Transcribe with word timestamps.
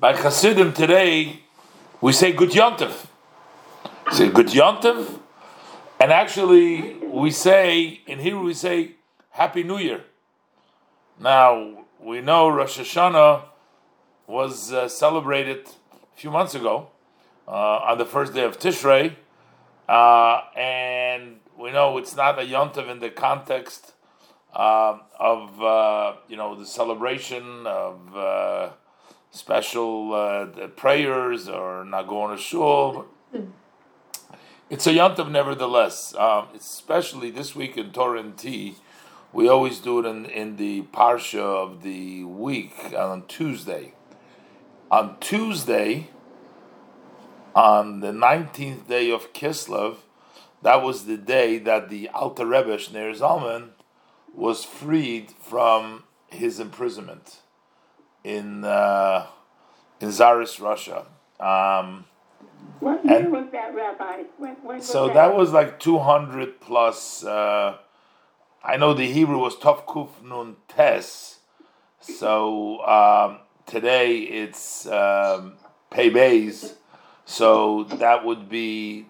by 0.00 0.12
Hasidim 0.14 0.72
today, 0.74 1.40
we 2.00 2.12
say 2.12 2.32
Good 2.32 2.50
Yontif. 2.50 3.06
Say 4.12 4.28
Good 4.28 4.46
Yontif, 4.46 5.18
and 5.98 6.12
actually 6.12 6.94
we 7.02 7.32
say 7.32 8.00
in 8.06 8.20
Hebrew 8.20 8.44
we 8.44 8.54
say 8.54 8.92
Happy 9.30 9.64
New 9.64 9.78
Year. 9.78 10.04
Now 11.18 11.84
we 12.00 12.20
know 12.20 12.48
Rosh 12.48 12.78
Hashanah 12.78 13.42
was 14.28 14.72
uh, 14.72 14.88
celebrated 14.88 15.66
a 15.66 16.16
few 16.16 16.30
months 16.30 16.54
ago 16.54 16.90
uh, 17.48 17.50
on 17.50 17.98
the 17.98 18.06
first 18.06 18.34
day 18.34 18.44
of 18.44 18.60
Tishrei, 18.60 19.16
uh, 19.88 20.42
and 20.56 21.40
we 21.58 21.72
know 21.72 21.98
it's 21.98 22.14
not 22.14 22.38
a 22.38 22.42
Yontif 22.42 22.88
in 22.88 23.00
the 23.00 23.10
context 23.10 23.94
uh, 24.54 24.98
of 25.18 25.60
uh, 25.60 26.12
you 26.28 26.36
know 26.36 26.54
the 26.54 26.66
celebration 26.66 27.66
of 27.66 28.16
uh, 28.16 28.68
special 29.30 30.14
uh, 30.14 30.46
prayers 30.68 31.48
or 31.48 31.84
not 31.84 32.08
going 32.08 32.36
to 32.36 32.42
shul. 32.42 33.06
It's 34.70 34.86
a 34.86 34.92
yontav, 34.92 35.30
nevertheless. 35.30 36.14
Um, 36.14 36.48
especially 36.54 37.30
this 37.30 37.54
week 37.54 37.76
in 37.76 37.90
Torah 37.92 38.20
and 38.20 38.36
T, 38.36 38.76
we 39.32 39.48
always 39.48 39.78
do 39.78 39.98
it 40.00 40.06
in, 40.06 40.26
in 40.26 40.56
the 40.56 40.82
parsha 40.92 41.40
of 41.40 41.82
the 41.82 42.24
week 42.24 42.94
on 42.96 43.26
Tuesday. 43.26 43.94
On 44.90 45.16
Tuesday, 45.20 46.10
on 47.54 48.00
the 48.00 48.12
nineteenth 48.12 48.88
day 48.88 49.10
of 49.10 49.32
Kislev, 49.32 49.96
that 50.62 50.82
was 50.82 51.04
the 51.04 51.16
day 51.16 51.58
that 51.58 51.88
the 51.88 52.08
Alter 52.08 52.46
Rebbe 52.46 52.76
Shneur 52.76 53.16
Zalman 53.18 53.70
was 54.34 54.64
freed 54.64 55.30
from 55.30 56.04
his 56.28 56.60
imprisonment 56.60 57.38
in 58.28 58.64
uh, 58.64 59.26
in 60.00 60.10
Tsarist 60.10 60.60
Russia. 60.60 61.06
Um, 61.40 62.04
what 62.80 63.04
year 63.04 63.20
and, 63.20 63.32
was 63.32 63.46
that, 63.52 63.74
Rabbi? 63.74 64.24
When, 64.36 64.54
when 64.62 64.80
so 64.80 65.06
was 65.06 65.14
that? 65.14 65.28
that? 65.28 65.36
was 65.36 65.52
like 65.52 65.80
200 65.80 66.60
plus. 66.60 67.24
Uh, 67.24 67.78
I 68.62 68.76
know 68.76 68.92
the 68.92 69.06
Hebrew 69.06 69.38
was 69.38 69.56
Tov 69.56 69.86
Kuf 69.86 70.22
Nun 70.22 70.56
Tes. 70.68 71.38
So 72.00 72.84
um, 72.86 73.38
today 73.66 74.18
it's 74.18 74.86
um, 74.86 75.54
Pei 75.90 76.10
Beis. 76.10 76.74
So 77.24 77.84
that 77.84 78.24
would 78.24 78.48
be 78.48 79.06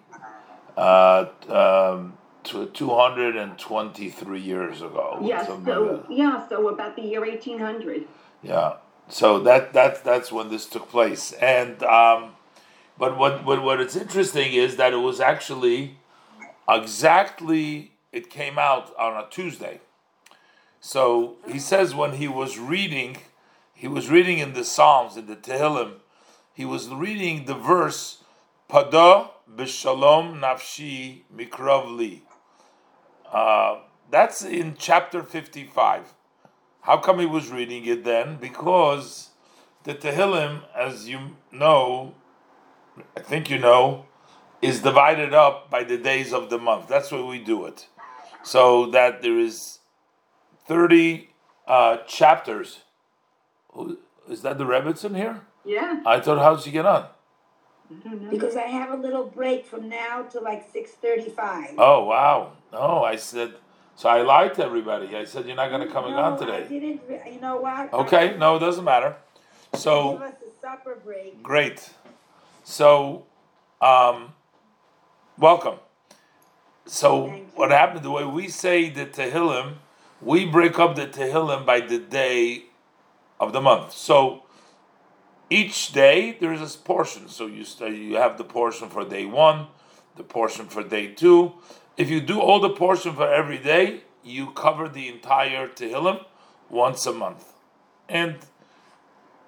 uh, 0.77 1.25
um, 1.47 2.17
223 2.43 4.39
years 4.39 4.81
ago. 4.81 5.19
Yes, 5.21 5.47
so, 5.47 6.05
yeah, 6.09 6.47
so 6.47 6.67
about 6.69 6.95
the 6.95 7.01
year 7.01 7.21
1800. 7.21 8.07
Yeah, 8.41 8.73
so 9.09 9.39
that 9.39 9.73
that 9.73 10.03
that's 10.03 10.31
when 10.31 10.49
this 10.49 10.65
took 10.65 10.89
place, 10.89 11.31
and 11.33 11.83
um, 11.83 12.35
but 12.97 13.17
what 13.17 13.43
what 13.43 13.63
what 13.63 13.81
it's 13.81 13.95
interesting 13.95 14.53
is 14.53 14.75
that 14.77 14.93
it 14.93 14.97
was 14.97 15.19
actually 15.19 15.97
exactly 16.69 17.93
it 18.11 18.29
came 18.29 18.57
out 18.59 18.95
on 18.97 19.17
a 19.21 19.27
Tuesday. 19.29 19.81
So 20.79 21.35
he 21.47 21.59
says 21.59 21.93
when 21.93 22.13
he 22.13 22.27
was 22.27 22.57
reading, 22.57 23.17
he 23.73 23.87
was 23.87 24.09
reading 24.09 24.37
in 24.37 24.53
the 24.53 24.63
Psalms 24.63 25.17
in 25.17 25.25
the 25.25 25.35
Tehillim, 25.35 25.95
he 26.53 26.63
was 26.63 26.87
reading 26.89 27.45
the 27.45 27.55
verse 27.55 28.23
Pada 28.69 29.31
b'shalom 29.51 30.39
nafshi 30.39 31.23
mikravli. 31.35 32.21
Uh, 33.31 33.79
that's 34.11 34.43
in 34.43 34.75
chapter 34.77 35.23
fifty-five. 35.23 36.13
How 36.89 36.97
come 36.97 37.19
he 37.19 37.27
was 37.27 37.51
reading 37.51 37.85
it 37.85 38.03
then? 38.03 38.37
Because 38.41 39.29
the 39.83 39.93
Tehillim, 39.93 40.63
as 40.75 41.07
you 41.07 41.19
know, 41.51 42.15
I 43.15 43.19
think 43.19 43.47
you 43.47 43.59
know, 43.59 44.07
is 44.59 44.81
divided 44.81 45.31
up 45.31 45.69
by 45.69 45.83
the 45.83 45.99
days 45.99 46.33
of 46.33 46.49
the 46.49 46.57
month. 46.57 46.87
That's 46.87 47.11
why 47.11 47.21
we 47.21 47.37
do 47.37 47.67
it. 47.67 47.87
So 48.41 48.87
that 48.87 49.21
there 49.21 49.37
is 49.37 49.77
30 50.65 51.29
uh, 51.67 51.97
chapters. 52.07 52.79
Is 54.27 54.41
that 54.41 54.57
the 54.57 54.65
rabbits 54.65 55.03
in 55.03 55.13
here? 55.13 55.41
Yeah. 55.63 56.01
I 56.07 56.19
thought, 56.19 56.39
how's 56.39 56.65
he 56.65 56.71
get 56.71 56.87
on? 56.87 57.05
Because 58.31 58.55
I 58.55 58.63
have 58.63 58.97
a 58.97 58.97
little 58.97 59.25
break 59.25 59.63
from 59.63 59.89
now 59.89 60.23
to 60.31 60.39
like 60.39 60.73
6.35. 60.73 61.75
Oh, 61.77 62.05
wow. 62.05 62.53
No, 62.73 63.03
I 63.03 63.15
said 63.15 63.53
so 63.99 64.07
I 64.07 64.21
lied 64.21 64.53
to 64.53 64.63
everybody. 64.63 65.13
I 65.13 65.25
said 65.25 65.45
you're 65.45 65.57
not 65.57 65.71
going 65.71 65.85
to 65.85 65.93
come 65.93 66.09
no, 66.09 66.17
on 66.17 66.39
today. 66.39 66.63
I 66.63 66.67
didn't. 66.69 67.01
You 67.33 67.41
know 67.41 67.57
what? 67.57 67.91
Okay, 67.91 68.33
no, 68.37 68.55
it 68.55 68.59
doesn't 68.59 68.85
matter. 68.85 69.17
So 69.73 70.13
give 70.13 70.21
us 70.21 70.35
a 70.35 70.61
supper 70.61 70.97
break. 71.03 71.43
Great. 71.43 71.89
So, 72.63 73.25
um, 73.81 74.35
welcome. 75.37 75.79
So 76.85 77.27
what 77.55 77.71
happened? 77.71 78.05
The 78.05 78.11
way 78.11 78.23
we 78.23 78.47
say 78.47 78.89
the 78.89 79.05
Tehillim, 79.05 79.73
we 80.21 80.45
break 80.45 80.79
up 80.79 80.95
the 80.95 81.05
Tehillim 81.05 81.65
by 81.65 81.81
the 81.81 81.99
day 81.99 82.67
of 83.37 83.51
the 83.51 83.59
month. 83.59 83.91
So 83.91 84.43
each 85.49 85.91
day 85.91 86.37
there 86.39 86.53
is 86.53 86.61
a 86.73 86.77
portion. 86.77 87.27
So 87.27 87.47
you 87.47 87.65
you 87.85 88.15
have 88.15 88.37
the 88.37 88.45
portion 88.45 88.87
for 88.87 89.03
day 89.03 89.25
one, 89.25 89.67
the 90.15 90.23
portion 90.23 90.67
for 90.67 90.83
day 90.83 91.07
two, 91.07 91.55
if 91.99 92.09
you 92.09 92.21
do 92.21 92.39
all 92.39 92.61
the 92.61 92.69
portion 92.69 93.13
for 93.13 93.29
every 93.31 93.57
day, 93.57 94.03
you 94.23 94.51
cover 94.51 94.87
the 94.87 95.09
entire 95.09 95.67
Tehillim 95.67 96.23
once 96.69 97.05
a 97.05 97.11
month. 97.11 97.43
And 98.07 98.37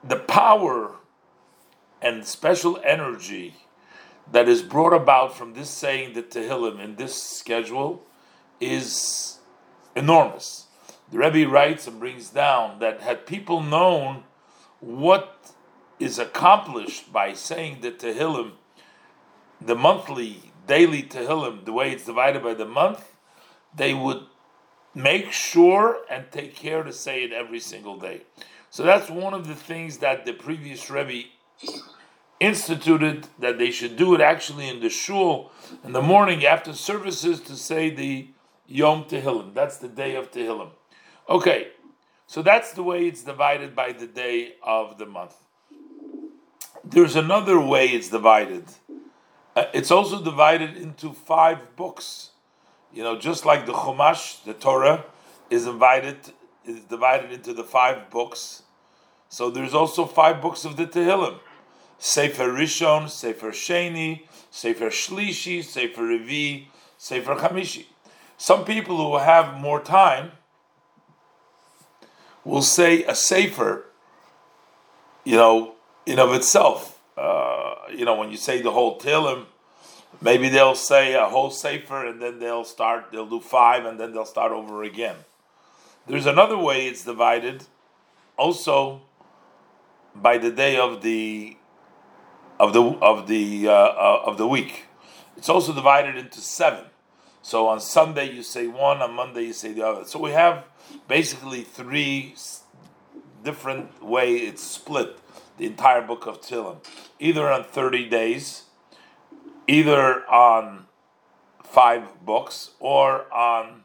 the 0.04 0.18
power 0.18 0.98
and 2.02 2.26
special 2.26 2.78
energy 2.84 3.56
that 4.30 4.50
is 4.50 4.62
brought 4.62 4.94
about 4.94 5.36
from 5.36 5.54
this 5.54 5.70
saying 5.70 6.14
the 6.14 6.24
Tehillim 6.24 6.78
in 6.84 6.98
this 6.98 7.16
schedule 7.16 8.04
is 8.60 9.40
enormous. 9.96 10.68
The 11.10 11.20
Rebbe 11.20 11.50
writes 11.50 11.88
and 11.88 12.02
brings 12.02 12.30
down 12.32 12.80
that 12.80 13.00
had 13.00 13.26
people 13.26 13.64
known 13.64 14.26
what 14.82 15.54
is 16.00 16.20
accomplished 16.20 17.14
by 17.14 17.32
saying 17.32 17.80
the 17.80 17.92
Tehillim, 17.92 18.52
the 19.62 19.76
monthly 19.76 20.51
daily 20.68 21.04
Tehillim, 21.04 21.66
the 21.66 21.74
way 21.74 21.92
it's 21.92 22.06
divided 22.06 22.44
by 22.44 22.54
the 22.54 22.66
month, 22.66 23.16
they 23.76 23.94
would 23.94 24.24
make 24.94 25.32
sure 25.32 26.00
and 26.10 26.26
take 26.32 26.56
care 26.56 26.84
to 26.84 26.92
say 26.92 27.24
it 27.24 27.32
every 27.32 27.60
single 27.60 27.98
day. 27.98 28.24
So 28.70 28.84
that's 28.84 29.10
one 29.10 29.34
of 29.34 29.48
the 29.48 29.56
things 29.56 29.98
that 29.98 30.26
the 30.26 30.34
previous 30.34 30.90
Rebbe 30.90 31.30
instituted 32.40 33.28
that 33.38 33.58
they 33.58 33.70
should 33.70 33.96
do 33.96 34.16
it 34.16 34.22
actually 34.22 34.68
in 34.68 34.80
the 34.80 34.90
shul 34.90 35.52
in 35.84 35.92
the 35.92 36.02
morning 36.02 36.44
after 36.46 36.74
services 36.74 37.40
to 37.42 37.56
say 37.56 37.90
the 37.90 38.30
Yom 38.66 39.04
Tehillim. 39.04 39.54
That's 39.54 39.78
the 39.78 39.88
day 39.88 40.16
of 40.16 40.32
Tehillim. 40.32 40.72
Okay, 41.30 41.70
so 42.26 42.42
that's 42.42 42.72
the 42.72 42.82
way 42.82 43.08
it's 43.08 43.24
divided 43.24 43.76
by 43.76 43.92
the 43.92 44.08
day 44.08 44.56
of 44.64 44.98
the 44.98 45.06
month. 45.06 45.36
There's 46.84 47.16
another 47.16 47.60
way 47.60 47.88
it's 47.88 48.10
divided 48.10 48.66
uh, 49.56 49.66
it's 49.74 49.92
also 49.92 50.24
divided 50.24 50.78
into 50.78 51.14
five 51.14 51.76
books. 51.76 52.32
You 52.94 53.04
know, 53.04 53.18
just 53.18 53.46
like 53.46 53.66
the 53.66 53.74
Chumash, 53.74 54.44
the 54.44 54.54
Torah, 54.54 55.06
is 55.50 55.66
divided 55.66 56.18
is 56.66 56.82
divided 56.82 57.32
into 57.32 57.54
the 57.54 57.64
five 57.64 58.10
books. 58.10 58.64
So 59.30 59.50
there's 59.50 59.74
also 59.74 60.06
five 60.06 60.42
books 60.42 60.66
of 60.66 60.78
the 60.78 60.86
Tehillim: 60.86 61.40
Sefer 61.98 62.50
Rishon, 62.50 63.10
Sefer 63.10 63.52
Sheni, 63.52 64.28
Sefer 64.50 64.90
Shlishi, 64.90 65.64
Sefer 65.64 66.02
Revi, 66.02 66.68
Sefer 66.98 67.36
Chamishi. 67.36 67.86
Some 68.38 68.66
people 68.66 68.98
who 68.98 69.18
have 69.18 69.60
more 69.60 69.82
time 69.82 70.32
will 72.44 72.62
say 72.62 73.04
a 73.04 73.16
Sefer, 73.16 73.86
you 75.24 75.36
know, 75.36 75.76
in 76.06 76.20
of 76.20 76.34
itself. 76.34 76.91
Uh, 77.22 77.76
you 77.96 78.04
know, 78.04 78.16
when 78.16 78.32
you 78.32 78.38
say 78.38 78.64
the 78.64 78.72
whole 78.72 79.00
Tehillim, 79.00 79.46
maybe 80.22 80.50
they'll 80.50 80.74
say 80.74 81.14
a 81.14 81.26
whole 81.26 81.52
Sefer 81.52 82.08
and 82.08 82.20
then 82.20 82.40
they'll 82.40 82.64
start, 82.64 83.12
they'll 83.12 83.30
do 83.30 83.40
five 83.40 83.86
and 83.86 84.00
then 84.00 84.12
they'll 84.12 84.26
start 84.26 84.52
over 84.52 84.82
again. 84.82 85.18
There's 86.08 86.26
another 86.26 86.58
way 86.58 86.88
it's 86.88 87.06
divided, 87.06 87.66
also 88.38 89.04
by 90.16 90.40
the 90.40 90.50
day 90.50 90.78
of 90.78 91.04
the 91.04 91.58
of 92.60 92.74
the 92.74 92.82
of 92.82 93.28
the 93.28 93.68
uh, 93.68 93.72
uh, 93.72 94.24
of 94.26 94.40
the 94.40 94.48
week. 94.48 94.86
It's 95.38 95.48
also 95.48 95.74
divided 95.74 96.16
into 96.18 96.40
seven. 96.40 96.86
So 97.44 97.68
on 97.68 97.80
Sunday 97.80 98.32
you 98.32 98.42
say 98.42 98.66
one, 98.66 99.00
on 99.04 99.14
Monday 99.14 99.44
you 99.44 99.54
say 99.54 99.74
the 99.74 99.88
other. 99.88 100.06
So 100.06 100.18
we 100.18 100.32
have 100.32 100.66
basically 101.08 101.62
three 101.62 102.34
different 103.44 104.04
way 104.04 104.38
it's 104.38 104.64
split 104.64 105.18
the 105.58 105.66
entire 105.66 106.02
book 106.02 106.26
of 106.26 106.42
Tehillim, 106.42 106.78
either 107.20 107.50
on 107.50 107.64
30 107.64 108.10
days, 108.10 108.64
either 109.68 110.28
on 110.30 110.88
five 111.64 112.26
books, 112.26 112.72
or 112.80 113.32
on 113.34 113.84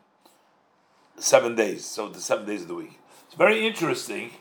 seven 1.18 1.54
days, 1.54 1.84
so 1.84 2.08
the 2.08 2.20
seven 2.20 2.46
days 2.46 2.62
of 2.62 2.68
the 2.68 2.74
week. 2.74 2.98
It's 3.26 3.34
very 3.34 3.66
interesting. 3.66 4.32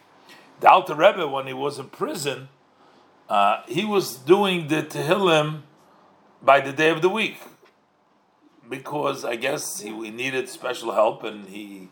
The 0.60 0.70
Alter 0.70 0.96
Rebbe, 0.96 1.28
when 1.28 1.48
he 1.48 1.54
was 1.54 1.80
in 1.80 1.90
prison, 1.90 2.50
uh, 3.30 3.64
he 3.68 3.86
was 3.86 4.16
doing 4.16 4.68
the 4.68 4.84
Tehillim 4.84 5.62
by 6.42 6.60
the 6.60 6.72
day 6.72 6.90
of 6.90 7.02
the 7.02 7.10
week 7.10 7.38
because 8.70 9.26
I 9.26 9.36
guess 9.36 9.82
he, 9.82 9.92
needed 9.92 10.50
special 10.50 10.92
help 10.92 11.24
and 11.24 11.48
he 11.48 11.90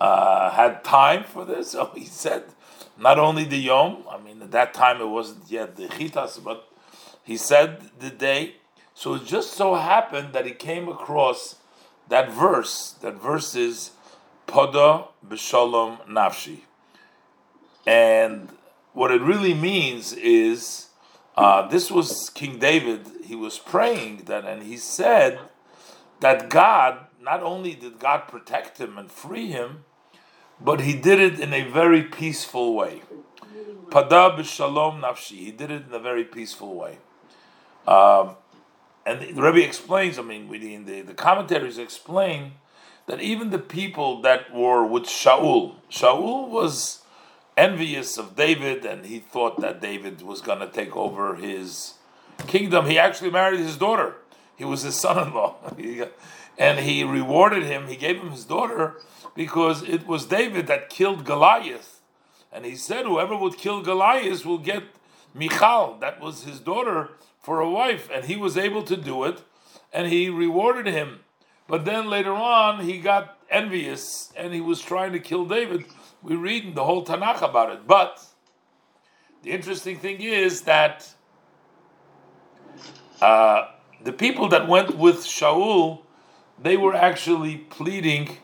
uh, 0.00 0.50
had 0.50 0.84
time 0.84 1.24
for 1.24 1.44
this. 1.44 1.72
So 1.72 1.90
he 1.94 2.04
said, 2.04 2.44
not 2.98 3.18
only 3.18 3.44
the 3.44 3.58
Yom, 3.58 4.04
I 4.10 4.18
mean, 4.18 4.42
at 4.42 4.50
that 4.52 4.74
time 4.74 5.00
it 5.00 5.08
wasn't 5.08 5.50
yet 5.50 5.76
the 5.76 5.86
Chitas, 5.86 6.42
but 6.42 6.68
he 7.22 7.36
said 7.36 7.90
the 7.98 8.10
day. 8.10 8.56
So 8.94 9.14
it 9.14 9.24
just 9.24 9.52
so 9.52 9.74
happened 9.74 10.32
that 10.34 10.46
he 10.46 10.52
came 10.52 10.88
across 10.88 11.56
that 12.08 12.30
verse. 12.30 12.92
That 13.00 13.14
verse 13.14 13.54
is 13.56 13.90
Poda 14.46 15.08
B'Shalom 15.26 16.06
Nafshi. 16.06 16.60
And 17.86 18.50
what 18.92 19.10
it 19.10 19.20
really 19.20 19.54
means 19.54 20.12
is 20.12 20.88
uh, 21.36 21.66
this 21.66 21.90
was 21.90 22.30
King 22.30 22.58
David. 22.58 23.06
He 23.24 23.34
was 23.34 23.58
praying 23.58 24.22
that, 24.26 24.44
and 24.44 24.62
he 24.62 24.76
said 24.76 25.40
that 26.20 26.48
God, 26.48 27.06
not 27.20 27.42
only 27.42 27.74
did 27.74 27.98
God 27.98 28.28
protect 28.28 28.78
him 28.78 28.96
and 28.96 29.10
free 29.10 29.48
him, 29.48 29.84
but 30.60 30.80
he 30.80 30.94
did 30.94 31.20
it 31.20 31.40
in 31.40 31.52
a 31.52 31.62
very 31.62 32.02
peaceful 32.02 32.74
way. 32.74 33.02
Pada 33.88 34.36
b'shalom 34.36 35.00
nafshi. 35.00 35.36
He 35.36 35.50
did 35.50 35.70
it 35.70 35.84
in 35.88 35.94
a 35.94 35.98
very 35.98 36.24
peaceful 36.24 36.74
way. 36.74 36.98
Um, 37.86 38.36
and 39.06 39.20
the 39.20 39.42
Rebbe 39.42 39.62
explains, 39.62 40.18
I 40.18 40.22
mean, 40.22 40.48
the, 40.86 41.02
the 41.02 41.14
commentaries 41.14 41.78
explain 41.78 42.52
that 43.06 43.20
even 43.20 43.50
the 43.50 43.58
people 43.58 44.22
that 44.22 44.52
were 44.54 44.84
with 44.84 45.04
Shaul, 45.04 45.76
Shaul 45.90 46.48
was 46.48 47.02
envious 47.56 48.16
of 48.16 48.34
David 48.34 48.84
and 48.84 49.04
he 49.04 49.18
thought 49.18 49.60
that 49.60 49.80
David 49.80 50.22
was 50.22 50.40
going 50.40 50.60
to 50.60 50.68
take 50.68 50.96
over 50.96 51.36
his 51.36 51.94
kingdom. 52.46 52.86
He 52.86 52.98
actually 52.98 53.30
married 53.30 53.60
his 53.60 53.76
daughter. 53.76 54.16
He 54.56 54.64
was 54.64 54.82
his 54.82 54.94
son 54.94 55.28
in 55.28 55.34
law. 55.34 55.56
and 56.58 56.78
he 56.80 57.04
rewarded 57.04 57.64
him, 57.64 57.88
he 57.88 57.96
gave 57.96 58.16
him 58.20 58.30
his 58.30 58.44
daughter 58.44 58.96
because 59.34 59.82
it 59.82 60.06
was 60.06 60.26
David 60.26 60.66
that 60.66 60.90
killed 60.90 61.24
Goliath. 61.24 62.00
And 62.52 62.64
he 62.64 62.76
said, 62.76 63.04
whoever 63.04 63.36
would 63.36 63.56
kill 63.56 63.82
Goliath 63.82 64.46
will 64.46 64.58
get 64.58 64.84
Michal, 65.34 65.98
that 66.00 66.20
was 66.20 66.44
his 66.44 66.60
daughter, 66.60 67.10
for 67.40 67.60
a 67.60 67.70
wife. 67.70 68.08
And 68.12 68.26
he 68.26 68.36
was 68.36 68.56
able 68.56 68.84
to 68.84 68.96
do 68.96 69.24
it, 69.24 69.42
and 69.92 70.06
he 70.06 70.30
rewarded 70.30 70.86
him. 70.86 71.20
But 71.66 71.84
then 71.84 72.08
later 72.08 72.32
on, 72.32 72.84
he 72.84 72.98
got 72.98 73.38
envious 73.50 74.32
and 74.36 74.52
he 74.52 74.60
was 74.60 74.80
trying 74.80 75.12
to 75.12 75.20
kill 75.20 75.46
David. 75.46 75.84
We 76.22 76.36
read 76.36 76.64
in 76.64 76.74
the 76.74 76.84
whole 76.84 77.04
Tanakh 77.04 77.42
about 77.42 77.72
it. 77.72 77.86
But 77.86 78.22
the 79.42 79.50
interesting 79.52 79.98
thing 79.98 80.20
is 80.20 80.62
that 80.62 81.14
uh, 83.20 83.68
the 84.02 84.12
people 84.12 84.48
that 84.48 84.68
went 84.68 84.98
with 84.98 85.18
Shaul, 85.18 86.02
they 86.60 86.76
were 86.76 86.94
actually 86.94 87.56
pleading 87.56 88.38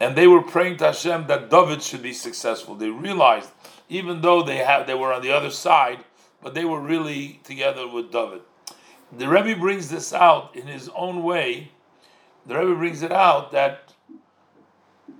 and 0.00 0.16
they 0.16 0.26
were 0.26 0.42
praying 0.42 0.76
to 0.78 0.86
Hashem 0.86 1.26
that 1.26 1.50
David 1.50 1.82
should 1.82 2.02
be 2.02 2.12
successful. 2.12 2.74
They 2.74 2.90
realized, 2.90 3.50
even 3.88 4.20
though 4.20 4.42
they 4.42 4.58
have 4.58 4.86
they 4.86 4.94
were 4.94 5.12
on 5.12 5.22
the 5.22 5.32
other 5.32 5.50
side, 5.50 6.04
but 6.42 6.54
they 6.54 6.64
were 6.64 6.80
really 6.80 7.40
together 7.44 7.88
with 7.88 8.12
David. 8.12 8.42
The 9.16 9.28
Rebbe 9.28 9.58
brings 9.58 9.88
this 9.88 10.12
out 10.12 10.54
in 10.54 10.66
his 10.66 10.90
own 10.94 11.22
way. 11.22 11.70
The 12.46 12.58
Rebbe 12.58 12.74
brings 12.74 13.02
it 13.02 13.12
out 13.12 13.52
that 13.52 13.92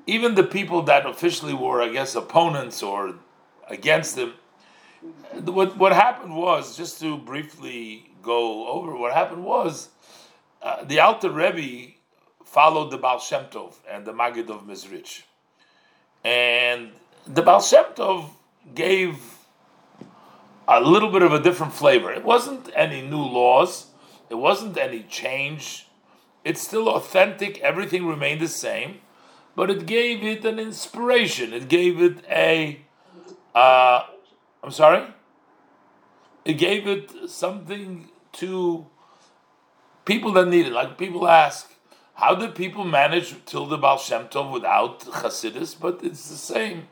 even 0.07 0.35
the 0.35 0.45
people 0.45 0.83
that 0.83 1.07
officially 1.07 1.55
were, 1.55 1.83
I 1.83 1.89
guess, 1.89 2.15
opponents 2.15 2.83
or 2.83 3.15
against 3.69 4.19
him, 4.19 4.35
what 5.45 5.77
what 5.77 5.93
happened 5.93 6.37
was 6.37 6.77
just 6.77 7.01
to 7.01 7.17
briefly 7.17 8.11
go 8.23 8.67
over 8.69 8.97
what 8.97 9.13
happened 9.13 9.45
was 9.45 9.89
uh, 10.63 10.85
the 10.85 10.99
Alter 10.99 11.31
Rebbe 11.31 11.96
followed 12.57 12.91
the 12.91 12.97
Baal 12.97 13.19
Shem 13.19 13.45
Tov 13.51 13.75
and 13.87 14.07
the 14.07 14.15
Magid 14.15 14.49
of 14.49 14.63
Mezrich. 14.67 15.25
And 16.25 16.93
the 17.27 17.43
Baal 17.43 17.61
Shem 17.61 17.85
Tov 17.95 18.31
gave 18.75 19.19
a 20.67 20.81
little 20.81 21.13
bit 21.13 21.21
of 21.21 21.35
a 21.35 21.43
different 21.43 21.75
flavor. 21.75 22.11
It 22.11 22.25
wasn't 22.25 22.71
any 22.75 23.03
new 23.03 23.21
laws, 23.21 23.89
it 24.31 24.37
wasn't 24.37 24.79
any 24.79 25.03
change. 25.03 25.87
It's 26.45 26.63
still 26.63 26.89
authentic, 26.89 27.59
everything 27.59 28.07
remained 28.07 28.41
the 28.41 28.49
same, 28.49 29.03
but 29.55 29.69
it 29.69 29.85
gave 29.85 30.25
it 30.25 30.43
an 30.47 30.59
inspiration. 30.59 31.53
It 31.53 31.69
gave 31.69 32.01
it 32.01 32.25
a. 32.31 32.81
Uh, 33.55 34.01
I'm 34.63 34.71
sorry? 34.71 35.05
It 36.47 36.55
gave 36.55 36.87
it 36.87 37.13
something 37.29 38.09
to 38.41 38.87
people 40.07 40.33
that 40.33 40.49
need 40.49 40.65
it. 40.65 40.73
Like 40.73 40.97
people 40.97 41.29
ask, 41.29 41.76
how 42.17 42.35
did 42.35 42.55
people 42.55 42.85
manage 42.85 43.35
till 43.45 43.67
the 43.67 43.77
Baal 43.77 43.99
Shem 43.99 44.29
Tov 44.29 44.51
without 44.51 45.01
Chasidus? 45.01 45.79
But 45.79 46.01
it's 46.03 46.29
the 46.31 46.37
same. 46.37 46.89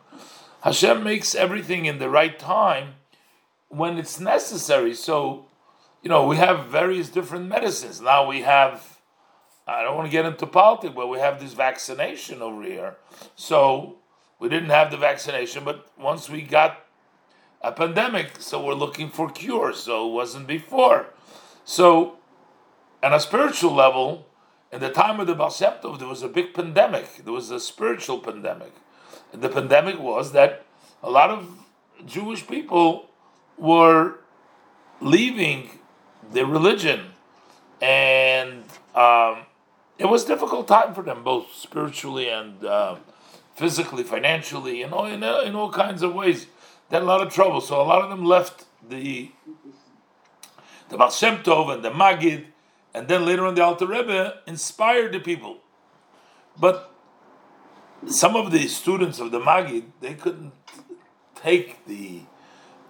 Hashem 0.60 1.02
makes 1.02 1.34
everything 1.34 1.86
in 1.86 1.98
the 1.98 2.10
right 2.10 2.38
time 2.38 2.96
when 3.68 3.96
it's 3.96 4.20
necessary. 4.20 4.94
So, 4.94 5.46
you 6.02 6.10
know, 6.10 6.26
we 6.26 6.36
have 6.36 6.66
various 6.66 7.08
different 7.08 7.48
medicines. 7.48 8.02
Now 8.02 8.28
we 8.28 8.42
have, 8.42 8.98
I 9.66 9.82
don't 9.82 9.96
want 9.96 10.06
to 10.06 10.12
get 10.12 10.26
into 10.26 10.46
politics, 10.46 10.92
but 10.94 11.08
we 11.08 11.18
have 11.18 11.40
this 11.40 11.54
vaccination 11.54 12.42
over 12.42 12.62
here. 12.62 12.96
So 13.34 13.96
we 14.38 14.50
didn't 14.50 14.70
have 14.70 14.90
the 14.90 14.98
vaccination, 14.98 15.64
but 15.64 15.88
once 15.98 16.28
we 16.28 16.42
got 16.42 16.84
a 17.62 17.72
pandemic, 17.72 18.32
so 18.40 18.62
we're 18.62 18.74
looking 18.74 19.08
for 19.08 19.30
cures. 19.30 19.78
So 19.78 20.06
it 20.10 20.12
wasn't 20.12 20.46
before. 20.46 21.06
So, 21.64 22.18
on 23.02 23.14
a 23.14 23.20
spiritual 23.20 23.72
level, 23.72 24.26
in 24.74 24.80
the 24.80 24.90
time 24.90 25.20
of 25.20 25.28
the 25.28 25.36
Baal 25.36 25.54
there 25.98 26.08
was 26.08 26.22
a 26.24 26.28
big 26.28 26.52
pandemic. 26.52 27.24
There 27.24 27.32
was 27.32 27.48
a 27.52 27.60
spiritual 27.60 28.18
pandemic. 28.18 28.72
And 29.32 29.40
the 29.40 29.48
pandemic 29.48 30.00
was 30.00 30.32
that 30.32 30.66
a 31.00 31.08
lot 31.08 31.30
of 31.30 31.48
Jewish 32.04 32.44
people 32.44 33.08
were 33.56 34.16
leaving 35.00 35.78
their 36.32 36.46
religion, 36.46 37.12
and 37.80 38.64
um, 38.96 39.46
it 39.96 40.06
was 40.06 40.24
a 40.24 40.28
difficult 40.28 40.66
time 40.66 40.92
for 40.92 41.04
them, 41.04 41.22
both 41.22 41.54
spiritually 41.54 42.28
and 42.28 42.64
uh, 42.64 42.96
physically, 43.54 44.02
financially, 44.02 44.82
and 44.82 44.92
all, 44.92 45.06
in, 45.06 45.22
in 45.22 45.54
all 45.54 45.70
kinds 45.70 46.02
of 46.02 46.14
ways. 46.14 46.46
They 46.90 46.96
had 46.96 47.04
a 47.04 47.06
lot 47.06 47.24
of 47.24 47.32
trouble. 47.32 47.60
So 47.60 47.80
a 47.80 47.86
lot 47.86 48.02
of 48.02 48.10
them 48.10 48.24
left 48.24 48.64
the 48.88 49.30
the 50.88 50.96
Baal 50.96 51.70
and 51.70 51.84
the 51.84 51.90
Magid 51.90 52.46
and 52.94 53.08
then 53.08 53.26
later 53.26 53.44
on 53.44 53.56
the 53.56 53.62
Alter 53.62 53.86
Rebbe 53.86 54.38
inspired 54.46 55.12
the 55.12 55.18
people. 55.18 55.58
But 56.58 56.94
some 58.06 58.36
of 58.36 58.52
the 58.52 58.68
students 58.68 59.18
of 59.18 59.32
the 59.32 59.40
Magid 59.40 59.84
they 60.00 60.14
couldn't 60.14 60.52
take 61.34 61.84
the 61.86 62.20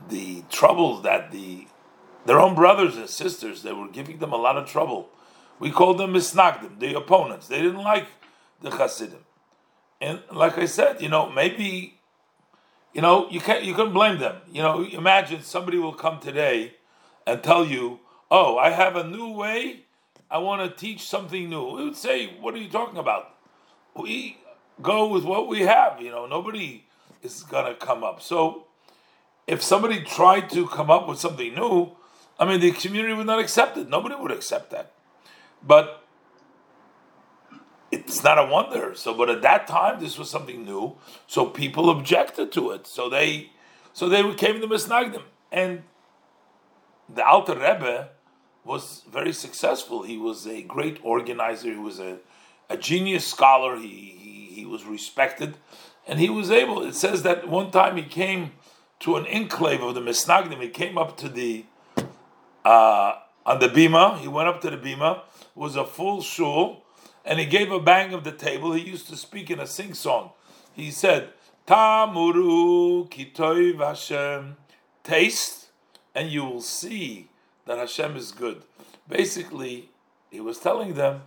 the 0.09 0.43
troubles 0.51 1.03
that 1.03 1.33
the 1.33 1.67
their 2.27 2.39
own 2.39 2.55
brothers 2.55 2.97
and 2.97 3.09
sisters 3.09 3.63
they 3.63 3.73
were 3.73 3.89
giving 3.89 4.19
them 4.19 4.33
a 4.33 4.37
lot 4.37 4.57
of 4.57 4.69
trouble. 4.69 5.09
We 5.59 5.71
called 5.71 5.99
them 5.99 6.13
misnagdim, 6.13 6.81
the 6.81 6.97
opponents. 6.97 7.49
They 7.49 7.63
didn't 7.63 7.83
like 7.83 8.07
the 8.61 8.71
Hasidim, 8.71 9.25
and 10.01 10.21
like 10.31 10.59
I 10.59 10.67
said, 10.67 11.01
you 11.01 11.09
know, 11.09 11.31
maybe 11.31 12.01
you 12.93 13.01
know 13.01 13.31
you 13.31 13.41
can't 13.41 13.65
you 13.65 13.73
couldn't 13.73 13.95
blame 13.95 14.19
them. 14.19 14.37
You 14.53 14.63
know, 14.63 14.85
imagine 14.85 15.43
somebody 15.43 15.79
will 15.79 15.95
come 15.95 16.21
today 16.21 16.75
and 17.27 17.43
tell 17.43 17.65
you, 17.65 18.01
"Oh, 18.31 18.59
I 18.59 18.71
have 18.71 18.97
a 18.97 19.05
new 19.05 19.33
way 19.33 19.84
I 20.35 20.39
want 20.39 20.63
to 20.63 20.77
teach 20.77 21.03
something 21.03 21.49
new. 21.49 21.77
We 21.77 21.85
would 21.85 21.97
say, 21.97 22.35
What 22.41 22.55
are 22.55 22.59
you 22.59 22.69
talking 22.69 22.99
about? 22.99 23.37
We 23.95 24.39
go 24.83 25.07
with 25.07 25.23
what 25.23 25.47
we 25.47 25.61
have, 25.61 26.03
you 26.03 26.11
know, 26.11 26.27
nobody 26.27 26.87
is 27.23 27.45
going 27.45 27.67
to 27.67 27.77
come 27.77 28.03
up. 28.03 28.21
So 28.21 28.65
if 29.47 29.63
somebody 29.63 30.03
tried 30.03 30.51
to 30.51 30.67
come 30.67 30.91
up 30.91 31.07
with 31.07 31.21
something 31.21 31.55
new, 31.55 31.93
I 32.37 32.47
mean, 32.47 32.59
the 32.59 32.73
community 32.73 33.15
would 33.15 33.29
not 33.29 33.39
accept 33.39 33.77
it. 33.77 33.89
Nobody 33.89 34.17
would 34.17 34.33
accept 34.33 34.73
that. 34.73 34.91
But 35.63 36.03
it's 37.93 38.25
not 38.25 38.37
a 38.37 38.51
wonder. 38.51 38.93
So, 38.97 39.15
but 39.15 39.31
at 39.31 39.41
that 39.43 39.69
time, 39.69 40.01
this 40.01 40.19
was 40.19 40.29
something 40.29 40.65
new. 40.65 40.97
So 41.29 41.47
people 41.47 41.91
objected 41.91 42.51
to 42.55 42.73
it. 42.73 42.89
So 42.89 43.09
they, 43.09 43.51
so 43.93 44.09
they 44.09 44.21
came 44.35 44.61
to 44.61 44.67
Misnagdim. 44.67 45.23
And 45.53 45.85
the 47.09 47.25
Alter 47.25 47.55
Rebbe, 47.55 48.09
was 48.65 49.03
very 49.11 49.33
successful. 49.33 50.03
He 50.03 50.17
was 50.17 50.47
a 50.47 50.63
great 50.63 50.99
organizer. 51.03 51.71
He 51.71 51.79
was 51.79 51.99
a, 51.99 52.19
a 52.71 52.77
genius 52.77 53.27
scholar. 53.27 53.77
He, 53.77 53.89
he, 53.89 54.55
he 54.55 54.67
was 54.67 54.85
respected, 54.85 55.57
and 56.07 56.19
he 56.19 56.29
was 56.29 56.51
able. 56.51 56.83
It 56.83 56.95
says 56.95 57.23
that 57.23 57.49
one 57.49 57.71
time 57.71 57.97
he 57.97 58.05
came 58.05 58.53
to 59.01 59.17
an 59.17 59.27
enclave 59.27 59.83
of 59.83 59.95
the 59.95 60.01
Misnagdim. 60.01 60.61
He 60.63 60.69
came 60.69 60.97
up 60.97 61.17
to 61.19 61.29
the 61.29 61.65
uh, 62.65 63.15
on 63.45 63.61
the 63.61 63.69
bima. 63.69 64.19
He 64.19 64.29
went 64.29 64.49
up 64.49 64.61
to 64.63 64.71
the 64.71 64.79
bima. 64.79 65.21
Was 65.55 65.77
a 65.77 65.85
full 65.85 66.23
shul, 66.23 66.83
and 67.25 67.39
he 67.39 67.47
gave 67.47 67.71
a 67.71 67.79
bang 67.79 68.13
of 68.13 68.25
the 68.25 68.33
table. 68.33 68.73
He 68.73 68.83
used 68.83 69.09
to 69.09 69.17
speak 69.17 69.51
in 69.51 69.61
a 69.61 69.67
sing 69.67 69.95
song. 69.95 70.31
He 70.73 70.91
said, 70.91 71.31
"Tamuru 71.67 73.09
kitov 73.11 73.79
Hashem." 73.79 74.57
Taste 75.05 75.65
and 76.15 76.31
you 76.31 76.45
will 76.45 76.63
see 76.63 77.29
that 77.67 77.79
Hashem 77.79 78.17
is 78.17 78.33
good. 78.33 78.63
Basically, 79.09 79.91
he 80.31 80.41
was 80.41 80.59
telling 80.59 80.95
them, 80.95 81.23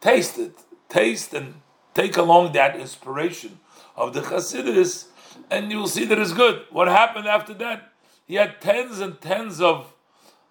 taste 0.00 0.38
it, 0.38 0.54
taste 0.88 1.34
and 1.34 1.54
take 1.94 2.16
along 2.16 2.52
that 2.52 2.76
inspiration 2.76 3.58
of 3.96 4.12
the 4.12 4.20
Chassidus, 4.20 5.06
and 5.50 5.70
you 5.70 5.78
will 5.78 5.88
see 5.88 6.04
that 6.04 6.18
it's 6.18 6.32
good. 6.32 6.64
What 6.70 6.88
happened 6.88 7.26
after 7.26 7.54
that? 7.54 7.92
He 8.26 8.34
had 8.34 8.60
tens 8.60 9.00
and 9.00 9.20
tens 9.20 9.60
of 9.60 9.92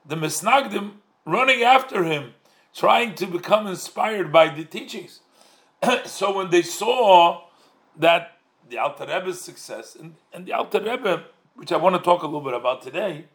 the 0.06 0.16
Misnagdim 0.16 0.94
running 1.26 1.64
after 1.64 2.04
him, 2.04 2.34
trying 2.74 3.16
to 3.16 3.26
become 3.26 3.68
inspired 3.68 4.32
by 4.32 4.50
the 4.50 4.64
teachings. 4.64 5.22
so 6.06 6.36
when 6.36 6.50
they 6.50 6.62
saw 6.62 7.46
that 7.98 8.38
the 8.70 8.78
Alter 8.78 9.06
Rebbe's 9.06 9.42
success, 9.42 9.96
and, 9.96 10.16
and 10.34 10.46
the 10.46 10.54
Alter 10.54 10.80
Rebbe, 10.80 11.26
which 11.56 11.72
I 11.72 11.78
want 11.78 11.96
to 11.96 12.02
talk 12.02 12.24
a 12.24 12.26
little 12.26 12.42
bit 12.42 12.54
about 12.54 12.82
today, 12.82 13.26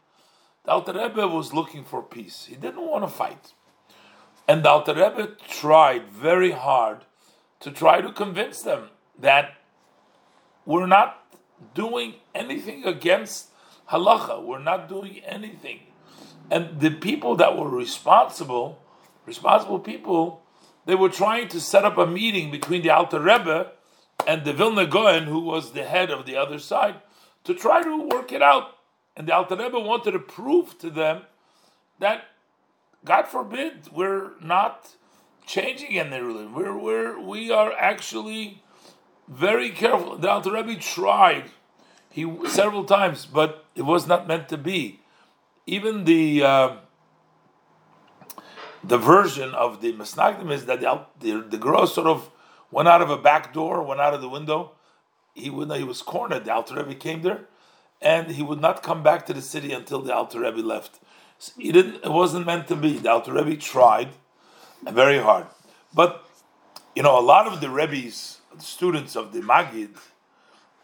the 0.64 0.72
Alter 0.72 0.92
Rebbe 0.92 1.26
was 1.26 1.52
looking 1.52 1.84
for 1.84 2.02
peace. 2.02 2.46
He 2.46 2.56
didn't 2.56 2.86
want 2.86 3.04
to 3.04 3.08
fight. 3.08 3.52
And 4.46 4.64
the 4.64 4.70
Alter 4.70 4.94
Rebbe 4.94 5.36
tried 5.48 6.08
very 6.08 6.50
hard 6.52 7.04
to 7.60 7.70
try 7.70 8.00
to 8.00 8.12
convince 8.12 8.62
them 8.62 8.88
that 9.18 9.54
we're 10.64 10.86
not 10.86 11.24
doing 11.74 12.14
anything 12.34 12.84
against 12.84 13.48
halacha. 13.90 14.42
We're 14.42 14.58
not 14.58 14.88
doing 14.88 15.20
anything. 15.24 15.80
And 16.50 16.80
the 16.80 16.90
people 16.90 17.36
that 17.36 17.56
were 17.56 17.68
responsible, 17.68 18.82
responsible 19.26 19.78
people, 19.78 20.42
they 20.86 20.94
were 20.94 21.08
trying 21.08 21.48
to 21.48 21.60
set 21.60 21.84
up 21.84 21.96
a 21.98 22.06
meeting 22.06 22.50
between 22.50 22.82
the 22.82 22.90
Alter 22.90 23.20
Rebbe 23.20 23.72
and 24.26 24.44
the 24.44 24.52
Vilna 24.52 24.86
Gaon, 24.86 25.24
who 25.24 25.40
was 25.40 25.72
the 25.72 25.84
head 25.84 26.10
of 26.10 26.26
the 26.26 26.36
other 26.36 26.58
side, 26.58 26.96
to 27.44 27.54
try 27.54 27.82
to 27.82 28.08
work 28.08 28.32
it 28.32 28.42
out. 28.42 28.76
And 29.20 29.28
the 29.28 29.34
Alter 29.34 29.54
Rebbe 29.54 29.78
wanted 29.78 30.12
to 30.12 30.18
prove 30.18 30.78
to 30.78 30.88
them 30.88 31.24
that, 31.98 32.24
God 33.04 33.28
forbid, 33.28 33.90
we're 33.92 34.30
not 34.40 34.94
changing 35.46 35.98
any 35.98 36.18
religion. 36.22 36.54
We're, 36.54 36.74
we're, 36.74 37.20
we 37.20 37.50
are 37.50 37.70
actually 37.70 38.62
very 39.28 39.68
careful. 39.72 40.16
The 40.16 40.30
Alter 40.30 40.52
Rebbe 40.52 40.76
tried 40.76 41.50
he 42.08 42.34
several 42.46 42.84
times, 42.84 43.26
but 43.26 43.66
it 43.74 43.82
was 43.82 44.06
not 44.06 44.26
meant 44.26 44.48
to 44.48 44.56
be. 44.56 45.00
Even 45.66 46.04
the 46.04 46.42
uh, 46.42 46.76
the 48.82 48.96
version 48.96 49.54
of 49.54 49.82
the 49.82 49.92
Masnagdim 49.92 50.50
is 50.50 50.64
that 50.64 50.80
the, 50.80 51.04
the, 51.20 51.42
the 51.42 51.58
girl 51.58 51.86
sort 51.86 52.06
of 52.06 52.30
went 52.70 52.88
out 52.88 53.02
of 53.02 53.10
a 53.10 53.18
back 53.18 53.52
door, 53.52 53.82
went 53.82 54.00
out 54.00 54.14
of 54.14 54.22
the 54.22 54.30
window. 54.30 54.72
He 55.34 55.50
would 55.50 55.70
he 55.72 55.84
was 55.84 56.00
cornered. 56.00 56.46
The 56.46 56.54
Alter 56.54 56.76
Rebbe 56.76 56.94
came 56.94 57.20
there, 57.20 57.49
and 58.00 58.32
he 58.32 58.42
would 58.42 58.60
not 58.60 58.82
come 58.82 59.02
back 59.02 59.26
to 59.26 59.34
the 59.34 59.42
city 59.42 59.72
until 59.72 60.00
the 60.00 60.14
Alter 60.14 60.40
Rebbe 60.40 60.60
left. 60.60 61.00
So 61.38 61.52
he 61.56 61.72
didn't. 61.72 62.04
It 62.04 62.10
wasn't 62.10 62.46
meant 62.46 62.68
to 62.68 62.76
be. 62.76 62.98
The 62.98 63.10
Alter 63.10 63.32
Rebbe 63.32 63.56
tried 63.56 64.10
very 64.82 65.18
hard, 65.18 65.46
but 65.94 66.24
you 66.94 67.02
know 67.02 67.18
a 67.18 67.20
lot 67.20 67.46
of 67.46 67.60
the 67.60 67.70
Rebbe's 67.70 68.38
students 68.58 69.16
of 69.16 69.32
the 69.32 69.40
Magid, 69.40 69.96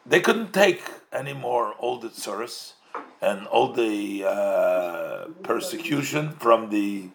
they 0.04 0.20
couldn't 0.20 0.52
take 0.52 0.82
any 1.12 1.32
more 1.32 1.74
old 1.78 2.04
tsuris 2.04 2.72
and 3.20 3.46
all 3.46 3.72
the 3.72 4.24
uh, 4.24 5.26
persecution 5.42 6.32
from 6.32 6.70
the, 6.70 7.08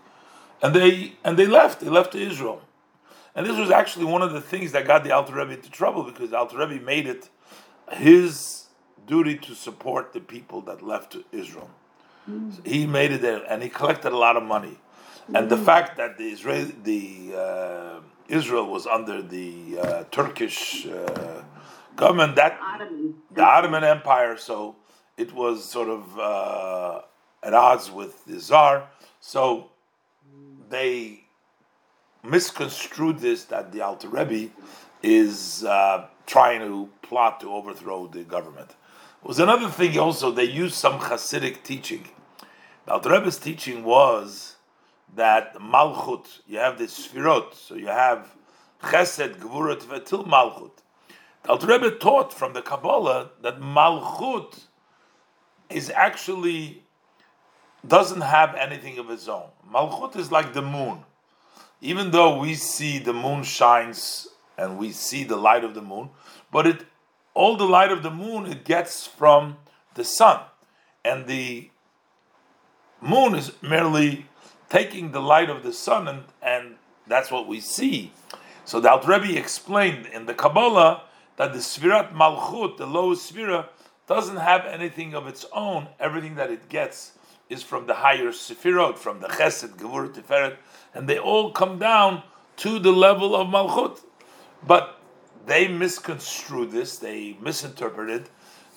and 0.61 0.75
they 0.75 1.13
and 1.23 1.37
they 1.37 1.47
left. 1.47 1.81
They 1.81 1.89
left 1.89 2.13
to 2.13 2.19
Israel. 2.19 2.61
And 3.33 3.45
this 3.45 3.57
was 3.57 3.71
actually 3.71 4.05
one 4.05 4.21
of 4.21 4.33
the 4.33 4.41
things 4.41 4.73
that 4.73 4.85
got 4.85 5.05
the 5.05 5.11
Alter 5.11 5.35
Rebbe 5.35 5.53
into 5.53 5.71
trouble 5.71 6.03
because 6.03 6.31
the 6.31 6.37
Alter 6.37 6.57
Rebbe 6.57 6.83
made 6.83 7.07
it 7.07 7.29
his 7.93 8.65
duty 9.07 9.37
to 9.37 9.55
support 9.55 10.13
the 10.13 10.19
people 10.19 10.61
that 10.61 10.81
left 10.81 11.17
Israel. 11.31 11.69
Mm. 12.29 12.55
So 12.55 12.61
he 12.63 12.85
made 12.85 13.11
it 13.11 13.21
there, 13.21 13.43
and 13.49 13.63
he 13.63 13.69
collected 13.69 14.11
a 14.11 14.17
lot 14.17 14.37
of 14.37 14.43
money. 14.43 14.77
Mm. 15.29 15.39
And 15.39 15.49
the 15.49 15.57
mm. 15.57 15.65
fact 15.65 15.97
that 15.97 16.17
the 16.17 16.31
Israel, 16.31 16.71
the 16.83 17.33
uh, 17.35 17.99
Israel 18.27 18.67
was 18.67 18.87
under 18.87 19.21
the 19.21 19.79
uh, 19.79 20.03
Turkish 20.11 20.87
uh, 20.87 21.43
government, 21.95 22.35
that 22.35 22.57
Ottoman. 22.61 23.15
the 23.31 23.43
Ottoman 23.43 23.83
Empire, 23.83 24.37
so 24.37 24.75
it 25.17 25.33
was 25.33 25.63
sort 25.63 25.89
of 25.89 26.19
uh, 26.19 27.01
at 27.43 27.53
odds 27.53 27.91
with 27.91 28.25
the 28.25 28.39
Tsar. 28.39 28.87
So 29.19 29.71
they 30.69 31.23
misconstrued 32.23 33.19
this 33.19 33.45
that 33.45 33.71
the 33.71 33.81
Alter 33.81 34.09
Rebbe 34.09 34.51
is 35.03 35.63
uh, 35.63 36.05
trying 36.25 36.61
to 36.61 36.89
plot 37.01 37.39
to 37.41 37.51
overthrow 37.51 38.07
the 38.07 38.23
government. 38.23 38.75
Was 39.23 39.39
another 39.39 39.69
thing 39.69 39.97
also, 39.97 40.31
they 40.31 40.45
used 40.45 40.75
some 40.75 40.99
Hasidic 40.99 41.63
teaching. 41.63 42.07
The 42.85 42.93
Alter 42.93 43.11
Rebbe's 43.11 43.37
teaching 43.37 43.83
was 43.83 44.55
that 45.15 45.55
Malchut, 45.55 46.39
you 46.47 46.57
have 46.57 46.77
the 46.77 46.85
Sfirot, 46.85 47.53
so 47.53 47.75
you 47.75 47.87
have 47.87 48.35
Chesed, 48.81 49.37
Gvurat, 49.39 49.81
Vetil 49.81 50.25
Malchut. 50.25 50.71
The 51.43 51.49
Alter 51.49 51.67
Rebbe 51.67 51.91
taught 51.91 52.33
from 52.33 52.53
the 52.53 52.61
Kabbalah 52.61 53.31
that 53.41 53.59
Malchut 53.59 54.61
is 55.69 55.89
actually 55.91 56.83
doesn't 57.87 58.21
have 58.21 58.55
anything 58.55 58.97
of 58.97 59.09
its 59.09 59.27
own. 59.27 59.49
Malchut 59.71 60.15
is 60.15 60.31
like 60.31 60.53
the 60.53 60.61
moon 60.61 61.03
even 61.81 62.11
though 62.11 62.37
we 62.37 62.53
see 62.53 62.99
the 62.99 63.13
moon 63.13 63.43
shines 63.43 64.27
and 64.57 64.77
we 64.77 64.91
see 64.91 65.23
the 65.23 65.35
light 65.35 65.63
of 65.63 65.73
the 65.73 65.81
moon, 65.81 66.09
but 66.51 66.67
it 66.67 66.85
all 67.33 67.57
the 67.57 67.65
light 67.65 67.91
of 67.91 68.03
the 68.03 68.11
moon 68.11 68.45
it 68.45 68.65
gets 68.65 69.07
from 69.07 69.57
the 69.95 70.03
sun, 70.03 70.41
and 71.03 71.27
the 71.27 71.69
moon 73.01 73.35
is 73.35 73.51
merely 73.61 74.25
taking 74.69 75.11
the 75.11 75.21
light 75.21 75.49
of 75.49 75.63
the 75.63 75.73
sun, 75.73 76.07
and, 76.07 76.23
and 76.41 76.75
that's 77.07 77.31
what 77.31 77.47
we 77.47 77.59
see. 77.59 78.11
So 78.63 78.79
the 78.79 78.89
Alt 78.89 79.07
Rebbe 79.07 79.37
explained 79.37 80.05
in 80.05 80.25
the 80.27 80.33
Kabbalah 80.33 81.03
that 81.37 81.53
the 81.53 81.59
Sfirat 81.59 82.13
Malchut, 82.13 82.77
the 82.77 82.85
lowest 82.85 83.33
Sfira, 83.33 83.67
doesn't 84.07 84.37
have 84.37 84.65
anything 84.65 85.13
of 85.13 85.27
its 85.27 85.45
own. 85.53 85.87
Everything 85.99 86.35
that 86.35 86.51
it 86.51 86.69
gets 86.69 87.13
is 87.49 87.63
from 87.63 87.85
the 87.87 87.95
higher 87.95 88.31
Sefirot, 88.31 88.97
from 88.97 89.19
the 89.19 89.27
Chesed, 89.27 89.75
Gevur, 89.75 90.13
Tiferet, 90.13 90.55
and 90.93 91.07
they 91.07 91.17
all 91.17 91.51
come 91.51 91.79
down 91.79 92.23
to 92.57 92.79
the 92.79 92.91
level 92.91 93.35
of 93.35 93.47
Malchut. 93.47 93.99
But 94.65 95.00
they 95.45 95.67
misconstrued 95.67 96.71
this, 96.71 96.97
they 96.97 97.37
misinterpreted. 97.41 98.29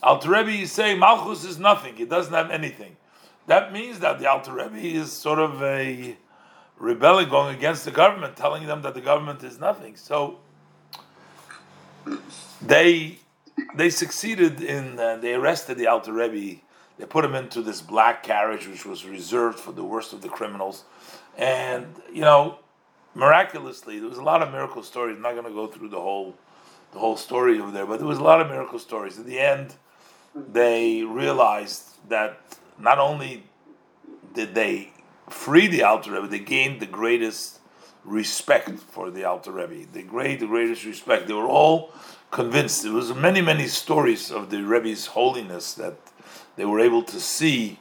Alter 0.03 0.31
Rebbe 0.31 0.51
is 0.51 0.73
saying 0.73 0.99
Malchus 0.99 1.45
is 1.45 1.59
nothing, 1.59 1.99
it 1.99 2.09
doesn't 2.09 2.35
have 2.35 2.51
anything. 2.51 2.97
That 3.47 3.73
means 3.73 4.01
that 4.01 4.19
the 4.19 4.31
Alter 4.31 4.53
Rebbe 4.53 4.77
is 4.77 5.13
sort 5.13 5.39
of 5.39 5.63
a 5.63 6.17
rebelling 6.79 7.29
going 7.29 7.55
against 7.57 7.85
the 7.85 7.91
government, 7.91 8.37
telling 8.37 8.67
them 8.67 8.83
that 8.83 8.95
the 8.95 9.01
government 9.01 9.43
is 9.43 9.59
nothing. 9.59 9.97
So 9.97 10.39
they 12.61 13.19
they 13.75 13.91
succeeded 13.91 14.61
in 14.61 14.99
uh, 14.99 15.17
they 15.17 15.35
arrested 15.35 15.79
the 15.79 15.87
Alter 15.87 16.13
Rebbe. 16.13 16.61
They 16.99 17.07
put 17.07 17.25
him 17.25 17.35
into 17.35 17.61
this 17.61 17.83
black 17.83 18.23
carriage, 18.23 18.69
which 18.69 18.87
was 18.87 19.05
reserved 19.05 19.59
for 19.59 19.73
the 19.73 19.85
worst 19.85 20.13
of 20.13 20.23
the 20.23 20.29
criminals. 20.29 20.85
And 21.37 21.87
you 22.13 22.23
know, 22.23 22.59
miraculously, 23.15 23.99
there 23.99 24.09
was 24.09 24.19
a 24.19 24.23
lot 24.23 24.43
of 24.43 24.53
miracle 24.53 24.83
stories. 24.83 25.17
I'm 25.17 25.23
not 25.23 25.33
going 25.33 25.45
to 25.45 25.51
go 25.51 25.67
through 25.67 25.89
the 25.89 26.01
whole 26.01 26.35
the 26.95 27.01
whole 27.01 27.17
story 27.17 27.61
over 27.61 27.73
there, 27.73 27.85
but 27.85 27.99
there 27.99 28.07
was 28.07 28.19
a 28.19 28.23
lot 28.23 28.41
of 28.41 28.49
miracle 28.49 28.79
stories. 28.79 29.19
In 29.19 29.27
the 29.27 29.41
end, 29.41 29.75
they 30.35 31.03
realized 31.03 31.83
that 32.09 32.41
not 32.79 32.99
only 32.99 33.45
did 34.33 34.55
they 34.55 34.93
free 35.29 35.67
the 35.67 35.83
Alter 35.83 36.13
Rebbe, 36.13 36.29
they 36.29 36.39
gained 36.39 36.81
the 36.81 36.87
greatest 36.87 37.59
respect 38.05 38.79
for 38.79 39.11
the 39.11 39.25
Alter 39.25 39.51
Rebbe. 39.51 39.87
The 39.93 40.05
great, 40.05 40.39
the 40.39 40.47
greatest 40.47 40.85
respect. 40.85 41.27
They 41.27 41.35
were 41.35 41.49
all 41.49 41.93
convinced. 42.31 42.85
There 42.85 42.93
was 42.93 43.13
many, 43.13 43.41
many 43.41 43.67
stories 43.67 44.31
of 44.31 44.51
the 44.51 44.63
Rebbe's 44.63 45.07
holiness 45.07 45.75
that 45.75 45.97
they 46.55 46.65
were 46.65 46.79
able 46.79 47.03
to 47.03 47.19
see. 47.19 47.81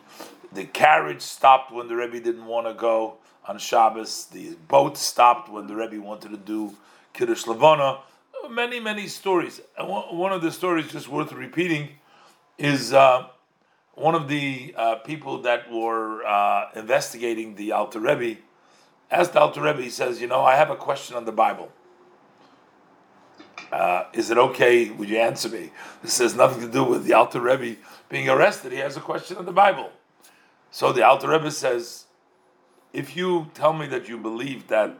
The 0.51 0.65
carriage 0.65 1.21
stopped 1.21 1.71
when 1.71 1.87
the 1.87 1.95
Rebbe 1.95 2.19
didn't 2.19 2.45
want 2.45 2.65
to 2.65 2.73
go 2.73 3.17
on 3.47 3.59
Shabbos. 3.59 4.25
The 4.25 4.55
boat 4.67 4.97
stopped 4.97 5.49
when 5.49 5.67
the 5.67 5.75
Rebbe 5.75 6.01
wanted 6.01 6.31
to 6.31 6.37
do 6.37 6.75
Kiddush 7.13 7.45
Levana. 7.45 7.99
Many, 8.49 8.79
many 8.79 9.07
stories. 9.07 9.61
One 9.77 10.33
of 10.33 10.41
the 10.41 10.51
stories, 10.51 10.91
just 10.91 11.07
worth 11.07 11.31
repeating, 11.31 11.89
is 12.57 12.93
uh, 12.93 13.27
one 13.93 14.15
of 14.15 14.27
the 14.27 14.73
uh, 14.77 14.95
people 14.95 15.41
that 15.43 15.71
were 15.71 16.25
uh, 16.25 16.69
investigating 16.75 17.55
the 17.55 17.71
Alter 17.71 17.99
Rebbe 17.99 18.41
asked 19.13 19.33
the 19.33 19.39
Alter 19.39 19.61
Rebbe, 19.61 19.81
he 19.81 19.89
says, 19.89 20.19
You 20.19 20.27
know, 20.27 20.41
I 20.41 20.55
have 20.55 20.69
a 20.69 20.75
question 20.75 21.15
on 21.15 21.25
the 21.25 21.31
Bible. 21.31 21.71
Uh, 23.71 24.05
is 24.13 24.29
it 24.29 24.37
okay? 24.37 24.89
Would 24.89 25.09
you 25.09 25.17
answer 25.17 25.49
me? 25.49 25.71
This 26.01 26.19
has 26.19 26.35
nothing 26.35 26.61
to 26.61 26.71
do 26.71 26.83
with 26.83 27.05
the 27.05 27.13
Alter 27.13 27.39
Rebbe 27.39 27.79
being 28.09 28.29
arrested. 28.29 28.71
He 28.71 28.79
has 28.79 28.97
a 28.97 29.01
question 29.01 29.37
on 29.37 29.45
the 29.45 29.51
Bible. 29.51 29.91
So 30.69 30.91
the 30.91 31.05
Alter 31.05 31.29
Rebbe 31.29 31.51
says, 31.51 32.05
if 32.91 33.15
you 33.15 33.49
tell 33.53 33.73
me 33.73 33.87
that 33.87 34.09
you 34.09 34.17
believe 34.17 34.67
that 34.67 34.97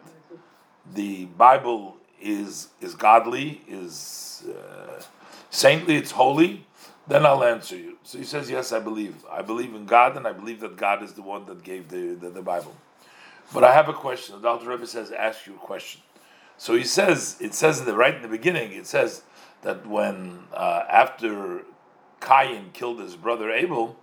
the 0.92 1.26
Bible 1.26 1.98
is 2.24 2.70
is 2.82 2.96
godly, 2.96 3.62
is 3.68 4.44
uh, 4.50 5.02
saintly, 5.50 5.96
it's 5.96 6.12
holy, 6.12 6.66
then 7.08 7.26
I'll 7.26 7.44
answer 7.44 7.76
you. 7.76 7.98
So 8.04 8.18
he 8.18 8.24
says, 8.24 8.50
Yes, 8.50 8.72
I 8.72 8.80
believe. 8.80 9.24
I 9.30 9.42
believe 9.42 9.76
in 9.76 9.86
God, 9.86 10.16
and 10.18 10.26
I 10.26 10.32
believe 10.32 10.62
that 10.62 10.78
God 10.78 11.04
is 11.04 11.14
the 11.14 11.22
one 11.22 11.46
that 11.46 11.64
gave 11.64 11.90
the, 11.90 12.16
the, 12.16 12.30
the 12.30 12.42
Bible. 12.42 12.76
But 13.54 13.64
I 13.64 13.74
have 13.74 13.90
a 13.90 13.94
question. 13.94 14.42
The 14.42 14.48
Alter 14.48 14.70
Rebbe 14.70 14.88
says, 14.88 15.12
Ask 15.12 15.46
you 15.46 15.54
a 15.56 15.58
question. 15.58 16.02
So 16.58 16.76
he 16.76 16.84
says, 16.84 17.38
it 17.42 17.54
says 17.54 17.80
in 17.80 17.86
the 17.86 17.96
right 17.96 18.16
in 18.16 18.22
the 18.22 18.28
beginning, 18.28 18.72
it 18.72 18.88
says 18.88 19.24
that 19.64 19.86
when 19.86 20.44
uh, 20.54 20.84
after 20.90 21.64
Cain 22.22 22.70
killed 22.74 23.00
his 23.00 23.16
brother 23.16 23.52
Abel, 23.52 23.98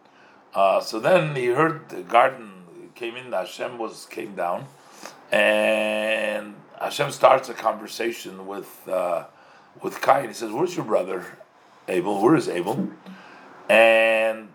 uh, 0.55 0.81
so 0.81 1.01
then 1.01 1.35
he 1.37 1.47
heard 1.47 1.89
the 1.89 2.03
garden 2.03 2.65
came 2.95 3.17
in, 3.17 3.33
Hashem 3.33 3.79
was 3.79 4.07
came 4.07 4.35
down, 4.35 4.67
and 5.33 6.55
Hashem 6.81 7.11
starts 7.11 7.49
a 7.51 7.55
conversation 7.55 8.47
with 8.47 8.89
uh, 8.89 9.25
with 9.83 10.01
Cain. 10.01 10.29
He 10.29 10.35
says, 10.35 10.51
"Where's 10.51 10.75
your 10.75 10.87
brother 10.87 11.27
Abel? 11.89 12.23
Where 12.23 12.35
is 12.35 12.49
Abel?" 12.49 12.91
And 13.69 14.49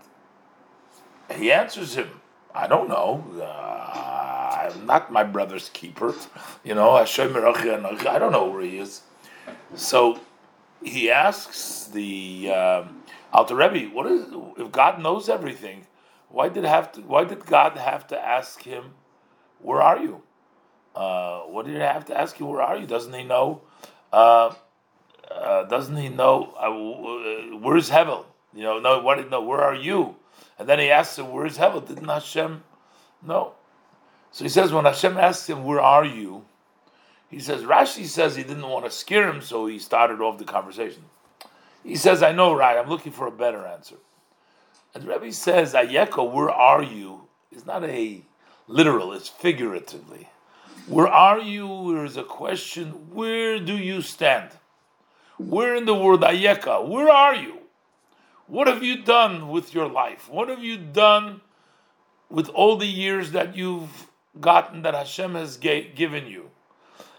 he 1.35 1.51
answers 1.51 1.95
him, 1.95 2.09
"I 2.53 2.67
don't 2.67 2.89
know. 2.89 3.23
Uh, 3.39 4.71
I'm 4.73 4.85
not 4.87 5.11
my 5.11 5.23
brother's 5.23 5.69
keeper. 5.69 6.15
You 6.63 6.73
know, 6.73 6.97
Hashem 6.97 7.35
I 7.35 8.19
don't 8.19 8.31
know 8.31 8.49
where 8.49 8.61
he 8.61 8.79
is." 8.79 9.01
So 9.75 10.19
he 10.81 11.11
asks 11.11 11.85
the 11.85 12.51
um, 12.51 13.03
Alter 13.31 13.55
Rebbe, 13.55 13.93
"What 13.93 14.07
is 14.07 14.25
if 14.57 14.71
God 14.71 14.99
knows 15.01 15.29
everything?" 15.29 15.85
Why 16.29 16.49
did 16.49 16.65
have 16.65 16.91
to? 16.93 17.01
Why 17.01 17.23
did 17.23 17.45
God 17.45 17.77
have 17.77 18.07
to 18.07 18.19
ask 18.19 18.63
him, 18.63 18.95
"Where 19.61 19.81
are 19.81 19.99
you?" 19.99 20.23
Uh, 20.95 21.41
what 21.41 21.65
did 21.65 21.75
he 21.75 21.81
have 21.81 22.05
to 22.05 22.17
ask 22.17 22.39
you? 22.39 22.45
Where 22.45 22.61
are 22.61 22.77
you? 22.77 22.87
Doesn't 22.87 23.13
he 23.13 23.23
know? 23.23 23.61
Uh, 24.11 24.53
uh, 25.29 25.63
doesn't 25.63 25.97
he 25.97 26.09
know? 26.09 26.53
Uh, 26.57 26.69
uh, 26.69 27.57
where's 27.59 27.89
Hevel? 27.89 28.25
You 28.53 28.63
know, 28.63 28.79
no. 28.79 28.99
What 29.01 29.29
no? 29.29 29.41
Where 29.41 29.61
are 29.61 29.75
you? 29.75 30.15
And 30.57 30.69
then 30.69 30.79
he 30.79 30.89
asks 30.89 31.17
him, 31.19 31.31
"Where's 31.31 31.57
Hevel?" 31.57 31.85
Didn't 31.85 32.07
Hashem 32.07 32.63
know? 33.21 33.53
So 34.31 34.43
he 34.43 34.49
says, 34.49 34.71
when 34.71 34.85
Hashem 34.85 35.17
asks 35.17 35.49
him, 35.49 35.63
"Where 35.65 35.81
are 35.81 36.05
you?" 36.05 36.45
He 37.29 37.39
says, 37.39 37.63
Rashi 37.63 38.05
says 38.05 38.35
he 38.35 38.43
didn't 38.43 38.69
want 38.69 38.85
to 38.85 38.91
scare 38.91 39.27
him, 39.27 39.41
so 39.41 39.65
he 39.65 39.79
started 39.79 40.21
off 40.21 40.37
the 40.37 40.45
conversation. 40.45 41.03
He 41.83 41.95
says, 41.95 42.23
"I 42.23 42.31
know, 42.31 42.53
right? 42.53 42.77
I'm 42.77 42.89
looking 42.89 43.11
for 43.11 43.27
a 43.27 43.31
better 43.31 43.65
answer." 43.65 43.95
And 44.95 45.03
the 45.03 45.09
Rebbe 45.09 45.33
says, 45.33 45.73
Ayeko, 45.73 46.31
where 46.31 46.49
are 46.49 46.81
you? 46.81 47.27
Is 47.51 47.65
not 47.65 47.83
a 47.83 48.21
literal, 48.67 49.11
it's 49.11 49.27
figuratively. 49.27 50.29
Where 50.87 51.07
are 51.07 51.39
you? 51.39 51.93
There 51.93 52.05
is 52.05 52.15
a 52.15 52.23
question, 52.23 53.09
where 53.11 53.59
do 53.59 53.75
you 53.75 54.01
stand? 54.01 54.51
Where 55.37 55.75
in 55.75 55.85
the 55.85 55.95
world, 55.95 56.21
Ayeka? 56.21 56.87
Where 56.87 57.09
are 57.09 57.35
you? 57.35 57.57
What 58.47 58.67
have 58.67 58.83
you 58.83 59.01
done 59.01 59.49
with 59.49 59.73
your 59.73 59.89
life? 59.89 60.29
What 60.29 60.47
have 60.49 60.63
you 60.63 60.77
done 60.77 61.41
with 62.29 62.49
all 62.49 62.77
the 62.77 62.85
years 62.85 63.31
that 63.31 63.55
you've 63.55 64.07
gotten 64.39 64.83
that 64.83 64.93
Hashem 64.93 65.33
has 65.33 65.57
given 65.57 66.27
you? 66.27 66.51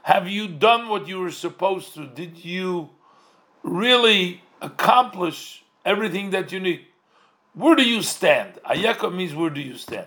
Have 0.03 0.29
you 0.29 0.47
done 0.47 0.89
what 0.89 1.09
you 1.09 1.19
were 1.19 1.33
supposed 1.33 1.95
to? 1.95 2.07
Did 2.07 2.45
you 2.45 2.91
really 3.65 4.43
accomplish 4.63 5.65
everything 5.85 6.31
that 6.31 6.53
you 6.53 6.61
need? 6.61 6.87
Where 7.55 7.75
do 7.75 7.83
you 7.83 8.03
stand? 8.03 8.61
Ayeka 8.65 9.13
means 9.13 9.35
where 9.35 9.51
do 9.51 9.61
you 9.61 9.75
stand? 9.75 10.07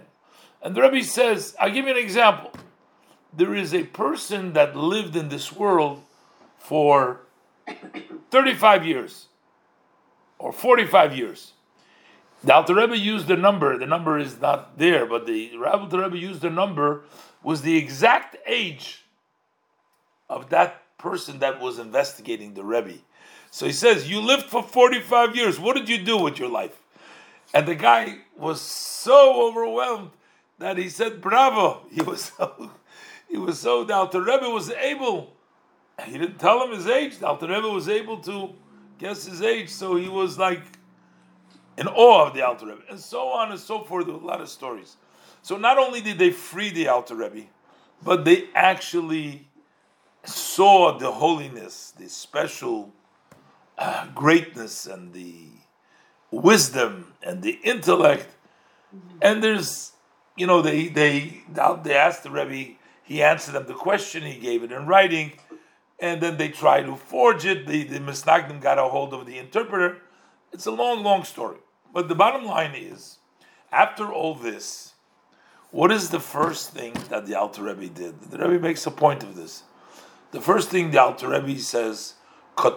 And 0.61 0.73
the 0.73 0.81
Rebbe 0.81 1.03
says, 1.03 1.55
I'll 1.59 1.71
give 1.71 1.85
you 1.85 1.91
an 1.91 1.97
example. 1.97 2.51
There 3.31 3.53
is 3.53 3.73
a 3.73 3.83
person 3.83 4.53
that 4.53 4.75
lived 4.75 5.15
in 5.15 5.29
this 5.29 5.51
world 5.51 6.03
for 6.57 7.21
35 8.31 8.85
years 8.85 9.27
or 10.37 10.51
45 10.51 11.15
years. 11.15 11.53
The 12.43 12.53
Alter 12.53 12.75
Rebbe 12.75 12.97
used 12.97 13.27
the 13.27 13.35
number, 13.35 13.77
the 13.77 13.85
number 13.85 14.17
is 14.17 14.39
not 14.39 14.77
there, 14.77 15.05
but 15.05 15.25
the 15.25 15.51
Alter 15.65 16.01
Rebbe 16.01 16.17
used 16.17 16.41
the 16.41 16.49
number, 16.49 17.03
was 17.43 17.61
the 17.61 17.77
exact 17.77 18.37
age 18.47 19.03
of 20.29 20.49
that 20.49 20.83
person 20.97 21.39
that 21.39 21.59
was 21.59 21.79
investigating 21.79 22.53
the 22.53 22.63
Rebbe. 22.63 22.99
So 23.51 23.65
he 23.65 23.71
says, 23.71 24.09
You 24.09 24.21
lived 24.21 24.45
for 24.45 24.63
45 24.63 25.35
years. 25.35 25.59
What 25.59 25.75
did 25.75 25.89
you 25.89 25.97
do 25.97 26.17
with 26.17 26.39
your 26.39 26.49
life? 26.49 26.81
And 27.53 27.67
the 27.67 27.75
guy 27.75 28.19
was 28.37 28.61
so 28.61 29.47
overwhelmed 29.47 30.11
that 30.59 30.77
he 30.77 30.89
said, 30.89 31.21
"Bravo!" 31.21 31.81
He 31.91 32.01
was 32.01 32.31
so, 32.37 32.71
he 33.29 33.37
was 33.37 33.59
so. 33.59 33.83
The 33.83 33.93
Alter 33.93 34.21
Rebbe 34.21 34.49
was 34.49 34.71
able. 34.71 35.33
He 36.05 36.17
didn't 36.17 36.39
tell 36.39 36.63
him 36.63 36.71
his 36.71 36.87
age. 36.87 37.19
The 37.19 37.27
Alter 37.27 37.47
Rebbe 37.47 37.67
was 37.67 37.89
able 37.89 38.17
to 38.21 38.53
guess 38.97 39.25
his 39.25 39.41
age, 39.41 39.69
so 39.69 39.95
he 39.95 40.09
was 40.09 40.37
like 40.37 40.63
in 41.77 41.87
awe 41.87 42.27
of 42.27 42.33
the 42.33 42.41
Alter 42.45 42.67
Rebbe, 42.67 42.81
and 42.89 42.99
so 42.99 43.27
on 43.29 43.51
and 43.51 43.59
so 43.59 43.83
forth. 43.83 44.07
A 44.07 44.11
lot 44.11 44.41
of 44.41 44.49
stories. 44.49 44.97
So 45.41 45.57
not 45.57 45.77
only 45.77 46.01
did 46.01 46.17
they 46.17 46.31
free 46.31 46.69
the 46.69 46.87
Alter 46.89 47.15
Rebbe, 47.15 47.47
but 48.03 48.25
they 48.25 48.49
actually 48.55 49.47
saw 50.23 50.97
the 50.97 51.11
holiness, 51.11 51.93
the 51.97 52.09
special 52.09 52.93
uh, 53.77 54.07
greatness, 54.13 54.85
and 54.85 55.13
the 55.13 55.33
wisdom 56.31 57.13
and 57.23 57.41
the 57.41 57.59
intellect. 57.63 58.27
And 59.21 59.43
there's, 59.43 59.93
you 60.35 60.47
know, 60.47 60.61
they 60.61 60.87
they 60.87 61.43
they 61.83 61.95
asked 61.95 62.23
the 62.23 62.31
Rebbe, 62.31 62.75
he 63.09 63.23
answered 63.23 63.53
them 63.53 63.65
the 63.65 63.73
question, 63.73 64.21
he 64.21 64.37
gave 64.37 64.61
it 64.61 64.71
in 64.71 64.85
writing, 64.85 65.31
and 65.99 66.21
then 66.21 66.37
they 66.37 66.49
tried 66.49 66.85
to 66.85 66.95
forge 66.95 67.43
it. 67.43 67.65
The 67.65 67.83
the 67.83 67.97
Misnagdim 67.97 68.61
got 68.61 68.77
a 68.77 68.83
hold 68.83 69.15
of 69.15 69.25
the 69.25 69.39
interpreter. 69.39 69.97
It's 70.53 70.67
a 70.67 70.71
long, 70.71 71.01
long 71.01 71.23
story. 71.23 71.57
But 71.91 72.07
the 72.07 72.13
bottom 72.13 72.45
line 72.45 72.75
is, 72.75 73.17
after 73.71 74.13
all 74.13 74.35
this, 74.35 74.93
what 75.71 75.91
is 75.91 76.11
the 76.11 76.19
first 76.19 76.69
thing 76.69 76.93
that 77.09 77.25
the 77.25 77.33
Alter 77.33 77.63
Rebbe 77.63 77.87
did? 77.87 78.21
The 78.21 78.37
Rebbe 78.37 78.59
makes 78.59 78.85
a 78.85 78.91
point 78.91 79.23
of 79.23 79.35
this. 79.35 79.63
The 80.29 80.39
first 80.39 80.69
thing 80.69 80.91
the 80.91 81.01
Alter 81.01 81.29
Rebbe 81.29 81.57
says, 81.57 82.13
he 82.63 82.71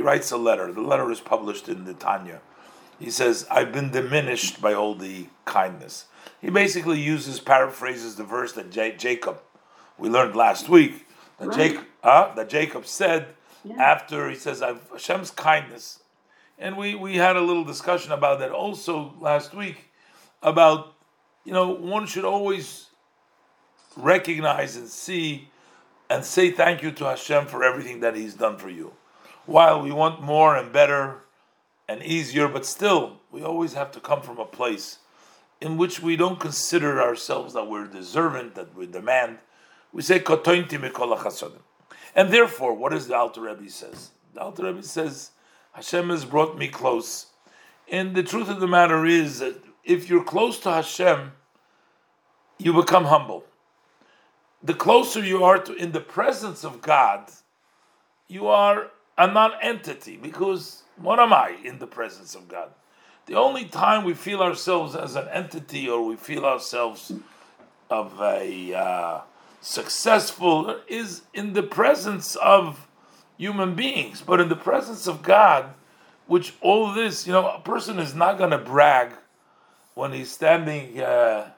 writes 0.00 0.30
a 0.30 0.36
letter. 0.36 0.70
The 0.70 0.80
letter 0.82 1.10
is 1.10 1.20
published 1.20 1.70
in 1.70 1.84
the 1.84 1.94
Tanya. 1.94 2.42
He 2.98 3.10
says, 3.10 3.46
I've 3.50 3.72
been 3.72 3.90
diminished 3.90 4.60
by 4.60 4.72
all 4.74 4.94
the 4.94 5.26
kindness. 5.44 6.06
He 6.40 6.50
basically 6.50 7.00
uses, 7.00 7.40
paraphrases 7.40 8.16
the 8.16 8.24
verse 8.24 8.52
that 8.52 8.70
J- 8.70 8.96
Jacob, 8.96 9.40
we 9.98 10.08
learned 10.08 10.36
last 10.36 10.68
week, 10.68 11.06
that, 11.38 11.48
right. 11.48 11.56
Jacob, 11.56 11.84
uh, 12.02 12.34
that 12.34 12.48
Jacob 12.48 12.86
said 12.86 13.28
yeah. 13.64 13.74
after, 13.82 14.30
he 14.30 14.36
says, 14.36 14.62
I've, 14.62 14.88
Hashem's 14.90 15.30
kindness. 15.30 16.00
And 16.58 16.76
we, 16.76 16.94
we 16.94 17.16
had 17.16 17.36
a 17.36 17.40
little 17.40 17.64
discussion 17.64 18.12
about 18.12 18.38
that 18.38 18.50
also 18.50 19.14
last 19.20 19.54
week, 19.54 19.90
about, 20.42 20.94
you 21.44 21.52
know, 21.52 21.68
one 21.68 22.06
should 22.06 22.24
always 22.24 22.86
recognize 23.96 24.76
and 24.76 24.88
see 24.88 25.50
and 26.08 26.24
say 26.24 26.50
thank 26.50 26.82
you 26.82 26.92
to 26.92 27.04
Hashem 27.04 27.46
for 27.46 27.64
everything 27.64 28.00
that 28.00 28.14
He's 28.14 28.34
done 28.34 28.56
for 28.56 28.70
you. 28.70 28.92
While 29.44 29.82
we 29.82 29.90
want 29.92 30.22
more 30.22 30.56
and 30.56 30.72
better 30.72 31.22
and 31.88 32.02
easier, 32.02 32.48
but 32.48 32.66
still, 32.66 33.20
we 33.30 33.42
always 33.42 33.74
have 33.74 33.92
to 33.92 34.00
come 34.00 34.22
from 34.22 34.38
a 34.38 34.44
place 34.44 34.98
in 35.60 35.76
which 35.76 36.00
we 36.00 36.16
don't 36.16 36.40
consider 36.40 37.00
ourselves 37.00 37.54
that 37.54 37.68
we're 37.68 37.86
deserving, 37.86 38.52
that 38.54 38.74
we 38.74 38.86
demand. 38.86 39.38
We 39.92 40.02
say 40.02 40.22
And 42.14 42.32
therefore, 42.32 42.74
what 42.74 42.92
does 42.92 43.08
the 43.08 43.16
Alter 43.16 43.42
Rebbe 43.42 43.70
says? 43.70 44.10
The 44.34 44.40
Alter 44.40 44.64
Rebbe 44.64 44.82
says, 44.82 45.30
Hashem 45.72 46.10
has 46.10 46.24
brought 46.24 46.58
me 46.58 46.68
close. 46.68 47.26
And 47.90 48.14
the 48.14 48.22
truth 48.22 48.48
of 48.48 48.60
the 48.60 48.66
matter 48.66 49.06
is 49.06 49.38
that 49.38 49.62
if 49.84 50.10
you're 50.10 50.24
close 50.24 50.58
to 50.60 50.70
Hashem, 50.72 51.32
you 52.58 52.72
become 52.72 53.04
humble 53.04 53.44
the 54.66 54.74
closer 54.74 55.24
you 55.24 55.44
are 55.44 55.58
to 55.58 55.74
in 55.74 55.92
the 55.92 56.00
presence 56.00 56.64
of 56.64 56.82
God, 56.82 57.30
you 58.26 58.48
are 58.48 58.90
a 59.16 59.26
non-entity 59.26 60.16
because 60.16 60.82
what 61.00 61.18
am 61.18 61.32
I 61.32 61.56
in 61.64 61.78
the 61.78 61.86
presence 61.86 62.34
of 62.34 62.48
God? 62.48 62.70
The 63.26 63.34
only 63.34 63.64
time 63.64 64.04
we 64.04 64.14
feel 64.14 64.40
ourselves 64.40 64.94
as 64.94 65.16
an 65.16 65.28
entity 65.28 65.88
or 65.88 66.04
we 66.04 66.16
feel 66.16 66.44
ourselves 66.44 67.12
of 67.90 68.20
a 68.20 68.74
uh, 68.74 69.20
successful 69.60 70.80
is 70.86 71.22
in 71.34 71.52
the 71.52 71.62
presence 71.62 72.36
of 72.36 72.86
human 73.36 73.74
beings, 73.74 74.22
but 74.22 74.40
in 74.40 74.48
the 74.48 74.56
presence 74.56 75.06
of 75.06 75.22
God, 75.22 75.74
which 76.26 76.54
all 76.60 76.92
this, 76.92 77.26
you 77.26 77.32
know, 77.32 77.48
a 77.48 77.60
person 77.60 77.98
is 77.98 78.14
not 78.14 78.38
going 78.38 78.50
to 78.50 78.58
brag 78.58 79.12
when 79.94 80.12
he's 80.12 80.30
standing. 80.30 81.00
Uh, 81.00 81.50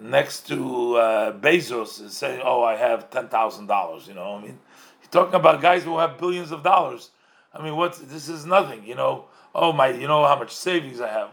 next 0.00 0.46
to 0.48 0.96
uh, 0.96 1.32
Bezos 1.32 2.00
and 2.00 2.10
saying, 2.10 2.40
"Oh, 2.44 2.62
I 2.62 2.76
have 2.76 3.10
ten 3.10 3.28
thousand 3.28 3.66
dollars." 3.66 4.06
You 4.06 4.14
know, 4.14 4.36
I 4.36 4.40
mean, 4.40 4.58
he's 5.00 5.08
talking 5.08 5.34
about 5.34 5.60
guys 5.60 5.84
who 5.84 5.98
have 5.98 6.18
billions 6.18 6.52
of 6.52 6.62
dollars. 6.62 7.10
I 7.52 7.62
mean, 7.62 7.76
what? 7.76 7.98
This 8.08 8.28
is 8.28 8.44
nothing. 8.44 8.86
You 8.86 8.94
know, 8.94 9.24
oh 9.54 9.72
my, 9.72 9.88
you 9.88 10.06
know 10.06 10.26
how 10.26 10.38
much 10.38 10.54
savings 10.54 11.00
I 11.00 11.08
have. 11.08 11.30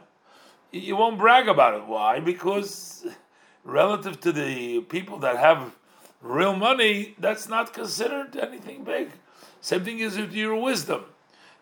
You 0.72 0.96
won't 0.96 1.18
brag 1.18 1.48
about 1.48 1.74
it. 1.76 1.86
Why? 1.86 2.20
Because 2.20 3.06
relative 3.64 4.20
to 4.22 4.32
the 4.32 4.82
people 4.82 5.20
that 5.20 5.38
have 5.38 5.76
real 6.22 6.56
money, 6.56 7.16
that's 7.20 7.48
not 7.48 7.74
considered 7.74 8.36
anything 8.36 8.84
big. 8.84 9.12
Same 9.62 9.84
thing 9.84 10.00
is 10.00 10.18
with 10.18 10.34
your 10.34 10.56
wisdom. 10.56 11.06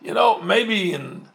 You 0.01 0.13
know, 0.13 0.41
maybe 0.41 0.93
in 0.93 1.27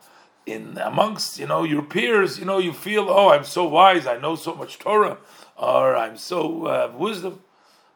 in 0.45 0.79
amongst 0.79 1.39
you 1.39 1.47
know 1.47 1.63
your 1.65 1.83
peers, 1.83 2.39
you 2.39 2.45
know 2.45 2.59
you 2.59 2.73
feel 2.73 3.09
oh 3.09 3.31
I'm 3.31 3.45
so 3.45 3.65
wise, 3.67 4.07
I 4.07 4.19
know 4.19 4.37
so 4.37 4.55
much 4.55 4.79
Torah, 4.79 5.19
or 5.57 5.97
I'm 5.97 6.17
so 6.17 6.67
uh, 6.67 6.93
wisdom. 6.97 7.41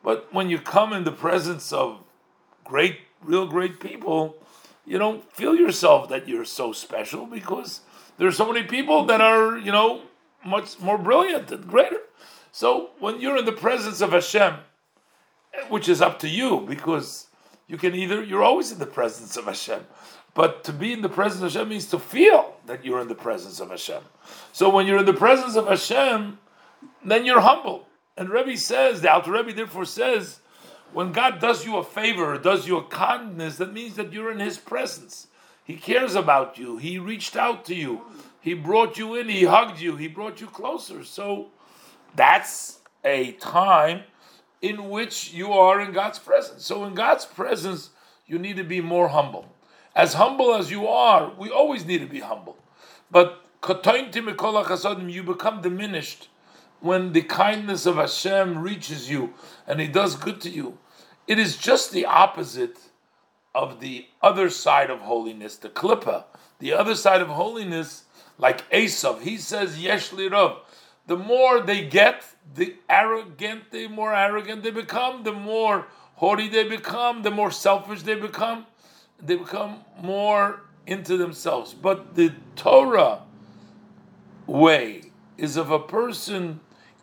But 0.02 0.32
when 0.32 0.50
you 0.50 0.58
come 0.58 0.92
in 0.92 1.04
the 1.04 1.12
presence 1.12 1.72
of 1.72 2.00
great, 2.64 3.00
real 3.22 3.46
great 3.46 3.78
people, 3.78 4.36
you 4.84 4.98
don't 4.98 5.30
feel 5.32 5.54
yourself 5.54 6.08
that 6.08 6.28
you're 6.28 6.44
so 6.44 6.72
special 6.72 7.26
because 7.26 7.80
there's 8.18 8.36
so 8.36 8.50
many 8.52 8.66
people 8.66 9.04
that 9.06 9.20
are 9.20 9.58
you 9.58 9.72
know 9.72 10.02
much 10.44 10.80
more 10.80 10.98
brilliant 10.98 11.50
and 11.50 11.66
greater. 11.66 12.00
So 12.50 12.90
when 12.98 13.20
you're 13.20 13.38
in 13.38 13.44
the 13.44 13.52
presence 13.52 14.00
of 14.00 14.12
Hashem, 14.12 14.56
which 15.68 15.88
is 15.88 16.02
up 16.02 16.18
to 16.20 16.28
you 16.28 16.64
because 16.68 17.28
you 17.66 17.78
can 17.78 17.94
either 17.94 18.22
you're 18.22 18.42
always 18.42 18.72
in 18.72 18.78
the 18.78 18.86
presence 18.86 19.36
of 19.36 19.44
Hashem, 19.46 19.86
but 20.34 20.64
to 20.64 20.72
be 20.72 20.92
in 20.92 21.02
the 21.02 21.08
presence 21.08 21.42
of 21.42 21.52
Hashem 21.52 21.68
means 21.68 21.86
to 21.88 21.98
feel 21.98 22.56
that 22.66 22.84
you're 22.84 23.00
in 23.00 23.08
the 23.08 23.14
presence 23.14 23.60
of 23.60 23.70
Hashem. 23.70 24.02
So 24.52 24.68
when 24.68 24.86
you're 24.86 24.98
in 24.98 25.06
the 25.06 25.12
presence 25.12 25.56
of 25.56 25.66
Hashem, 25.66 26.38
then 27.04 27.24
you're 27.24 27.40
humble. 27.40 27.86
And 28.16 28.28
Rebbe 28.28 28.56
says, 28.56 29.00
the 29.00 29.12
Alter 29.12 29.32
Rebbe 29.32 29.52
therefore 29.52 29.84
says, 29.84 30.40
when 30.92 31.12
God 31.12 31.40
does 31.40 31.64
you 31.64 31.76
a 31.76 31.84
favor, 31.84 32.36
does 32.38 32.66
you 32.66 32.76
a 32.76 32.84
kindness, 32.84 33.56
that 33.56 33.72
means 33.72 33.96
that 33.96 34.12
you're 34.12 34.30
in 34.30 34.38
His 34.38 34.58
presence. 34.58 35.28
He 35.64 35.76
cares 35.76 36.14
about 36.14 36.58
you. 36.58 36.76
He 36.76 36.98
reached 36.98 37.36
out 37.36 37.64
to 37.66 37.74
you. 37.74 38.02
He 38.40 38.54
brought 38.54 38.98
you 38.98 39.14
in. 39.14 39.28
He 39.28 39.44
hugged 39.44 39.80
you. 39.80 39.96
He 39.96 40.08
brought 40.08 40.40
you 40.40 40.48
closer. 40.48 41.04
So 41.04 41.50
that's 42.14 42.80
a 43.04 43.32
time 43.32 44.02
in 44.60 44.90
which 44.90 45.32
you 45.32 45.52
are 45.52 45.80
in 45.80 45.92
God's 45.92 46.18
presence. 46.18 46.64
So 46.64 46.84
in 46.84 46.94
God's 46.94 47.24
presence, 47.24 47.90
you 48.26 48.38
need 48.38 48.56
to 48.56 48.64
be 48.64 48.80
more 48.80 49.08
humble. 49.08 49.46
As 49.94 50.14
humble 50.14 50.54
as 50.54 50.70
you 50.70 50.86
are, 50.86 51.32
we 51.38 51.50
always 51.50 51.84
need 51.84 51.98
to 51.98 52.06
be 52.06 52.20
humble. 52.20 52.56
But 53.10 53.44
you 55.10 55.22
become 55.22 55.60
diminished 55.60 56.28
when 56.80 57.12
the 57.12 57.22
kindness 57.22 57.86
of 57.86 57.96
Hashem 57.96 58.58
reaches 58.58 59.08
you 59.10 59.34
and 59.66 59.80
He 59.80 59.86
does 59.86 60.16
good 60.16 60.40
to 60.40 60.50
you. 60.50 60.78
It 61.26 61.38
is 61.38 61.56
just 61.56 61.92
the 61.92 62.06
opposite 62.06 62.78
of 63.54 63.80
the 63.80 64.06
other 64.22 64.50
side 64.50 64.90
of 64.90 65.00
holiness, 65.00 65.56
the 65.56 65.68
klippa. 65.68 66.24
The 66.58 66.72
other 66.72 66.94
side 66.94 67.20
of 67.20 67.28
holiness, 67.28 68.04
like 68.38 68.68
Esav, 68.70 69.22
he 69.22 69.36
says, 69.36 69.80
Yesh 69.80 70.10
lirav. 70.10 70.58
The 71.06 71.16
more 71.16 71.60
they 71.60 71.86
get, 71.86 72.24
the 72.54 72.76
arrogant, 72.88 73.70
the 73.70 73.88
more 73.88 74.14
arrogant 74.14 74.62
they 74.62 74.70
become, 74.70 75.24
the 75.24 75.32
more 75.32 75.86
haughty 76.16 76.48
they 76.48 76.64
become, 76.64 77.22
the 77.22 77.30
more 77.30 77.50
selfish 77.50 78.02
they 78.02 78.14
become 78.14 78.66
they 79.22 79.36
become 79.36 79.84
more 80.00 80.60
into 80.86 81.16
themselves. 81.16 81.72
But 81.72 82.16
the 82.16 82.32
Torah 82.56 83.22
way 84.46 85.12
is 85.38 85.56
if 85.56 85.70
a 85.70 85.78
person 85.78 86.60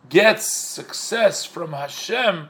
gets 0.10 0.51
success 0.51 1.45
from 1.45 1.73
Hashem, 1.73 2.49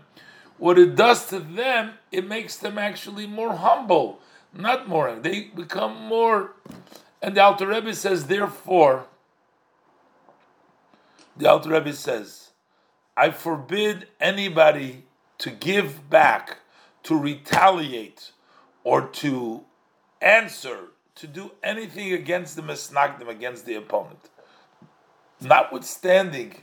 what 0.60 0.78
it 0.78 0.96
does 0.96 1.28
to 1.30 1.40
them, 1.40 1.94
it 2.12 2.28
makes 2.28 2.58
them 2.58 2.78
actually 2.78 3.26
more 3.26 3.56
humble, 3.56 4.20
not 4.54 4.88
more. 4.88 5.16
They 5.16 5.46
become 5.56 5.96
more. 5.96 6.54
And 7.22 7.36
the 7.36 7.42
Alter 7.42 7.68
Rebbe 7.68 7.94
says, 7.94 8.28
therefore, 8.28 9.06
the 11.36 11.50
Alter 11.50 11.70
Rebbe 11.70 11.94
says, 11.94 12.52
I 13.16 13.32
forbid 13.32 14.08
anybody 14.20 15.06
to 15.40 15.50
give 15.50 16.10
back, 16.10 16.60
to 17.04 17.18
retaliate 17.18 18.32
or 18.84 19.08
to 19.08 19.64
answer 20.22 20.90
to 21.16 21.28
do 21.28 21.52
anything 21.62 22.14
against 22.14 22.56
the 22.56 22.62
misnagdim, 22.62 23.28
against 23.28 23.66
the 23.66 23.76
opponent. 23.76 24.30
Notwithstanding 25.42 26.62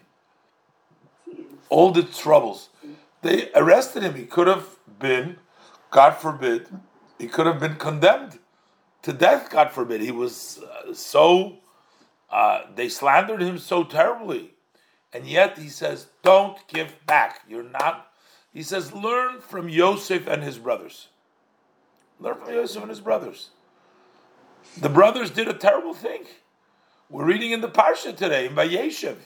all 1.68 1.90
the 1.90 2.02
troubles, 2.02 2.70
they 3.22 3.50
arrested 3.54 4.02
him. 4.02 4.14
He 4.14 4.24
could 4.24 4.46
have 4.46 4.66
been, 4.98 5.36
God 5.90 6.12
forbid, 6.12 6.68
he 7.18 7.26
could 7.26 7.46
have 7.46 7.58
been 7.58 7.76
condemned 7.76 8.38
to 9.02 9.12
death, 9.12 9.50
God 9.50 9.70
forbid. 9.70 10.00
He 10.00 10.10
was 10.10 10.58
uh, 10.58 10.92
so, 10.92 11.58
uh, 12.30 12.62
they 12.74 12.88
slandered 12.88 13.40
him 13.40 13.58
so 13.58 13.84
terribly. 13.84 14.52
And 15.12 15.26
yet 15.26 15.56
he 15.58 15.68
says, 15.68 16.08
don't 16.22 16.58
give 16.68 16.94
back. 17.06 17.40
You're 17.48 17.62
not, 17.62 18.08
he 18.52 18.62
says, 18.62 18.92
learn 18.92 19.40
from 19.40 19.68
Yosef 19.68 20.26
and 20.26 20.42
his 20.42 20.58
brothers. 20.58 21.08
Learn 22.18 22.36
from 22.36 22.52
Yosef 22.52 22.82
and 22.82 22.90
his 22.90 23.00
brothers. 23.00 23.50
The 24.76 24.88
brothers 24.88 25.30
did 25.30 25.48
a 25.48 25.54
terrible 25.54 25.94
thing. 25.94 26.24
We're 27.08 27.24
reading 27.24 27.52
in 27.52 27.60
the 27.60 27.68
Parsha 27.68 28.16
today 28.16 28.46
in 28.46 28.54
Vayeshev. 28.54 29.16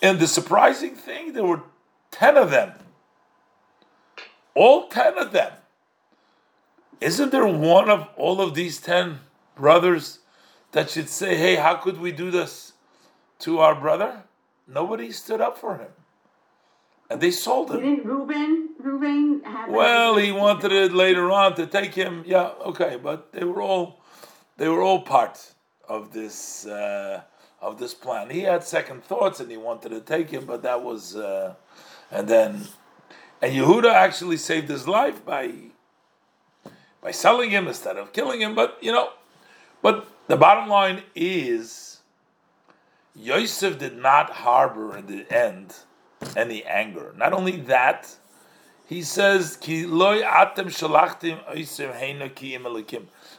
And 0.00 0.18
the 0.18 0.28
surprising 0.28 0.94
thing, 0.94 1.32
there 1.32 1.44
were 1.44 1.62
10 2.14 2.36
of 2.36 2.50
them. 2.50 2.72
All 4.54 4.86
10 4.88 5.18
of 5.18 5.32
them. 5.32 5.52
Isn't 7.00 7.32
there 7.32 7.46
one 7.46 7.90
of 7.90 8.08
all 8.16 8.40
of 8.40 8.54
these 8.54 8.80
10 8.80 9.18
brothers 9.56 10.20
that 10.70 10.90
should 10.90 11.08
say, 11.08 11.36
hey, 11.36 11.56
how 11.56 11.74
could 11.74 11.98
we 11.98 12.12
do 12.12 12.30
this 12.30 12.72
to 13.40 13.58
our 13.58 13.74
brother? 13.74 14.22
Nobody 14.68 15.10
stood 15.10 15.40
up 15.40 15.58
for 15.58 15.78
him 15.78 15.90
and 17.10 17.20
they 17.20 17.32
sold 17.32 17.72
him. 17.72 17.80
Didn't 17.80 18.04
Reuben, 18.06 18.70
Reuben 18.78 19.42
have? 19.44 19.70
Well, 19.70 20.16
he 20.16 20.30
wanted 20.30 20.70
it 20.70 20.92
later 20.92 21.32
on 21.32 21.56
to 21.56 21.66
take 21.66 21.94
him. 21.94 22.22
Yeah, 22.24 22.52
okay, 22.64 22.96
but 23.02 23.32
they 23.32 23.44
were 23.44 23.60
all, 23.60 24.00
they 24.56 24.68
were 24.68 24.82
all 24.82 25.02
part 25.02 25.52
of 25.88 26.12
this 26.12 26.64
uh, 26.64 27.22
of 27.60 27.78
this 27.78 27.94
plan. 27.94 28.30
He 28.30 28.40
had 28.40 28.62
second 28.62 29.02
thoughts 29.04 29.40
and 29.40 29.50
he 29.50 29.56
wanted 29.56 29.88
to 29.88 30.00
take 30.00 30.30
him, 30.30 30.44
but 30.44 30.62
that 30.62 30.82
was, 30.82 31.16
uh, 31.16 31.54
and 32.10 32.28
then, 32.28 32.66
and 33.40 33.52
Yehuda 33.52 33.92
actually 33.92 34.36
saved 34.36 34.68
his 34.68 34.86
life 34.88 35.24
by 35.24 35.52
by 37.02 37.10
selling 37.10 37.50
him 37.50 37.68
instead 37.68 37.96
of 37.96 38.12
killing 38.12 38.40
him. 38.40 38.54
But 38.54 38.78
you 38.80 38.92
know, 38.92 39.10
but 39.82 40.08
the 40.26 40.36
bottom 40.36 40.68
line 40.68 41.02
is, 41.14 42.00
Yosef 43.14 43.78
did 43.78 43.96
not 43.96 44.30
harbor 44.30 44.96
in 44.96 45.06
the 45.06 45.30
end 45.30 45.74
any 46.36 46.64
anger. 46.64 47.12
Not 47.16 47.32
only 47.32 47.56
that, 47.62 48.16
he 48.86 49.02
says, 49.02 49.56
Ki 49.56 49.86
loy 49.86 50.22
atem 50.22 50.66
shalachtim 50.66 51.40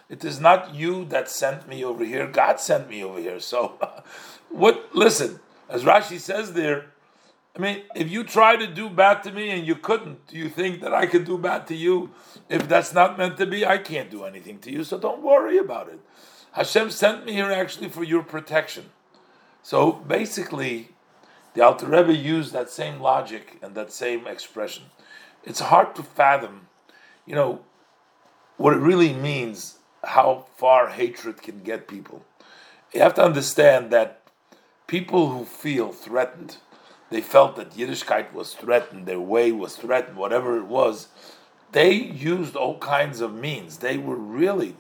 It 0.10 0.26
is 0.26 0.40
not 0.40 0.74
you 0.74 1.06
that 1.06 1.30
sent 1.30 1.68
me 1.68 1.84
over 1.84 2.06
here. 2.06 2.28
God 2.28 2.60
sent 2.60 2.90
me 2.90 3.04
over 3.04 3.20
here. 3.20 3.40
So, 3.40 3.80
what? 4.50 4.90
Listen, 4.94 5.40
as 5.70 5.84
Rashi 5.84 6.20
says 6.20 6.54
there, 6.54 6.88
I 7.56 7.60
mean, 7.60 7.84
if 7.96 8.12
you 8.12 8.26
try 8.26 8.58
to 8.58 8.68
do 8.68 8.90
bad 8.90 9.24
to 9.24 9.32
me 9.32 9.50
and 9.50 9.66
you 9.66 9.76
couldn't, 9.76 10.28
do 10.28 10.38
you 10.38 10.50
think 10.50 10.82
that 10.82 10.94
I 10.94 11.06
could 11.06 11.24
do 11.24 11.38
bad 11.38 11.68
to 11.68 11.76
you? 11.76 12.12
If 12.50 12.68
that's 12.68 12.94
not 12.94 13.18
meant 13.18 13.38
to 13.38 13.46
be, 13.46 13.66
I 13.66 13.78
can't 13.78 14.12
do 14.12 14.26
anything 14.26 14.60
to 14.60 14.72
you. 14.72 14.84
So 14.84 14.98
don't 14.98 15.22
worry 15.22 15.58
about 15.58 15.88
it. 15.88 16.00
Hashem 16.52 16.90
sent 16.90 17.26
me 17.26 17.34
here 17.34 17.52
actually 17.52 17.90
for 17.90 18.04
your 18.04 18.24
protection. 18.24 18.90
So 19.64 19.94
basically, 19.94 20.90
the 21.54 21.62
Alter 21.62 21.88
Rebbe 21.88 22.14
used 22.14 22.52
that 22.52 22.70
same 22.70 23.00
logic 23.00 23.58
and 23.62 23.74
that 23.76 23.92
same 23.92 24.28
expression. 24.28 24.84
It's 25.44 25.62
hard 25.62 25.96
to 25.96 26.04
fathom, 26.04 26.68
you 27.26 27.36
know, 27.36 27.62
what 28.58 28.74
it 28.74 28.80
really 28.80 29.14
means, 29.14 29.80
how 30.04 30.46
far 30.58 30.90
hatred 30.90 31.42
can 31.42 31.60
get 31.60 31.88
people. 31.88 32.26
You 32.94 33.02
have 33.02 33.14
to 33.16 33.24
understand 33.24 33.92
that 33.92 34.22
people 34.88 35.30
who 35.30 35.46
feel 35.46 35.92
threatened, 35.92 36.58
they 37.10 37.22
felt 37.22 37.56
that 37.56 37.72
Yiddishkeit 37.72 38.34
was 38.34 38.54
threatened, 38.54 39.06
their 39.06 39.20
way 39.20 39.52
was 39.52 39.76
threatened, 39.76 40.18
whatever 40.18 40.58
it 40.58 40.66
was, 40.66 41.08
they 41.72 41.94
used 41.94 42.56
all 42.56 42.78
kinds 42.80 43.22
of 43.22 43.34
means. 43.34 43.78
They 43.78 43.98
were 43.98 44.16
really 44.16 44.76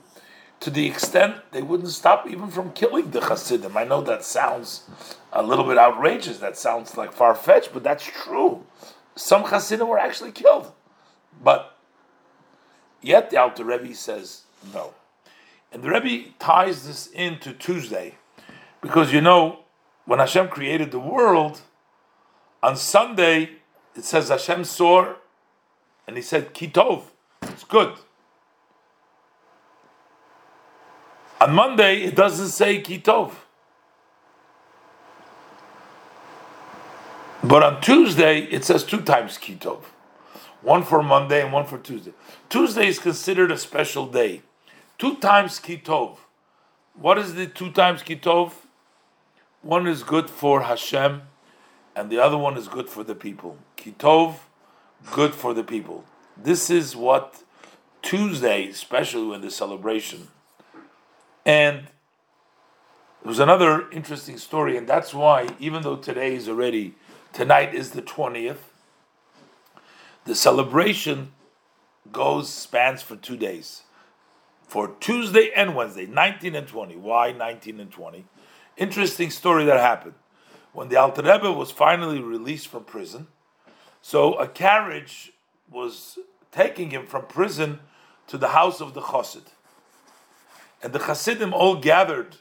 to 0.62 0.70
the 0.70 0.88
extent 0.88 1.36
they 1.52 1.62
wouldn't 1.62 1.90
stop 1.90 2.28
even 2.28 2.50
from 2.50 2.72
killing 2.72 3.12
the 3.12 3.22
Hasidim. 3.22 3.78
I 3.78 3.84
know 3.84 4.02
that 4.02 4.24
sounds 4.24 4.84
a 5.32 5.44
little 5.44 5.66
bit 5.66 5.78
outrageous, 5.78 6.40
that 6.40 6.58
sounds 6.58 6.98
like 6.98 7.14
far 7.14 7.36
fetched, 7.36 7.72
but 7.74 7.84
that's 7.84 8.06
true. 8.06 8.66
Some 9.16 9.44
Hasidim 9.44 9.88
were 9.88 10.00
actually 10.00 10.32
killed. 10.32 10.72
But 11.44 11.78
yet 13.02 13.30
the 13.30 13.38
Alter 13.38 13.64
Rebbe 13.64 13.94
says 13.94 14.44
no. 14.74 14.94
And 15.72 15.84
the 15.84 15.90
Rebbe 15.90 16.30
ties 16.40 16.88
this 16.88 17.08
into 17.08 17.54
Tuesday 17.54 18.16
because 18.82 19.12
you 19.12 19.22
know, 19.22 19.60
when 20.06 20.20
Hashem 20.20 20.48
created 20.48 20.92
the 20.92 21.00
world, 21.00 21.62
on 22.66 22.76
Sunday 22.76 23.38
it 23.96 24.04
says 24.04 24.30
Hashem 24.30 24.64
saw 24.66 25.14
and 26.08 26.16
he 26.16 26.22
said, 26.22 26.54
Kitov, 26.54 27.04
it's 27.44 27.64
good. 27.64 27.94
On 31.42 31.54
Monday, 31.54 32.02
it 32.04 32.16
doesn't 32.16 32.50
say 32.50 32.82
Kitov. 32.82 33.34
But 37.44 37.62
on 37.64 37.82
Tuesday, 37.82 38.42
it 38.46 38.66
says 38.66 38.84
two 38.84 39.02
times 39.02 39.38
Kitov. 39.38 39.84
One 40.62 40.84
for 40.84 41.04
Monday 41.04 41.44
and 41.44 41.54
one 41.54 41.66
for 41.66 41.78
Tuesday. 41.78 42.14
Tuesday 42.50 42.88
is 42.88 42.98
considered 42.98 43.52
a 43.52 43.58
special 43.58 44.08
day. 44.08 44.42
Two 44.98 45.18
times 45.18 45.60
Kitov. 45.60 46.18
What 46.96 47.18
is 47.18 47.36
the 47.36 47.46
two 47.46 47.72
times 47.72 48.02
kitov? 48.02 48.54
One 49.62 49.86
is 49.86 50.02
good 50.02 50.30
for 50.30 50.62
Hashem, 50.62 51.24
and 51.96 52.10
the 52.10 52.20
other 52.20 52.38
one 52.38 52.58
is 52.58 52.68
good 52.68 52.90
for 52.90 53.04
the 53.04 53.16
people. 53.16 53.58
Kitov, 53.78 54.36
good 55.12 55.34
for 55.34 55.54
the 55.54 55.64
people. 55.64 56.04
This 56.36 56.70
is 56.70 56.96
what 56.96 57.44
Tuesday, 58.02 58.68
especially 58.68 59.28
when 59.28 59.42
the 59.42 59.50
celebration. 59.50 60.28
And 61.46 61.88
there 63.22 63.30
was 63.30 63.40
another 63.40 63.90
interesting 63.92 64.38
story, 64.38 64.78
and 64.78 64.88
that's 64.88 65.14
why, 65.14 65.48
even 65.60 65.84
though 65.84 65.96
today 65.96 66.36
is 66.36 66.50
already, 66.50 66.96
tonight 67.34 67.74
is 67.74 67.92
the 67.92 68.02
20th, 68.02 68.58
the 70.26 70.36
celebration 70.36 71.32
goes, 72.12 72.50
spans 72.50 73.02
for 73.02 73.16
two 73.16 73.38
days. 73.38 73.84
For 74.68 74.96
Tuesday 75.00 75.52
and 75.56 75.76
Wednesday, 75.76 76.08
19 76.08 76.56
and 76.56 76.68
20. 76.68 76.96
Why 76.98 77.32
19 77.32 77.80
and 77.80 77.92
20? 77.92 78.26
Interesting 78.78 79.30
story 79.30 79.66
that 79.66 79.80
happened. 79.80 80.16
When 80.76 80.90
the 80.90 80.98
Alter 80.98 81.22
Rebbe 81.22 81.54
was 81.54 81.72
finally 81.72 82.20
released 82.20 82.68
from 82.68 82.84
prison, 82.84 83.28
so 84.02 84.34
a 84.34 84.46
carriage 84.46 85.32
was 85.72 86.20
taking 86.52 86.90
him 86.90 87.08
from 87.08 87.28
prison 87.28 87.80
to 88.28 88.38
the 88.38 88.50
house 88.50 88.82
of 88.82 88.94
the 88.94 89.00
Chassid. 89.00 89.46
And 90.84 90.92
the 90.92 91.00
Chassidim 91.00 91.54
all 91.54 91.78
gathered. 91.78 92.36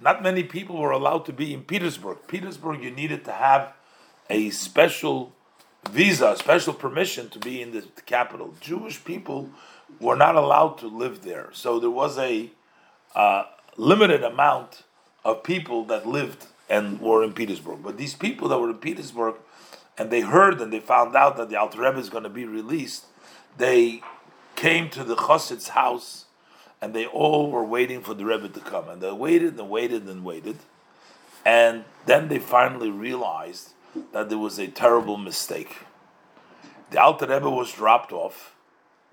Not 0.00 0.22
many 0.22 0.44
people 0.44 0.76
were 0.76 0.92
allowed 0.92 1.24
to 1.26 1.32
be 1.32 1.52
in 1.52 1.64
Petersburg. 1.64 2.18
Petersburg, 2.28 2.84
you 2.84 2.92
needed 2.92 3.24
to 3.24 3.32
have 3.32 3.72
a 4.30 4.50
special 4.50 5.32
visa, 5.90 6.32
a 6.32 6.36
special 6.36 6.72
permission 6.72 7.28
to 7.30 7.40
be 7.40 7.60
in 7.60 7.72
the 7.72 7.82
capital. 8.06 8.54
Jewish 8.60 9.04
people 9.04 9.50
were 9.98 10.16
not 10.16 10.36
allowed 10.36 10.78
to 10.78 10.86
live 10.86 11.22
there. 11.22 11.48
So 11.52 11.80
there 11.80 11.90
was 11.90 12.16
a 12.16 12.48
uh, 13.16 13.44
limited 13.76 14.22
amount 14.22 14.84
of 15.24 15.42
people 15.42 15.84
that 15.86 16.06
lived 16.06 16.46
and 16.68 17.00
were 17.00 17.22
in 17.22 17.32
Petersburg. 17.32 17.82
But 17.82 17.96
these 17.96 18.14
people 18.14 18.48
that 18.48 18.58
were 18.58 18.70
in 18.70 18.78
Petersburg 18.78 19.36
and 19.98 20.10
they 20.10 20.20
heard 20.20 20.60
and 20.60 20.72
they 20.72 20.80
found 20.80 21.16
out 21.16 21.36
that 21.36 21.48
the 21.48 21.56
Alter 21.56 21.80
Rebbe 21.80 21.98
is 21.98 22.10
going 22.10 22.24
to 22.24 22.30
be 22.30 22.44
released, 22.44 23.06
they 23.56 24.02
came 24.56 24.90
to 24.90 25.04
the 25.04 25.16
Chassid's 25.16 25.68
house 25.68 26.26
and 26.80 26.94
they 26.94 27.06
all 27.06 27.50
were 27.50 27.64
waiting 27.64 28.02
for 28.02 28.14
the 28.14 28.24
Rebbe 28.24 28.48
to 28.48 28.60
come. 28.60 28.88
And 28.88 29.00
they 29.00 29.12
waited 29.12 29.58
and 29.58 29.70
waited 29.70 30.06
and 30.08 30.24
waited. 30.24 30.58
And 31.44 31.84
then 32.06 32.28
they 32.28 32.38
finally 32.38 32.90
realized 32.90 33.70
that 34.12 34.28
there 34.28 34.38
was 34.38 34.58
a 34.58 34.66
terrible 34.66 35.16
mistake. 35.16 35.78
The 36.90 37.00
Alter 37.00 37.26
Rebbe 37.26 37.50
was 37.50 37.72
dropped 37.72 38.12
off, 38.12 38.54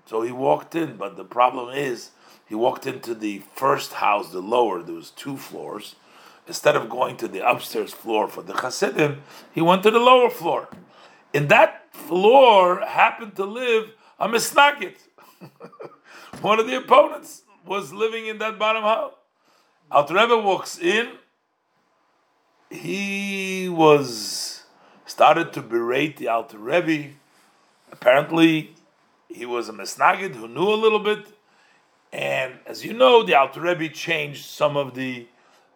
so 0.06 0.22
he 0.22 0.32
walked 0.32 0.74
in, 0.74 0.96
but 0.96 1.16
the 1.16 1.24
problem 1.24 1.74
is 1.74 2.10
he 2.46 2.54
walked 2.54 2.86
into 2.86 3.14
the 3.14 3.42
first 3.54 3.94
house, 3.94 4.30
the 4.30 4.40
lower, 4.40 4.82
there 4.82 4.94
was 4.94 5.10
two 5.10 5.36
floors. 5.36 5.96
Instead 6.46 6.76
of 6.76 6.90
going 6.90 7.16
to 7.16 7.28
the 7.28 7.46
upstairs 7.48 7.92
floor 7.92 8.28
for 8.28 8.42
the 8.42 8.52
Hasidim, 8.52 9.22
he 9.52 9.60
went 9.60 9.82
to 9.82 9.90
the 9.90 9.98
lower 9.98 10.28
floor. 10.28 10.68
In 11.32 11.48
that 11.48 11.92
floor 11.94 12.80
happened 12.80 13.34
to 13.36 13.44
live 13.44 13.92
a 14.18 14.28
Misnagid. 14.28 14.96
One 16.42 16.60
of 16.60 16.66
the 16.66 16.76
opponents 16.76 17.42
was 17.64 17.92
living 17.92 18.26
in 18.26 18.38
that 18.38 18.58
bottom 18.58 18.82
house. 18.82 19.14
Alter 19.90 20.14
Rebbe 20.14 20.36
walks 20.38 20.78
in. 20.78 21.12
He 22.70 23.68
was 23.68 24.64
started 25.06 25.52
to 25.54 25.62
berate 25.62 26.16
the 26.16 26.28
Alter 26.28 26.58
Rebbe. 26.58 27.14
Apparently, 27.90 28.74
he 29.28 29.46
was 29.46 29.68
a 29.68 29.72
Misnagid 29.72 30.34
who 30.34 30.48
knew 30.48 30.68
a 30.68 30.74
little 30.74 30.98
bit. 30.98 31.26
And 32.12 32.54
as 32.66 32.84
you 32.84 32.92
know, 32.92 33.22
the 33.22 33.34
Alter 33.34 33.60
Rebbe 33.60 33.88
changed 33.88 34.44
some 34.44 34.76
of 34.76 34.94
the 34.94 35.26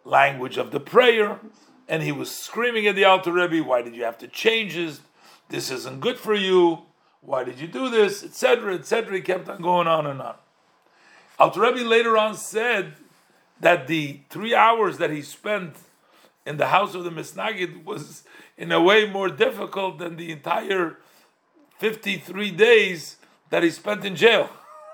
language 0.09 0.57
of 0.57 0.71
the 0.71 0.79
prayer, 0.79 1.39
and 1.87 2.03
he 2.03 2.11
was 2.11 2.33
screaming 2.33 2.87
at 2.87 2.95
the 2.95 3.05
Alter 3.05 3.31
Rebbe, 3.31 3.63
"Why 3.63 3.81
did 3.81 3.95
you 3.95 4.03
have 4.03 4.17
to 4.19 4.27
change 4.27 4.75
this? 4.75 5.01
This 5.49 5.71
isn't 5.71 5.99
good 5.99 6.19
for 6.19 6.33
you. 6.33 6.83
Why 7.21 7.43
did 7.43 7.59
you 7.59 7.67
do 7.67 7.89
this?" 7.89 8.23
Etc. 8.23 8.73
Etc. 8.73 9.13
He 9.15 9.21
kept 9.21 9.49
on 9.49 9.61
going 9.61 9.87
on 9.87 10.05
and 10.05 10.21
on. 10.21 10.35
Alter 11.37 11.61
Rebbe 11.61 11.87
later 11.87 12.17
on 12.17 12.35
said 12.35 12.93
that 13.59 13.87
the 13.87 14.21
three 14.29 14.55
hours 14.55 14.97
that 14.97 15.09
he 15.09 15.21
spent 15.21 15.75
in 16.45 16.57
the 16.57 16.67
house 16.67 16.95
of 16.95 17.03
the 17.03 17.09
Misnagid 17.09 17.83
was 17.83 18.23
in 18.57 18.71
a 18.71 18.81
way 18.81 19.09
more 19.09 19.29
difficult 19.29 19.99
than 19.99 20.17
the 20.17 20.31
entire 20.31 20.97
53 21.77 22.51
days 22.51 23.17
that 23.49 23.63
he 23.63 23.69
spent 23.69 24.03
in 24.03 24.15
jail. 24.15 24.49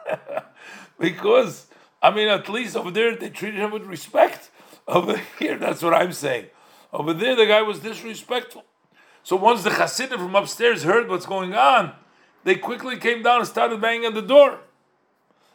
because, 0.99 1.67
I 2.01 2.11
mean, 2.11 2.27
at 2.27 2.47
least 2.49 2.75
over 2.75 2.91
there 2.91 3.15
they 3.15 3.29
treated 3.29 3.59
him 3.59 3.71
with 3.71 3.85
respect. 3.85 4.49
Over 4.87 5.21
here, 5.39 5.57
that's 5.57 5.81
what 5.81 5.93
I'm 5.93 6.13
saying. 6.13 6.47
Over 6.93 7.13
there, 7.13 7.35
the 7.35 7.45
guy 7.45 7.61
was 7.61 7.79
disrespectful. 7.79 8.63
So 9.23 9.35
once 9.35 9.63
the 9.63 9.71
Hasidim 9.71 10.19
from 10.19 10.35
upstairs 10.35 10.83
heard 10.83 11.09
what's 11.09 11.25
going 11.25 11.55
on, 11.55 11.93
they 12.43 12.55
quickly 12.55 12.97
came 12.97 13.23
down 13.23 13.39
and 13.39 13.47
started 13.47 13.81
banging 13.81 14.05
on 14.05 14.13
the 14.13 14.21
door. 14.21 14.59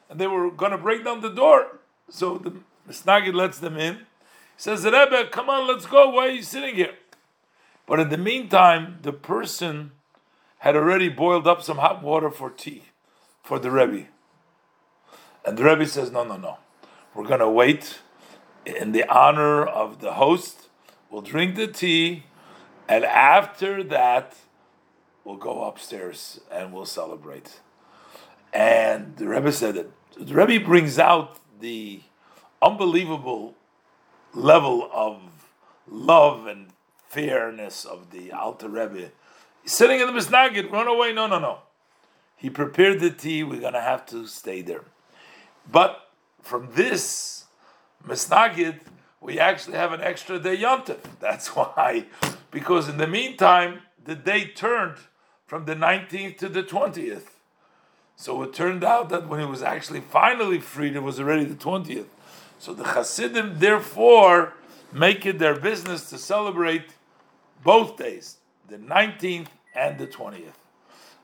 And 0.08 0.20
they 0.20 0.26
were 0.26 0.50
going 0.50 0.72
to 0.72 0.78
break 0.78 1.04
down 1.04 1.20
the 1.20 1.30
door. 1.30 1.78
So 2.08 2.38
the 2.38 2.52
Misnagid 2.88 3.34
lets 3.34 3.58
them 3.58 3.76
in. 3.76 3.94
He 3.96 4.02
says, 4.56 4.84
Rebbe, 4.84 5.28
come 5.30 5.48
on, 5.48 5.68
let's 5.68 5.86
go. 5.86 6.10
Why 6.10 6.26
are 6.26 6.30
you 6.30 6.42
sitting 6.42 6.74
here? 6.74 6.94
But 7.86 8.00
in 8.00 8.08
the 8.08 8.18
meantime, 8.18 8.98
the 9.02 9.12
person 9.12 9.92
had 10.58 10.76
already 10.76 11.08
boiled 11.08 11.46
up 11.46 11.62
some 11.62 11.78
hot 11.78 12.02
water 12.02 12.30
for 12.30 12.50
tea 12.50 12.84
for 13.42 13.58
the 13.58 13.70
Rebbe. 13.70 14.08
And 15.44 15.56
the 15.56 15.64
Rebbe 15.64 15.86
says, 15.86 16.10
No, 16.10 16.24
no, 16.24 16.36
no. 16.36 16.58
We're 17.14 17.26
going 17.26 17.40
to 17.40 17.48
wait 17.48 18.00
in 18.76 18.92
the 18.92 19.08
honor 19.08 19.64
of 19.64 20.00
the 20.00 20.14
host. 20.14 20.68
We'll 21.10 21.22
drink 21.22 21.56
the 21.56 21.66
tea. 21.66 22.24
And 22.88 23.04
after 23.04 23.82
that, 23.84 24.36
we'll 25.24 25.36
go 25.36 25.64
upstairs 25.64 26.40
and 26.50 26.72
we'll 26.72 26.86
celebrate. 26.86 27.60
And 28.52 29.16
the 29.16 29.28
Rebbe 29.28 29.52
said 29.52 29.74
that 29.76 29.90
the 30.18 30.34
Rebbe 30.34 30.64
brings 30.64 30.98
out 30.98 31.38
the 31.60 32.00
unbelievable 32.60 33.54
level 34.34 34.88
of 34.92 35.20
love 35.86 36.46
and 36.46 36.68
fairness 37.08 37.84
of 37.84 38.10
the 38.10 38.32
Alter 38.32 38.68
Rebbe. 38.68 39.10
He's 39.62 39.72
sitting 39.72 40.00
in 40.00 40.06
the 40.06 40.12
Misnagid, 40.12 40.70
run 40.70 40.86
away. 40.86 41.12
No, 41.12 41.26
no, 41.26 41.38
no. 41.38 41.58
He 42.36 42.48
prepared 42.50 43.00
the 43.00 43.10
tea. 43.10 43.44
We're 43.44 43.60
going 43.60 43.74
to 43.74 43.80
have 43.80 44.06
to 44.06 44.26
stay 44.26 44.62
there. 44.62 44.84
But 45.70 46.08
from 46.42 46.70
this 46.72 47.39
Misnagid, 48.06 48.80
we 49.20 49.38
actually 49.38 49.76
have 49.76 49.92
an 49.92 50.00
extra 50.00 50.38
day 50.38 50.56
yontif. 50.56 50.98
That's 51.20 51.48
why, 51.56 52.06
because 52.50 52.88
in 52.88 52.98
the 52.98 53.06
meantime, 53.06 53.80
the 54.04 54.14
day 54.14 54.46
turned 54.46 54.96
from 55.46 55.64
the 55.66 55.74
19th 55.74 56.38
to 56.38 56.48
the 56.48 56.62
20th. 56.62 57.30
So 58.16 58.42
it 58.42 58.52
turned 58.52 58.84
out 58.84 59.08
that 59.08 59.28
when 59.28 59.40
he 59.40 59.46
was 59.46 59.62
actually 59.62 60.00
finally 60.00 60.60
freed, 60.60 60.94
it 60.94 61.02
was 61.02 61.18
already 61.18 61.44
the 61.44 61.54
20th. 61.54 62.06
So 62.58 62.74
the 62.74 62.84
Hasidim, 62.84 63.58
therefore, 63.58 64.54
make 64.92 65.24
it 65.24 65.38
their 65.38 65.58
business 65.58 66.10
to 66.10 66.18
celebrate 66.18 66.90
both 67.64 67.96
days, 67.96 68.36
the 68.68 68.76
19th 68.76 69.48
and 69.74 69.98
the 69.98 70.06
20th. 70.06 70.52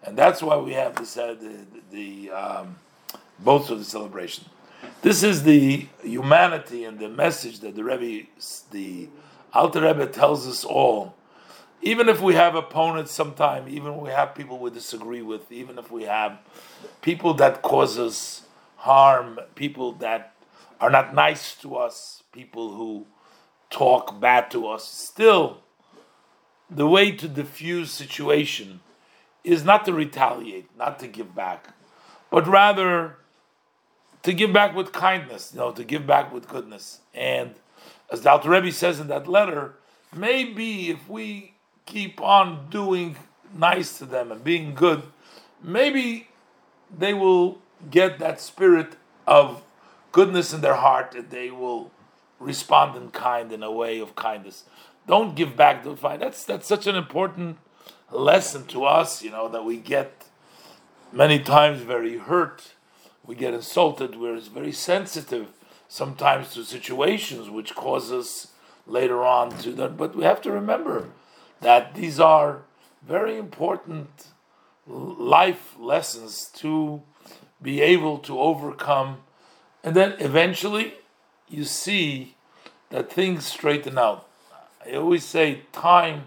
And 0.03 0.17
that's 0.17 0.43
why 0.43 0.57
we 0.57 0.73
have 0.73 0.97
this, 0.97 1.17
uh, 1.17 1.35
the, 1.35 1.67
the 1.91 2.31
um, 2.31 2.77
both 3.39 3.71
of 3.71 3.79
the 3.79 3.85
celebration. 3.85 4.47
This 5.07 5.23
is 5.23 5.45
the 5.45 5.87
humanity 6.03 6.83
and 6.83 6.99
the 6.99 7.09
message 7.09 7.61
that 7.61 7.77
the 7.77 7.85
Rebbe, 7.85 8.27
the 8.73 9.09
Alter 9.55 9.83
Rebbe 9.83 10.09
tells 10.09 10.49
us 10.49 10.65
all. 10.65 11.15
Even 11.81 12.09
if 12.09 12.21
we 12.21 12.35
have 12.35 12.57
opponents 12.57 13.13
sometime, 13.13 13.69
even 13.69 13.93
if 13.93 14.01
we 14.01 14.11
have 14.11 14.35
people 14.35 14.59
we 14.59 14.71
disagree 14.71 15.23
with, 15.23 15.53
even 15.53 15.79
if 15.79 15.93
we 15.93 16.03
have 16.03 16.41
people 17.03 17.35
that 17.35 17.63
cause 17.63 18.01
us 18.01 18.47
harm, 18.79 19.39
people 19.55 19.93
that 19.93 20.35
are 20.81 20.91
not 20.91 21.15
nice 21.15 21.55
to 21.55 21.77
us, 21.77 22.25
people 22.33 22.75
who 22.75 23.07
talk 23.71 24.19
bad 24.21 24.51
to 24.51 24.67
us, 24.67 24.89
still 24.89 25.59
the 26.69 26.89
way 26.89 27.13
to 27.13 27.29
diffuse 27.29 27.93
situation 27.93 28.81
is 29.45 29.65
not 29.65 29.85
to 29.85 29.93
retaliate, 29.93 30.67
not 30.77 30.99
to 30.99 31.07
give 31.07 31.33
back, 31.33 31.69
but 32.29 32.45
rather 32.49 33.19
to 34.27 34.33
give 34.33 34.53
back 34.53 34.75
with 34.75 34.91
kindness, 34.91 35.53
you 35.55 35.61
know, 35.61 35.71
to 35.71 35.85
give 35.85 36.05
back 36.05 36.33
with 36.33 36.49
goodness. 36.49 36.99
And 37.15 37.55
as 38.11 38.23
the 38.23 38.31
Alter 38.33 38.51
Rebbe 38.51 38.73
says 38.73 38.99
in 38.99 39.07
that 39.07 39.29
letter, 39.29 39.77
maybe 40.13 40.91
if 40.91 41.09
we 41.09 41.55
keep 41.87 42.21
on 42.21 42.67
doing 42.69 43.15
nice 43.57 43.99
to 43.99 44.05
them 44.05 44.33
and 44.33 44.43
being 44.43 44.75
good, 44.75 45.05
maybe 45.63 46.27
they 46.91 47.15
will 47.15 47.59
get 47.89 48.19
that 48.19 48.41
spirit 48.41 48.97
of 49.29 49.63
goodness 50.11 50.53
in 50.53 50.61
their 50.61 50.75
heart 50.75 51.15
and 51.15 51.31
they 51.31 51.53
will 51.53 51.93
respond 52.41 52.97
in 52.97 53.11
kind 53.13 53.53
in 53.53 53.63
a 53.63 53.71
way 53.71 54.01
of 54.01 54.17
kindness. 54.17 54.65
Don't 55.07 55.37
give 55.37 55.55
back 55.57 55.85
the 55.85 55.97
fight. 55.97 56.19
That's 56.19 56.45
that's 56.45 56.67
such 56.67 56.89
an 56.89 56.97
important 56.97 57.59
lesson 58.11 58.67
to 58.67 58.87
us, 58.87 59.23
you 59.23 59.31
know, 59.31 59.49
that 59.49 59.65
we 59.65 59.77
get 59.77 60.25
many 61.13 61.39
times 61.39 61.83
very 61.83 62.19
hurt, 62.19 62.73
we 63.27 63.35
get 63.35 63.55
insulted, 63.55 64.17
we're 64.17 64.39
very 64.41 64.73
sensitive, 64.73 65.49
sometimes 65.89 66.55
to 66.55 66.65
situations 66.65 67.51
which 67.51 67.75
cause 67.75 68.13
us 68.13 68.49
later 68.87 69.25
on 69.25 69.51
to 69.59 69.73
that. 69.73 69.97
But 69.97 70.15
we 70.15 70.25
have 70.25 70.41
to 70.43 70.53
remember 70.53 71.09
that 71.61 71.95
these 71.95 72.21
are 72.21 72.63
very 73.07 73.37
important 73.37 74.29
life 74.87 75.75
lessons 75.79 76.51
to 76.55 77.03
be 77.61 77.81
able 77.81 78.19
to 78.19 78.39
overcome. 78.39 79.19
And 79.83 79.97
then 79.97 80.15
eventually 80.19 80.95
you 81.49 81.65
see 81.65 82.37
that 82.91 83.13
things 83.13 83.45
straighten 83.45 83.99
out. 83.99 84.29
I 84.85 84.95
always 84.95 85.25
say 85.25 85.63
time 85.73 86.25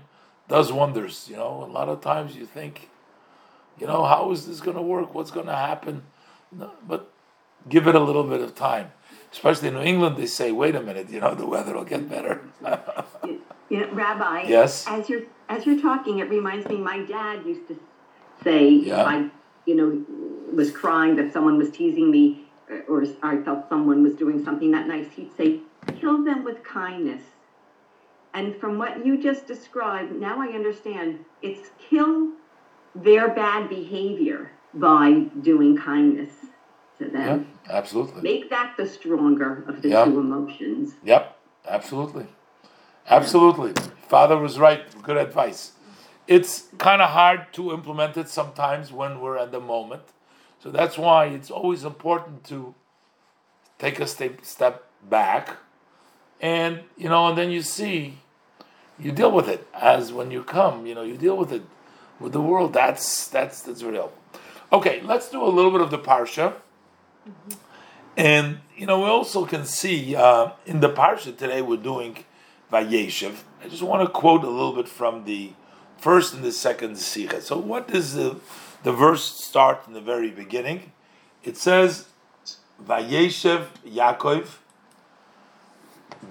does 0.48 0.72
wonders. 0.72 1.28
You 1.30 1.38
know, 1.38 1.64
a 1.64 1.72
lot 1.72 1.88
of 1.88 2.02
times 2.02 2.36
you 2.36 2.46
think, 2.46 2.90
you 3.80 3.88
know, 3.88 4.04
how 4.04 4.32
is 4.32 4.48
this 4.48 4.60
going 4.60 4.76
to 4.76 4.82
work? 4.82 5.14
What's 5.14 5.32
going 5.32 5.46
to 5.46 5.56
happen? 5.56 6.04
No, 6.52 6.72
but 6.88 7.12
give 7.68 7.88
it 7.88 7.96
a 7.96 8.00
little 8.00 8.24
bit 8.24 8.42
of 8.42 8.56
time. 8.56 8.92
Especially 9.32 9.68
in 9.68 9.76
New 9.76 9.82
England, 9.82 10.18
they 10.18 10.26
say, 10.26 10.52
"Wait 10.52 10.76
a 10.76 10.82
minute, 10.82 11.10
you 11.10 11.20
know, 11.20 11.36
the 11.36 11.46
weather 11.46 11.76
will 11.76 11.84
get 11.84 12.10
better." 12.10 12.42
you 13.70 13.80
know, 13.80 13.92
Rabbi. 13.92 14.44
Yes. 14.48 14.86
As 14.88 15.10
you're 15.10 15.24
as 15.48 15.66
you're 15.66 15.82
talking, 15.82 16.20
it 16.20 16.30
reminds 16.30 16.68
me. 16.68 16.78
My 16.78 17.00
dad 17.00 17.46
used 17.46 17.68
to 17.68 17.80
say, 18.44 18.70
Yeah. 18.70 19.04
I, 19.04 19.30
you 19.66 19.76
know, 19.76 20.06
was 20.54 20.72
crying 20.72 21.16
that 21.18 21.34
someone 21.34 21.58
was 21.58 21.70
teasing 21.70 22.10
me, 22.10 22.46
uh, 22.72 22.78
or 22.88 23.06
I 23.22 23.38
felt 23.42 23.70
someone 23.70 24.02
was 24.02 24.14
doing 24.14 24.44
something 24.44 24.72
not 24.72 24.88
nice, 24.88 25.12
he'd 25.12 25.36
say, 25.36 25.60
"Kill 26.00 26.24
them 26.24 26.44
with 26.44 26.64
kindness." 26.64 27.22
And 28.34 28.56
from 28.56 28.78
what 28.78 29.06
you 29.06 29.22
just 29.22 29.48
described, 29.48 30.12
now 30.14 30.42
I 30.42 30.48
understand. 30.48 31.26
It's 31.42 31.70
kill 31.90 32.32
their 32.96 33.30
bad 33.30 33.70
behavior 33.70 34.52
by 34.74 35.12
doing 35.42 35.78
kindness 35.78 36.32
to 37.00 37.06
yeah, 37.06 37.12
them. 37.12 37.48
absolutely. 37.70 38.22
Make 38.22 38.50
that 38.50 38.76
the 38.78 38.88
stronger 38.88 39.64
of 39.68 39.82
the 39.82 39.90
Yeah. 39.90 40.06
two 40.06 40.20
emotions. 40.20 40.94
Yep, 41.04 41.38
absolutely. 41.68 42.28
Absolutely. 43.10 43.74
Father 44.08 44.38
was 44.38 44.60
right. 44.60 44.84
Good 45.02 45.18
advice. 45.18 45.72
It's 46.28 46.68
kind 46.78 47.02
of 47.02 47.10
hard 47.10 47.52
to 47.54 47.72
implement 47.74 48.18
it 48.18 48.30
sometimes 48.30 48.92
when 48.92 49.20
we're 49.20 49.38
at 49.38 49.52
the 49.52 49.60
moment. 49.60 50.04
So 50.60 50.70
that's 50.70 50.98
why 50.98 51.26
it's 51.26 51.50
always 51.50 51.84
important 51.84 52.44
to 52.46 52.76
take 53.80 54.00
a 54.00 54.06
step 54.06 54.44
step 54.44 54.84
back 55.10 55.58
and 56.42 56.82
you 56.98 57.08
know 57.08 57.28
and 57.28 57.38
then 57.38 57.50
you 57.50 57.62
see 57.62 58.18
you 59.00 59.12
deal 59.12 59.32
with 59.32 59.48
it 59.48 59.66
as 59.74 60.12
when 60.12 60.30
you 60.30 60.44
come, 60.44 60.86
you 60.86 60.94
know, 60.94 61.04
you 61.04 61.16
deal 61.16 61.38
with 61.38 61.54
it 61.54 61.64
with 62.20 62.34
the 62.34 62.42
world. 62.42 62.74
That's 62.74 63.28
that's 63.30 63.62
that's 63.62 63.82
real. 63.82 64.12
Okay, 64.72 65.02
let's 65.04 65.30
do 65.30 65.44
a 65.44 65.50
little 65.50 65.72
bit 65.72 65.82
of 65.82 65.90
the 65.90 65.98
parsha. 65.98 66.54
And 68.16 68.60
you 68.78 68.86
know, 68.86 69.00
we 69.00 69.06
also 69.06 69.46
can 69.46 69.66
see 69.66 70.16
uh, 70.16 70.52
in 70.68 70.80
the 70.80 70.90
parsha 70.90 71.36
today 71.36 71.64
we're 71.64 71.78
doing 71.78 72.24
Vayeshev. 72.72 73.38
I 73.64 73.68
just 73.68 73.82
want 73.82 74.08
to 74.08 74.14
quote 74.14 74.44
a 74.44 74.50
little 74.50 74.74
bit 74.74 74.88
from 74.88 75.26
the 75.26 75.54
first 75.98 76.36
and 76.36 76.44
the 76.44 76.52
second 76.52 77.00
sikha. 77.00 77.42
So, 77.42 77.58
what 77.58 77.88
does 77.88 78.14
the 78.14 78.40
the 78.84 78.92
verse 78.92 79.24
start 79.24 79.88
in 79.88 79.94
the 79.94 80.02
very 80.02 80.30
beginning? 80.30 80.92
It 81.44 81.58
says, 81.58 82.10
"Vayeshev 82.84 83.66
Yaakov 83.88 84.58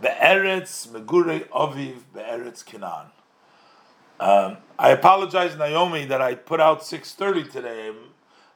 be'eretz 0.01 0.87
megurei 0.87 1.49
aviv 1.49 2.03
be'eretz 2.15 2.65
Canaan." 2.65 3.07
Um, 4.21 4.59
I 4.79 4.91
apologize, 4.91 5.57
Naomi, 5.57 6.05
that 6.07 6.21
I 6.21 6.37
put 6.37 6.61
out 6.61 6.85
six 6.85 7.15
thirty 7.15 7.43
today. 7.43 7.91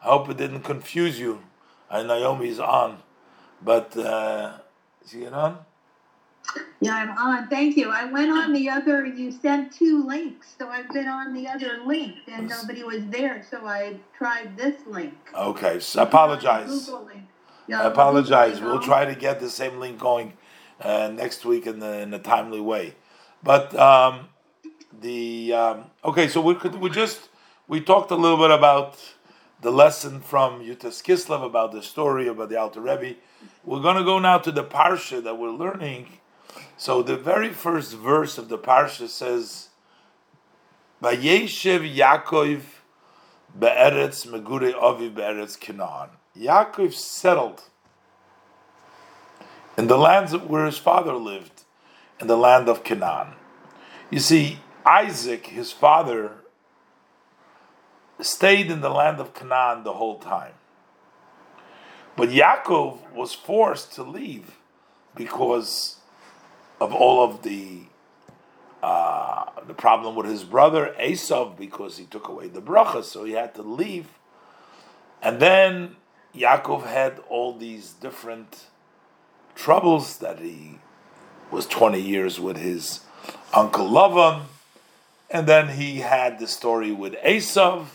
I 0.02 0.08
hope 0.08 0.28
it 0.28 0.36
didn't 0.36 0.62
confuse 0.62 1.18
you. 1.18 1.42
And 1.90 2.08
Naomi's 2.08 2.58
on, 2.58 2.98
but 3.62 3.96
uh, 3.96 4.54
is 5.04 5.10
she 5.10 5.26
on? 5.26 5.58
Yeah, 6.80 6.94
I'm 6.94 7.10
on. 7.10 7.48
Thank 7.48 7.76
you. 7.76 7.90
I 7.90 8.06
went 8.06 8.30
on 8.30 8.52
the 8.52 8.68
other, 8.68 9.06
you 9.06 9.30
sent 9.30 9.72
two 9.72 10.04
links, 10.04 10.54
so 10.58 10.68
I've 10.68 10.88
been 10.90 11.06
on 11.06 11.32
the 11.32 11.46
other 11.46 11.80
link 11.86 12.16
and 12.26 12.48
nobody 12.48 12.82
was 12.82 13.06
there, 13.06 13.44
so 13.48 13.66
I 13.66 13.96
tried 14.16 14.56
this 14.56 14.74
link. 14.86 15.14
Okay, 15.34 15.78
so 15.80 16.00
I 16.00 16.04
apologize. 16.04 16.86
Google 16.86 17.04
link. 17.06 17.22
I 17.22 17.64
Yeah, 17.68 17.86
apologize. 17.86 18.60
We'll 18.60 18.80
try 18.80 19.04
to 19.04 19.14
get 19.14 19.38
the 19.38 19.48
same 19.50 19.78
link 19.78 19.98
going 19.98 20.32
uh, 20.80 21.10
next 21.14 21.44
week 21.44 21.66
in 21.66 21.78
the 21.78 22.00
in 22.00 22.12
a 22.12 22.18
timely 22.18 22.60
way. 22.60 22.94
But 23.42 23.74
um, 23.76 24.28
the 25.00 25.52
um, 25.52 25.84
okay, 26.04 26.26
so 26.26 26.40
we 26.40 26.54
could 26.56 26.74
we 26.76 26.90
just 26.90 27.28
we 27.68 27.80
talked 27.80 28.10
a 28.10 28.16
little 28.16 28.38
bit 28.38 28.50
about 28.50 28.98
the 29.62 29.70
lesson 29.70 30.20
from 30.20 30.60
Yud 30.60 30.80
Tes 30.80 31.00
Kislev 31.00 31.44
about 31.44 31.70
the 31.70 31.84
story 31.84 32.26
about 32.26 32.48
the 32.48 32.56
Alter 32.56 32.80
Rebbe. 32.80 33.14
We're 33.64 33.80
going 33.80 33.96
to 33.96 34.02
go 34.02 34.18
now 34.18 34.38
to 34.38 34.50
the 34.50 34.64
parsha 34.64 35.22
that 35.22 35.38
we're 35.38 35.50
learning. 35.50 36.18
So 36.76 37.00
the 37.00 37.16
very 37.16 37.50
first 37.50 37.94
verse 37.94 38.38
of 38.38 38.48
the 38.48 38.58
parsha 38.58 39.08
says, 39.08 39.68
"Vayeshev 41.00 41.94
Yaakov 41.94 42.62
be'eretz 43.56 44.26
megure 44.26 44.74
aviv 44.74 45.14
be'eretz 45.14 45.58
Canaan." 45.58 46.10
Yaakov 46.36 46.92
settled 46.92 47.62
in 49.78 49.86
the 49.86 49.96
lands 49.96 50.36
where 50.36 50.66
his 50.66 50.78
father 50.78 51.14
lived, 51.14 51.62
in 52.20 52.26
the 52.26 52.36
land 52.36 52.68
of 52.68 52.82
Canaan. 52.82 53.34
You 54.10 54.18
see, 54.18 54.58
Isaac, 54.84 55.46
his 55.46 55.70
father, 55.70 56.41
stayed 58.22 58.70
in 58.70 58.80
the 58.80 58.88
land 58.88 59.20
of 59.20 59.34
Canaan 59.34 59.84
the 59.84 59.94
whole 59.94 60.18
time. 60.18 60.54
But 62.16 62.28
Yaakov 62.28 63.12
was 63.12 63.32
forced 63.32 63.92
to 63.94 64.02
leave 64.02 64.58
because 65.14 65.96
of 66.80 66.94
all 66.94 67.24
of 67.24 67.42
the 67.42 67.82
uh, 68.82 69.44
the 69.66 69.74
problem 69.74 70.16
with 70.16 70.26
his 70.26 70.42
brother 70.42 70.94
Esav 70.98 71.56
because 71.56 71.98
he 71.98 72.04
took 72.04 72.26
away 72.26 72.48
the 72.48 72.60
bracha, 72.60 73.04
so 73.04 73.24
he 73.24 73.32
had 73.32 73.54
to 73.54 73.62
leave. 73.62 74.08
And 75.22 75.38
then 75.38 75.96
Yaakov 76.34 76.86
had 76.86 77.20
all 77.28 77.56
these 77.56 77.92
different 77.92 78.66
troubles 79.54 80.18
that 80.18 80.40
he 80.40 80.80
was 81.52 81.66
20 81.66 82.00
years 82.00 82.40
with 82.40 82.56
his 82.56 83.00
uncle 83.54 83.88
Lavan, 83.88 84.42
and 85.30 85.46
then 85.46 85.76
he 85.76 86.00
had 86.00 86.40
the 86.40 86.48
story 86.48 86.90
with 86.90 87.14
Esav, 87.24 87.86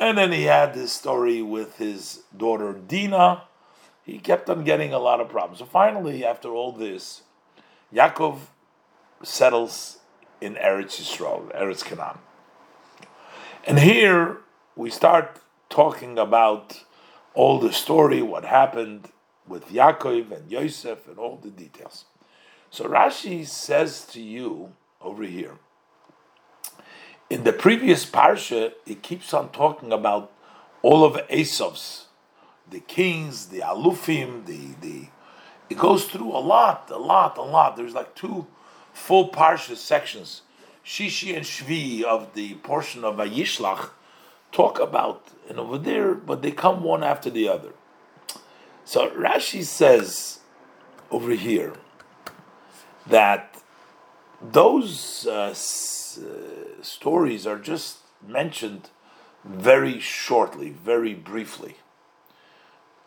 and 0.00 0.16
then 0.16 0.32
he 0.32 0.44
had 0.44 0.72
this 0.72 0.92
story 0.92 1.42
with 1.42 1.76
his 1.76 2.22
daughter 2.34 2.72
Dinah. 2.72 3.42
He 4.02 4.18
kept 4.18 4.48
on 4.48 4.64
getting 4.64 4.94
a 4.94 4.98
lot 4.98 5.20
of 5.20 5.28
problems. 5.28 5.58
So 5.58 5.66
finally, 5.66 6.24
after 6.24 6.48
all 6.48 6.72
this, 6.72 7.22
Yaakov 7.94 8.38
settles 9.22 9.98
in 10.40 10.54
Eretz 10.54 10.98
Yisrael, 10.98 11.54
Eretz 11.54 11.84
Canaan. 11.84 12.18
And 13.66 13.78
here 13.78 14.38
we 14.74 14.88
start 14.88 15.38
talking 15.68 16.18
about 16.18 16.82
all 17.34 17.60
the 17.60 17.72
story, 17.72 18.22
what 18.22 18.46
happened 18.46 19.10
with 19.46 19.68
Yaakov 19.68 20.32
and 20.32 20.50
Yosef 20.50 21.06
and 21.06 21.18
all 21.18 21.36
the 21.36 21.50
details. 21.50 22.06
So 22.70 22.86
Rashi 22.86 23.46
says 23.46 24.06
to 24.06 24.22
you 24.22 24.72
over 25.02 25.24
here, 25.24 25.58
in 27.30 27.44
the 27.44 27.52
previous 27.52 28.04
parsha, 28.04 28.72
it 28.84 29.02
keeps 29.02 29.32
on 29.32 29.50
talking 29.52 29.92
about 29.92 30.32
all 30.82 31.04
of 31.04 31.14
Esav's, 31.28 32.06
the 32.68 32.80
kings, 32.80 33.46
the 33.46 33.60
alufim, 33.60 34.44
the 34.46 34.74
the. 34.80 35.08
It 35.70 35.78
goes 35.78 36.04
through 36.06 36.32
a 36.32 36.42
lot, 36.42 36.90
a 36.90 36.98
lot, 36.98 37.38
a 37.38 37.42
lot. 37.42 37.76
There's 37.76 37.94
like 37.94 38.16
two 38.16 38.48
full 38.92 39.30
parsha 39.30 39.76
sections, 39.76 40.42
Shishi 40.84 41.36
and 41.36 41.46
Shvi 41.46 42.02
of 42.02 42.34
the 42.34 42.54
portion 42.54 43.04
of 43.04 43.16
Vayishlach, 43.16 43.90
talk 44.50 44.80
about 44.80 45.28
and 45.48 45.60
over 45.60 45.78
there, 45.78 46.14
but 46.14 46.42
they 46.42 46.50
come 46.50 46.82
one 46.82 47.04
after 47.04 47.30
the 47.30 47.48
other. 47.48 47.72
So 48.84 49.08
Rashi 49.10 49.62
says 49.62 50.40
over 51.10 51.32
here 51.32 51.74
that 53.06 53.62
those 54.42 55.26
uh, 55.26 55.54
uh, 56.18 56.82
stories 56.82 57.46
are 57.46 57.58
just 57.58 57.98
mentioned 58.26 58.90
very 59.44 59.98
shortly, 59.98 60.70
very 60.70 61.14
briefly. 61.14 61.76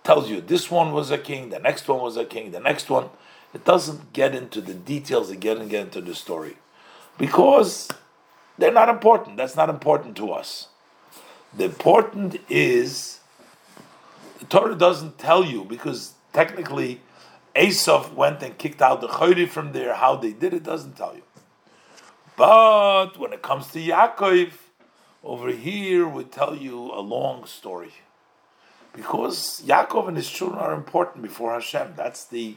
Tells 0.04 0.30
you 0.30 0.42
this 0.42 0.70
one 0.70 0.92
was 0.92 1.12
a 1.12 1.18
king, 1.18 1.50
the 1.50 1.60
next 1.60 1.88
one 1.88 2.02
was 2.02 2.18
a 2.18 2.26
king, 2.26 2.52
the 2.52 2.60
next 2.60 2.90
one. 2.90 3.10
It 3.54 3.66
doesn't 3.66 4.14
get 4.14 4.34
into 4.34 4.62
the 4.62 4.74
details, 4.74 5.30
it 5.30 5.40
doesn't 5.40 5.70
get 5.70 5.88
into 5.88 6.02
the 6.02 6.16
story. 6.16 6.58
Because 7.18 7.90
they're 8.58 8.72
not 8.72 8.90
important. 8.90 9.38
That's 9.38 9.56
not 9.56 9.70
important 9.70 10.18
to 10.18 10.32
us. 10.32 10.68
The 11.56 11.66
important 11.66 12.38
is 12.50 13.20
the 14.40 14.46
Torah 14.46 14.76
doesn't 14.76 15.20
tell 15.20 15.46
you 15.46 15.64
because 15.64 16.14
technically 16.34 17.02
Esav 17.56 18.14
went 18.14 18.42
and 18.42 18.58
kicked 18.58 18.82
out 18.82 19.02
the 19.02 19.08
Chayri 19.08 19.48
from 19.48 19.72
there. 19.72 19.94
How 19.94 20.16
they 20.16 20.34
did 20.34 20.54
it 20.54 20.64
doesn't 20.64 20.98
tell 20.98 21.16
you. 21.16 21.22
But 22.36 23.18
when 23.18 23.34
it 23.34 23.42
comes 23.42 23.68
to 23.72 23.80
Yaakov, 23.80 24.52
over 25.24 25.52
here 25.52 26.08
we 26.08 26.24
tell 26.24 26.56
you 26.56 26.92
a 26.92 27.00
long 27.00 27.46
story. 27.46 27.94
Because 28.94 29.62
Yaakov 29.66 30.08
and 30.08 30.18
his 30.18 30.30
children 30.30 30.60
are 30.60 30.74
important 30.74 31.24
before 31.24 31.54
Hashem. 31.54 31.94
That's 31.96 32.26
the 32.26 32.56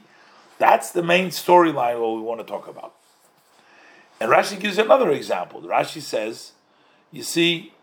That's 0.58 0.90
the 0.90 1.02
main 1.02 1.28
storyline 1.28 2.00
what 2.00 2.16
we 2.16 2.22
want 2.22 2.40
to 2.40 2.46
talk 2.46 2.66
about. 2.68 2.94
And 4.18 4.30
Rashi 4.30 4.58
gives 4.58 4.78
another 4.78 5.10
example. 5.10 5.60
Rashi 5.60 6.00
says, 6.00 6.52
you 7.12 7.22
see, 7.22 7.74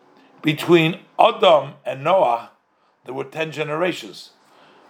between 0.41 0.99
Adam 1.19 1.73
and 1.85 2.03
Noah, 2.03 2.49
there 3.05 3.13
were 3.13 3.23
ten 3.25 3.51
generations. 3.51 4.31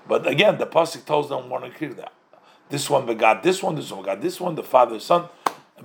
But 0.08 0.26
again, 0.26 0.58
the 0.58 0.66
pasuk 0.66 1.06
tells 1.06 1.28
them 1.30 1.49
one 1.49 1.64
and 1.64 1.74
clear 1.74 1.93
that 1.95 2.14
this 2.70 2.89
one 2.89 3.06
begot 3.06 3.43
this 3.43 3.62
one, 3.62 3.76
this 3.76 3.91
one 3.91 4.01
begot 4.04 4.22
this 4.22 4.39
one, 4.39 4.56
the 4.56 4.64
father, 4.64 4.95
the 4.95 5.01
son. 5.01 5.28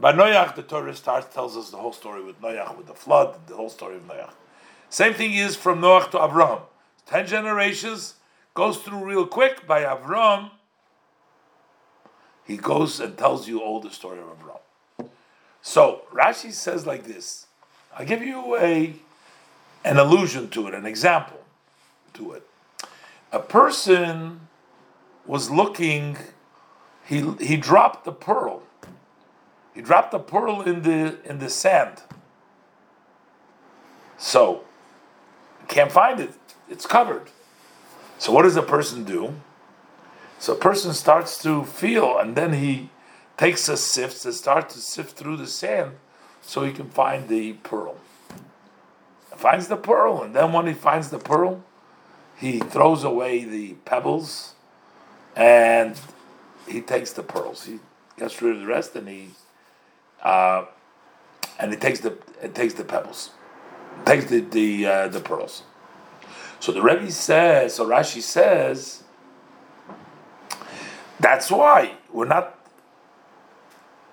By 0.00 0.12
Noach, 0.12 0.54
the 0.54 0.62
Torah 0.62 0.94
starts 0.94 1.34
tells 1.34 1.56
us 1.56 1.70
the 1.70 1.76
whole 1.76 1.92
story 1.92 2.22
with 2.22 2.40
Noach, 2.40 2.76
with 2.76 2.86
the 2.86 2.94
flood, 2.94 3.34
the 3.48 3.56
whole 3.56 3.68
story 3.68 3.96
of 3.96 4.06
Noach. 4.06 4.30
Same 4.90 5.12
thing 5.12 5.34
is 5.34 5.56
from 5.56 5.80
Noach 5.80 6.12
to 6.12 6.22
Abraham. 6.22 6.60
Ten 7.04 7.26
generations 7.26 8.14
goes 8.54 8.78
through 8.78 9.04
real 9.04 9.26
quick. 9.26 9.66
By 9.66 9.80
Abraham, 9.80 10.52
he 12.44 12.56
goes 12.56 13.00
and 13.00 13.18
tells 13.18 13.48
you 13.48 13.60
all 13.60 13.80
the 13.80 13.90
story 13.90 14.20
of 14.20 14.26
Abraham. 14.38 15.12
So 15.62 16.02
Rashi 16.12 16.52
says 16.52 16.86
like 16.86 17.02
this. 17.04 17.46
I'll 17.96 18.06
give 18.06 18.22
you 18.22 18.56
a 18.56 18.94
an 19.84 19.98
allusion 19.98 20.48
to 20.50 20.68
it, 20.68 20.74
an 20.74 20.86
example 20.86 21.40
to 22.14 22.32
it. 22.32 22.46
A 23.32 23.40
person 23.40 24.48
was 25.26 25.50
looking, 25.50 26.16
he 27.04 27.32
he 27.40 27.56
dropped 27.56 28.04
the 28.04 28.12
pearl. 28.12 28.62
He 29.78 29.84
dropped 29.84 30.10
the 30.10 30.18
pearl 30.18 30.60
in 30.62 30.82
the 30.82 31.18
in 31.24 31.38
the 31.38 31.48
sand. 31.48 32.02
So 34.16 34.64
can't 35.68 35.92
find 35.92 36.18
it. 36.18 36.34
It's 36.68 36.84
covered. 36.84 37.30
So 38.18 38.32
what 38.32 38.42
does 38.42 38.56
a 38.56 38.62
person 38.62 39.04
do? 39.04 39.34
So 40.40 40.54
a 40.54 40.56
person 40.56 40.92
starts 40.94 41.40
to 41.44 41.62
feel, 41.62 42.18
and 42.18 42.34
then 42.34 42.54
he 42.54 42.90
takes 43.36 43.68
a 43.68 43.76
sift 43.76 44.24
and 44.24 44.34
starts 44.34 44.74
to 44.74 44.80
sift 44.80 45.16
through 45.16 45.36
the 45.36 45.46
sand 45.46 45.92
so 46.42 46.64
he 46.64 46.72
can 46.72 46.90
find 46.90 47.28
the 47.28 47.52
pearl. 47.52 47.98
Finds 49.36 49.68
the 49.68 49.76
pearl, 49.76 50.24
and 50.24 50.34
then 50.34 50.52
when 50.52 50.66
he 50.66 50.74
finds 50.74 51.10
the 51.10 51.20
pearl, 51.20 51.62
he 52.36 52.58
throws 52.58 53.04
away 53.04 53.44
the 53.44 53.74
pebbles 53.84 54.56
and 55.36 56.00
he 56.66 56.80
takes 56.80 57.12
the 57.12 57.22
pearls. 57.22 57.66
He 57.66 57.78
gets 58.18 58.42
rid 58.42 58.56
of 58.56 58.62
the 58.62 58.66
rest, 58.66 58.96
and 58.96 59.08
he 59.08 59.28
uh, 60.22 60.64
and 61.58 61.72
it 61.72 61.80
takes 61.80 62.00
the 62.00 62.16
it 62.42 62.54
takes 62.54 62.74
the 62.74 62.84
pebbles, 62.84 63.30
takes 64.04 64.26
the 64.26 64.40
the 64.40 64.86
uh, 64.86 65.08
the 65.08 65.20
pearls. 65.20 65.62
So 66.60 66.72
the 66.72 66.82
Rebbe 66.82 67.10
says, 67.10 67.76
so 67.76 67.86
Rashi 67.86 68.20
says, 68.20 69.04
that's 71.20 71.50
why 71.50 71.92
we're 72.12 72.26
not 72.26 72.58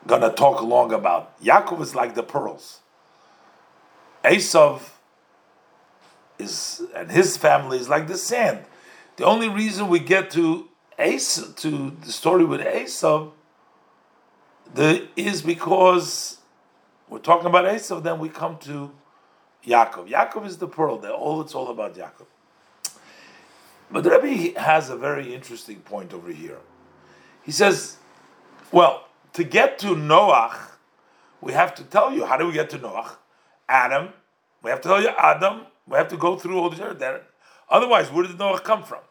gonna 0.05 0.31
talk 0.31 0.61
long 0.61 0.93
about 0.93 1.41
Yaakov 1.41 1.81
is 1.81 1.95
like 1.95 2.15
the 2.15 2.23
pearls. 2.23 2.81
Esav 4.23 4.89
is 6.37 6.83
and 6.95 7.11
his 7.11 7.37
family 7.37 7.77
is 7.77 7.89
like 7.89 8.07
the 8.07 8.17
sand. 8.17 8.65
The 9.17 9.25
only 9.25 9.49
reason 9.49 9.87
we 9.87 9.99
get 9.99 10.29
to 10.31 10.67
Esav, 10.99 11.55
to 11.57 11.95
the 12.01 12.11
story 12.11 12.45
with 12.45 12.61
Esav 12.61 13.31
the, 14.75 15.07
is 15.15 15.41
because 15.41 16.37
we're 17.07 17.19
talking 17.19 17.47
about 17.47 17.65
Esav, 17.65 18.03
then 18.03 18.19
we 18.19 18.27
come 18.27 18.57
to 18.59 18.91
Yaakov. 19.65 20.09
Yaakov 20.09 20.45
is 20.45 20.57
the 20.57 20.67
pearl. 20.67 20.97
They're 20.97 21.11
all 21.11 21.41
it's 21.41 21.55
all 21.55 21.69
about 21.69 21.95
Yaakov. 21.95 22.25
But 23.89 24.03
the 24.03 24.19
Rebbe 24.19 24.59
has 24.59 24.89
a 24.89 24.97
very 24.97 25.33
interesting 25.33 25.79
point 25.79 26.13
over 26.13 26.29
here. 26.29 26.57
He 27.43 27.51
says, 27.51 27.97
well, 28.71 29.07
to 29.33 29.43
get 29.43 29.79
to 29.79 29.95
Noach, 29.95 30.57
we 31.39 31.53
have 31.53 31.73
to 31.75 31.83
tell 31.83 32.11
you 32.11 32.25
how 32.25 32.35
do 32.35 32.47
we 32.47 32.53
get 32.53 32.69
to 32.71 32.79
Noach? 32.79 33.15
Adam, 33.69 34.09
we 34.61 34.71
have 34.71 34.81
to 34.81 34.89
tell 34.89 35.01
you 35.01 35.09
Adam, 35.17 35.67
we 35.87 35.95
have 35.95 36.09
to 36.09 36.17
go 36.17 36.35
through 36.35 36.59
all 36.59 36.69
the 36.69 36.75
generations. 36.75 37.23
Otherwise, 37.69 38.11
where 38.11 38.27
did 38.27 38.37
Noach 38.37 38.63
come 38.63 38.83
from? 38.83 39.01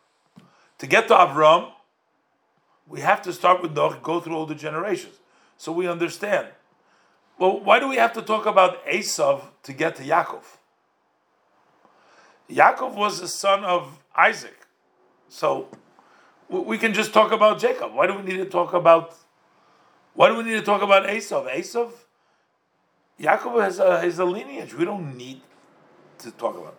To 0.78 0.86
get 0.86 1.08
to 1.08 1.14
Avram, 1.14 1.70
we 2.86 3.00
have 3.00 3.22
to 3.22 3.32
start 3.32 3.62
with 3.62 3.74
Noach, 3.74 4.02
go 4.02 4.20
through 4.20 4.34
all 4.34 4.46
the 4.46 4.54
generations. 4.54 5.14
So 5.56 5.72
we 5.72 5.88
understand. 5.88 6.48
Well, 7.38 7.60
why 7.60 7.80
do 7.80 7.88
we 7.88 7.96
have 7.96 8.12
to 8.14 8.22
talk 8.22 8.46
about 8.46 8.84
Esav 8.86 9.42
to 9.64 9.72
get 9.72 9.96
to 9.96 10.02
Yaakov? 10.02 10.44
Yaakov 12.50 12.94
was 12.94 13.20
the 13.20 13.28
son 13.28 13.64
of 13.64 13.98
Isaac. 14.14 14.66
So 15.28 15.68
we 16.48 16.78
can 16.78 16.92
just 16.92 17.12
talk 17.12 17.32
about 17.32 17.58
Jacob. 17.58 17.94
Why 17.94 18.06
do 18.06 18.14
we 18.14 18.22
need 18.22 18.36
to 18.36 18.44
talk 18.44 18.72
about? 18.72 19.16
Why 20.14 20.28
do 20.28 20.36
we 20.36 20.44
need 20.44 20.56
to 20.56 20.62
talk 20.62 20.82
about 20.82 21.08
Esav? 21.08 21.50
Esav, 21.52 21.90
Yaakov 23.20 23.62
has 23.62 23.78
a, 23.78 24.00
has 24.00 24.18
a 24.18 24.24
lineage. 24.24 24.74
We 24.74 24.84
don't 24.84 25.16
need 25.16 25.40
to 26.18 26.30
talk 26.30 26.56
about. 26.56 26.76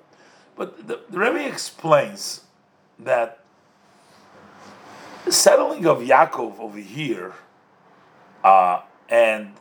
But 0.55 0.87
the, 0.87 1.01
the 1.09 1.19
Rebbe 1.19 1.45
explains 1.45 2.41
that 2.99 3.39
the 5.25 5.31
settling 5.31 5.85
of 5.85 5.99
Yaakov 5.99 6.59
over 6.59 6.79
here 6.79 7.33
uh, 8.45 8.81
and 9.09 9.53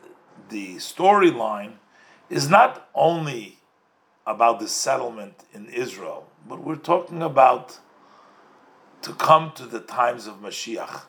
the 0.49 0.75
storyline 0.75 1.73
is 2.29 2.47
not 2.47 2.87
only 2.93 3.57
about 4.27 4.59
the 4.59 4.67
settlement 4.67 5.43
in 5.51 5.65
Israel, 5.69 6.27
but 6.47 6.63
we're 6.63 6.75
talking 6.75 7.23
about 7.23 7.79
to 9.01 9.11
come 9.13 9.51
to 9.53 9.65
the 9.65 9.79
times 9.79 10.27
of 10.27 10.35
Mashiach. 10.35 11.01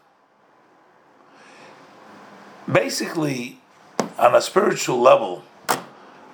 Basically, 2.70 3.60
on 4.18 4.34
a 4.34 4.40
spiritual 4.40 4.98
level, 4.98 5.44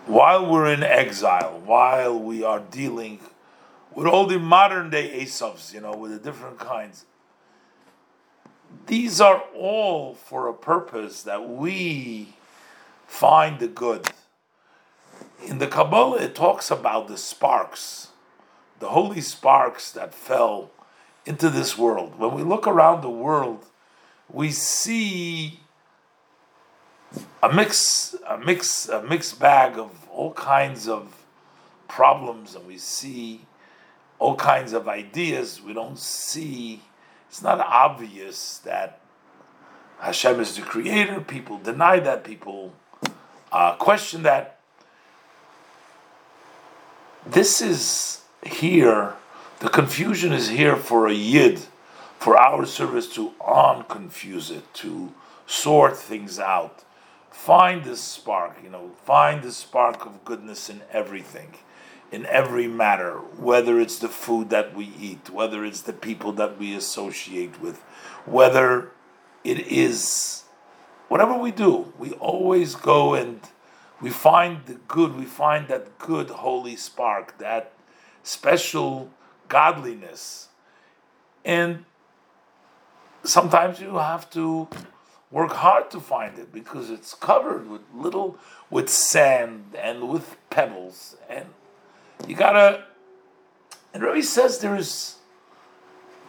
while 0.07 0.49
we're 0.49 0.73
in 0.73 0.85
exile, 0.85 1.61
while 1.65 2.17
we 2.19 2.45
are 2.45 2.61
dealing 2.61 3.19
with 3.93 4.07
all 4.07 4.27
the 4.27 4.39
modern 4.39 4.91
day 4.91 5.21
Esavs, 5.21 5.75
you 5.75 5.81
know, 5.81 5.93
with 5.93 6.13
the 6.13 6.19
different 6.19 6.61
kinds, 6.61 7.05
these 8.87 9.21
are 9.21 9.43
all 9.55 10.15
for 10.15 10.49
a 10.49 10.55
purpose 10.55 11.23
that 11.23 11.49
we 11.49 12.35
find 13.07 13.59
the 13.61 13.69
good. 13.69 14.09
In 15.45 15.59
the 15.59 15.67
Kabbalah, 15.67 16.23
it 16.23 16.35
talks 16.35 16.71
about 16.71 17.09
the 17.09 17.19
sparks, 17.19 18.09
the 18.79 18.91
holy 18.91 19.21
sparks 19.21 19.91
that 19.93 20.15
fell 20.15 20.71
into 21.27 21.51
this 21.51 21.77
world. 21.77 22.19
When 22.19 22.35
we 22.35 22.43
look 22.43 22.67
around 22.67 23.03
the 23.03 23.11
world, 23.11 23.65
we 24.31 24.51
see 24.51 25.61
a 27.43 27.53
mix, 27.53 28.17
a 28.27 28.39
mix, 28.39 28.89
a 28.89 29.03
mixed 29.03 29.39
bag 29.39 29.79
of 29.79 30.09
all 30.11 30.33
kinds 30.33 30.89
of 30.89 31.25
problems, 31.89 32.55
and 32.55 32.67
we 32.67 32.79
see 32.79 33.43
all 34.19 34.37
kinds 34.37 34.73
of 34.73 34.89
ideas. 34.89 35.61
We 35.61 35.75
don't 35.75 35.99
see. 35.99 36.83
It's 37.33 37.41
not 37.41 37.61
obvious 37.61 38.59
that 38.59 39.01
Hashem 40.01 40.39
is 40.39 40.55
the 40.55 40.61
creator. 40.61 41.19
People 41.19 41.57
deny 41.57 41.99
that. 41.99 42.25
People 42.25 42.75
uh, 43.51 43.75
question 43.77 44.23
that. 44.25 44.59
This 47.27 47.63
is 47.63 48.21
here 48.45 49.15
the 49.61 49.71
confusion 49.71 50.33
is 50.33 50.49
here 50.49 50.77
for 50.77 51.07
a 51.07 51.15
yid, 51.15 51.61
for 52.19 52.37
our 52.37 52.67
service 52.67 53.07
to 53.15 53.31
unconfuse 53.41 54.51
it, 54.51 54.75
to 54.75 55.15
sort 55.47 55.97
things 55.97 56.39
out. 56.39 56.83
Find 57.31 57.83
this 57.85 58.03
spark, 58.03 58.59
you 58.63 58.69
know, 58.69 58.91
find 59.07 59.43
the 59.43 59.53
spark 59.53 60.05
of 60.05 60.23
goodness 60.25 60.69
in 60.69 60.83
everything, 60.93 61.55
in 62.13 62.27
every 62.27 62.69
matter, 62.69 63.15
whether 63.39 63.81
it's 63.81 63.99
the 63.99 64.09
food 64.09 64.51
that 64.51 64.77
we 64.77 64.93
eat, 65.01 65.31
whether 65.31 65.65
it's 65.65 65.81
the 65.81 65.95
people 65.95 66.31
that 66.33 66.59
we 66.59 66.75
associate 66.75 67.59
with, 67.59 67.81
whether 68.27 68.93
it 69.43 69.59
is 69.67 70.45
whatever 71.09 71.37
we 71.37 71.51
do, 71.51 71.93
we 71.99 72.13
always 72.13 72.75
go 72.75 73.15
and 73.15 73.41
we 74.01 74.11
find 74.11 74.67
the 74.67 74.75
good, 74.75 75.17
we 75.17 75.25
find 75.25 75.69
that 75.69 75.99
good 75.99 76.29
holy 76.29 76.77
spark, 76.77 77.39
that 77.39 77.73
special 78.23 79.11
godliness. 79.49 80.49
And 81.45 81.87
sometimes 83.25 83.81
you 83.81 83.97
have 83.97 84.29
to 84.31 84.69
work 85.31 85.53
hard 85.53 85.91
to 85.93 86.01
find 86.01 86.39
it 86.39 86.53
because 86.53 86.91
it's 86.91 87.15
covered 87.15 87.71
with 87.71 87.81
little 87.95 88.37
with 88.71 88.91
sand 88.91 89.75
and 89.79 90.09
with 90.11 90.37
pebbles 90.51 91.17
and 91.29 91.47
you 92.27 92.35
gotta 92.35 92.85
and 93.95 94.03
Rabbi 94.03 94.21
says 94.21 94.59
there 94.59 94.77
is 94.77 95.17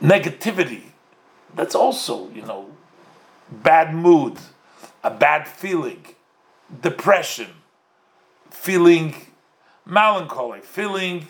negativity 0.01 0.83
that's 1.55 1.75
also 1.75 2.29
you 2.31 2.41
know 2.41 2.69
bad 3.51 3.93
mood 3.93 4.37
a 5.03 5.11
bad 5.11 5.47
feeling 5.47 6.05
depression 6.81 7.47
feeling 8.49 9.15
melancholy 9.85 10.61
feeling 10.61 11.27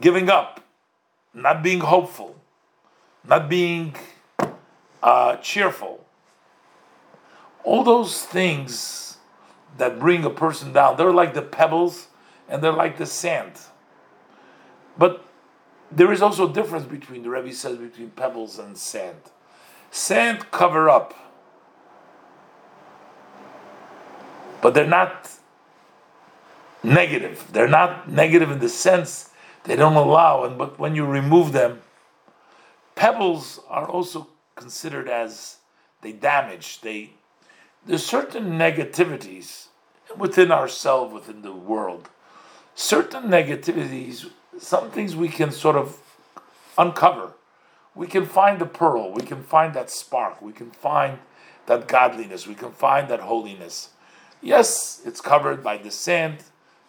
giving 0.00 0.28
up 0.28 0.62
not 1.34 1.62
being 1.62 1.80
hopeful, 1.80 2.36
not 3.26 3.48
being 3.48 3.94
uh, 5.02 5.36
cheerful. 5.36 5.98
all 7.64 7.84
those 7.84 8.24
things 8.24 9.18
that 9.78 9.98
bring 9.98 10.24
a 10.24 10.30
person 10.30 10.72
down, 10.72 10.96
they're 10.96 11.12
like 11.12 11.32
the 11.32 11.42
pebbles 11.42 12.08
and 12.48 12.62
they're 12.62 12.72
like 12.72 12.98
the 12.98 13.06
sand. 13.06 13.52
But 14.98 15.24
there 15.90 16.12
is 16.12 16.22
also 16.22 16.50
a 16.50 16.52
difference 16.52 16.86
between 16.86 17.22
the 17.22 17.30
Rebbe 17.30 17.52
says 17.52 17.78
between 17.78 18.10
pebbles 18.10 18.58
and 18.58 18.76
sand. 18.76 19.18
Sand 19.90 20.50
cover 20.50 20.88
up, 20.88 21.14
but 24.62 24.74
they're 24.74 24.86
not 24.86 25.30
negative. 26.82 27.46
They're 27.52 27.68
not 27.68 28.10
negative 28.10 28.50
in 28.50 28.58
the 28.58 28.68
sense 28.68 29.30
they 29.64 29.76
don't 29.76 29.94
allow, 29.96 30.44
and 30.44 30.58
but 30.58 30.78
when 30.78 30.96
you 30.96 31.04
remove 31.04 31.52
them, 31.52 31.82
pebbles 32.94 33.60
are 33.68 33.86
also 33.86 34.28
considered 34.56 35.08
as 35.08 35.58
they 36.00 36.12
damage. 36.12 36.80
They 36.80 37.10
there's 37.84 38.04
certain 38.04 38.58
negativities 38.58 39.66
within 40.16 40.52
ourselves, 40.52 41.12
within 41.12 41.42
the 41.42 41.52
world. 41.52 42.08
Certain 42.74 43.24
negativities, 43.24 44.30
some 44.58 44.90
things 44.90 45.14
we 45.14 45.28
can 45.28 45.50
sort 45.50 45.76
of 45.76 45.98
uncover. 46.78 47.32
We 47.94 48.06
can 48.06 48.26
find 48.26 48.58
the 48.58 48.66
pearl. 48.66 49.12
We 49.12 49.22
can 49.22 49.42
find 49.42 49.74
that 49.74 49.90
spark. 49.90 50.40
We 50.40 50.52
can 50.52 50.70
find 50.70 51.18
that 51.66 51.86
godliness. 51.86 52.46
We 52.46 52.54
can 52.54 52.72
find 52.72 53.08
that 53.08 53.20
holiness. 53.20 53.90
Yes, 54.40 55.00
it's 55.04 55.20
covered 55.20 55.62
by 55.62 55.76
the 55.76 55.90
sand, 55.90 56.38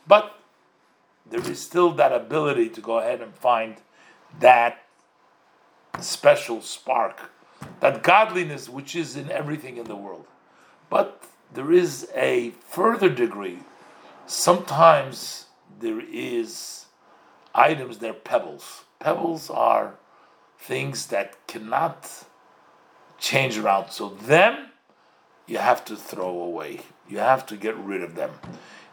but 0.08 0.40
there 1.30 1.42
is 1.42 1.62
still 1.62 1.92
that 1.92 2.12
ability 2.12 2.70
to 2.70 2.82
go 2.82 3.00
ahead 3.00 3.22
and 3.22 3.34
find 3.36 3.78
that 4.40 4.84
special 6.00 6.62
spark, 6.62 7.32
that 7.80 8.02
godliness 8.02 8.68
which 8.68 8.96
is 8.96 9.16
in 9.16 9.30
everything 9.30 9.78
in 9.78 9.86
the 9.86 9.96
world. 9.96 10.26
But 10.90 11.24
there 11.54 11.72
is 11.72 12.10
a 12.16 12.52
further 12.68 13.10
degree. 13.10 13.60
Sometimes 14.26 15.43
there 15.84 16.02
is 16.02 16.86
items, 17.54 18.00
they're 18.00 18.14
pebbles. 18.14 18.86
Pebbles 19.00 19.50
are 19.50 19.96
things 20.58 21.08
that 21.08 21.46
cannot 21.46 22.10
change 23.20 23.58
around. 23.58 23.92
So 23.92 24.10
them 24.10 24.70
you 25.46 25.58
have 25.58 25.84
to 25.86 25.96
throw 25.96 26.42
away. 26.42 26.82
You 27.08 27.20
have 27.20 27.46
to 27.48 27.58
get 27.58 27.76
rid 27.78 28.02
of 28.02 28.16
them. 28.16 28.32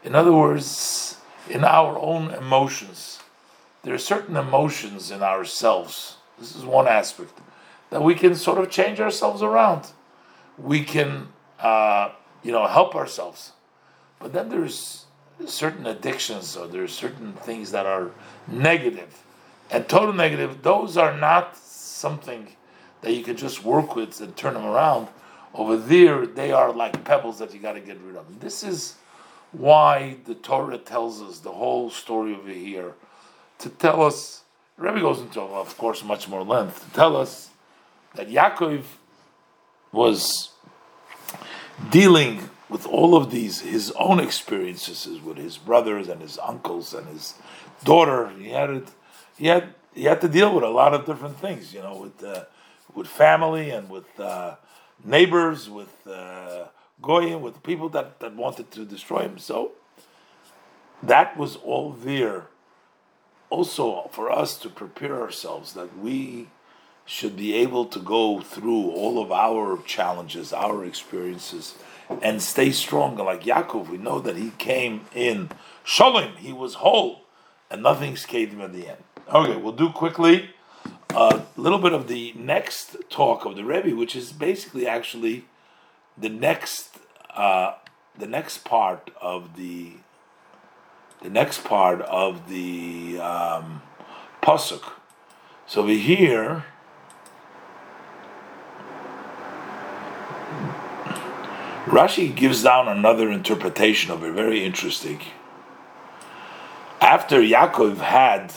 In 0.03 0.15
other 0.15 0.33
words, 0.33 1.17
in 1.49 1.63
our 1.63 1.97
own 1.97 2.31
emotions. 2.33 3.19
There 3.83 3.93
are 3.93 3.99
certain 3.99 4.35
emotions 4.35 5.11
in 5.11 5.23
ourselves. 5.23 6.17
This 6.37 6.55
is 6.55 6.65
one 6.65 6.87
aspect 6.87 7.39
that 7.89 8.03
we 8.03 8.15
can 8.15 8.35
sort 8.35 8.57
of 8.57 8.69
change 8.69 8.99
ourselves 8.99 9.41
around. 9.41 9.87
We 10.57 10.83
can, 10.83 11.29
uh, 11.59 12.11
you 12.43 12.51
know, 12.51 12.67
help 12.67 12.95
ourselves. 12.95 13.53
But 14.19 14.33
then 14.33 14.49
there's 14.49 15.05
certain 15.47 15.85
addictions 15.85 16.55
or 16.55 16.67
there's 16.67 16.93
certain 16.93 17.33
things 17.33 17.71
that 17.71 17.85
are 17.85 18.11
negative 18.47 19.23
and 19.69 19.87
total 19.87 20.13
negative. 20.13 20.61
Those 20.61 20.97
are 20.97 21.17
not 21.17 21.57
something 21.57 22.47
that 23.01 23.13
you 23.13 23.23
can 23.23 23.37
just 23.37 23.63
work 23.63 23.95
with 23.95 24.19
and 24.21 24.35
turn 24.35 24.53
them 24.53 24.65
around. 24.65 25.07
Over 25.53 25.77
there, 25.77 26.25
they 26.25 26.51
are 26.51 26.71
like 26.71 27.03
pebbles 27.03 27.39
that 27.39 27.53
you 27.53 27.59
got 27.59 27.73
to 27.73 27.79
get 27.79 27.99
rid 28.01 28.15
of. 28.15 28.39
This 28.39 28.63
is 28.63 28.95
why 29.51 30.17
the 30.25 30.35
Torah 30.35 30.77
tells 30.77 31.21
us 31.21 31.39
the 31.39 31.51
whole 31.51 31.89
story 31.89 32.35
over 32.35 32.49
here, 32.49 32.93
to 33.59 33.69
tell 33.69 34.01
us, 34.01 34.43
Rebbe 34.77 35.01
goes 35.01 35.19
into, 35.19 35.41
of 35.41 35.77
course, 35.77 36.03
much 36.03 36.27
more 36.27 36.43
length, 36.43 36.85
to 36.85 36.93
tell 36.95 37.17
us 37.17 37.49
that 38.15 38.29
Yaakov 38.29 38.83
was 39.91 40.51
dealing 41.89 42.49
with 42.71 42.87
all 42.87 43.17
of 43.17 43.31
these, 43.31 43.59
his 43.59 43.91
own 43.99 44.17
experiences 44.21 45.19
with 45.21 45.37
his 45.37 45.57
brothers 45.57 46.07
and 46.07 46.21
his 46.21 46.39
uncles 46.39 46.93
and 46.93 47.05
his 47.09 47.35
daughter. 47.83 48.29
He 48.39 48.49
had 48.49 48.69
it, 48.69 48.87
he 49.37 49.47
had 49.47 49.75
he 49.93 50.05
had 50.05 50.21
to 50.21 50.29
deal 50.29 50.55
with 50.55 50.63
a 50.63 50.69
lot 50.69 50.93
of 50.93 51.05
different 51.05 51.37
things, 51.37 51.73
you 51.73 51.81
know, 51.81 51.97
with 51.97 52.23
uh, 52.23 52.45
with 52.95 53.07
family 53.07 53.71
and 53.71 53.89
with 53.89 54.17
uh, 54.17 54.55
neighbors, 55.03 55.69
with 55.69 56.07
uh, 56.07 56.67
goyim, 57.01 57.41
with 57.41 57.61
people 57.61 57.89
that, 57.89 58.19
that 58.21 58.35
wanted 58.35 58.71
to 58.71 58.85
destroy 58.85 59.23
him. 59.23 59.37
So 59.37 59.73
that 61.03 61.35
was 61.35 61.57
all 61.57 61.91
there. 61.91 62.47
Also, 63.49 64.09
for 64.13 64.31
us 64.31 64.57
to 64.59 64.69
prepare 64.69 65.21
ourselves 65.21 65.73
that 65.73 65.97
we 65.97 66.47
should 67.05 67.35
be 67.35 67.53
able 67.53 67.85
to 67.85 67.99
go 67.99 68.39
through 68.39 68.91
all 68.91 69.21
of 69.21 69.29
our 69.29 69.77
challenges, 69.83 70.53
our 70.53 70.85
experiences, 70.85 71.75
and 72.21 72.41
stay 72.41 72.71
strong. 72.71 73.17
Like 73.17 73.43
Yaakov, 73.43 73.89
we 73.89 73.97
know 73.97 74.19
that 74.19 74.37
he 74.37 74.51
came 74.57 75.05
in 75.13 75.49
Shalom, 75.83 76.35
he 76.37 76.53
was 76.53 76.75
whole, 76.75 77.21
and 77.69 77.81
nothing 77.81 78.15
scathed 78.15 78.53
him 78.53 78.61
at 78.61 78.73
the 78.73 78.87
end. 78.87 79.03
Okay, 79.33 79.55
we'll 79.55 79.73
do 79.73 79.89
quickly 79.89 80.51
a 81.15 81.41
little 81.57 81.79
bit 81.79 81.93
of 81.93 82.07
the 82.07 82.33
next 82.37 82.95
talk 83.09 83.45
of 83.45 83.55
the 83.55 83.63
Rebbe, 83.63 83.95
which 83.95 84.15
is 84.15 84.31
basically 84.31 84.87
actually 84.87 85.45
the 86.17 86.29
next 86.29 86.97
uh, 87.35 87.75
the 88.17 88.27
next 88.27 88.59
part 88.59 89.09
of 89.21 89.55
the 89.55 89.93
the 91.21 91.29
next 91.29 91.63
part 91.63 92.01
of 92.01 92.49
the 92.49 93.19
um, 93.19 93.81
pasuk. 94.41 94.83
So 95.67 95.83
we 95.83 95.99
hear. 95.99 96.65
Rashi 101.91 102.33
gives 102.33 102.63
down 102.63 102.87
another 102.87 103.29
interpretation 103.29 104.11
of 104.11 104.23
it, 104.23 104.31
very 104.31 104.63
interesting. 104.63 105.19
After 107.01 107.41
Yaakov 107.41 107.97
had 107.97 108.53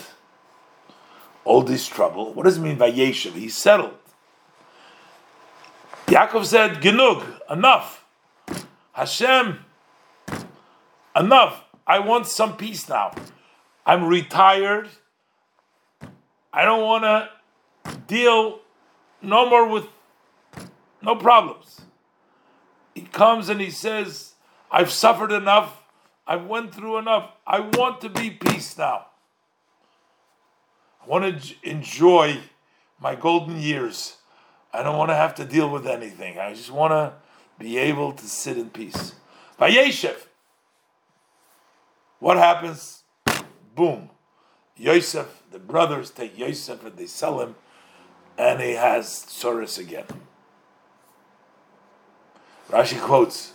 all 1.45 1.63
this 1.63 1.89
trouble, 1.89 2.33
what 2.33 2.45
does 2.45 2.59
it 2.59 2.61
mean 2.61 2.79
by 2.79 2.93
Yeshiv? 2.93 3.33
He 3.33 3.49
settled. 3.49 3.97
Yaakov 6.07 6.45
said, 6.45 6.81
Genug, 6.81 7.25
enough. 7.51 8.05
Hashem, 8.93 9.65
enough. 11.17 11.65
I 11.89 11.99
want 11.99 12.29
some 12.29 12.57
peace 12.57 12.89
now. 12.89 13.17
I'm 13.85 14.05
retired. 14.05 14.89
I 16.53 16.65
don't 16.65 16.83
want 16.83 17.03
to 17.03 17.97
deal 18.07 18.61
no 19.21 19.51
more 19.51 19.67
with 19.67 19.89
no 21.03 21.17
problems. 21.17 21.81
Comes 23.15 23.49
and 23.49 23.61
he 23.61 23.71
says, 23.71 24.33
I've 24.73 24.91
suffered 24.91 25.31
enough. 25.31 25.85
I've 26.27 26.47
went 26.47 26.75
through 26.75 26.99
enough. 26.99 27.31
I 27.47 27.61
want 27.61 28.01
to 28.01 28.09
be 28.09 28.29
peace 28.29 28.77
now. 28.77 29.07
I 31.01 31.09
want 31.09 31.41
to 31.41 31.55
enjoy 31.63 32.39
my 32.99 33.15
golden 33.15 33.61
years. 33.61 34.17
I 34.73 34.83
don't 34.83 34.99
want 34.99 35.11
to 35.11 35.15
have 35.15 35.37
to 35.37 35.45
deal 35.45 35.71
with 35.71 35.87
anything. 35.87 36.41
I 36.41 36.55
just 36.55 36.73
want 36.73 36.91
to 36.91 37.13
be 37.57 37.79
able 37.79 38.11
to 38.11 38.27
sit 38.27 38.59
in 38.59 38.71
peace. 38.71 39.15
Vayeshev. 39.61 40.17
What 42.19 42.37
happens? 42.37 43.05
Boom. 43.77 44.11
Yosef, 44.77 45.45
the 45.53 45.61
brothers 45.61 46.11
take 46.11 46.37
Yosef 46.37 46.85
and 46.85 46.97
they 46.97 47.07
sell 47.07 47.41
him, 47.41 47.55
and 48.37 48.61
he 48.61 48.73
has 48.73 49.07
Tsoris 49.07 49.79
again. 49.79 50.07
Rashi 52.75 53.01
quotes, 53.01 53.53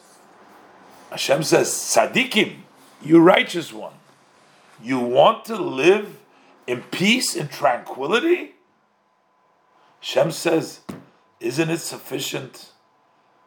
Hashem 1.12 1.44
says, 1.44 1.68
Sadikim, 1.68 2.60
you 3.02 3.20
righteous 3.20 3.74
one, 3.74 3.92
you 4.82 4.98
want 4.98 5.44
to 5.44 5.58
live 5.58 6.20
in 6.66 6.84
peace 6.84 7.36
and 7.36 7.52
tranquility? 7.52 8.56
Hashem 10.00 10.32
says, 10.32 10.80
isn't 11.42 11.70
it 11.70 11.80
sufficient 11.80 12.72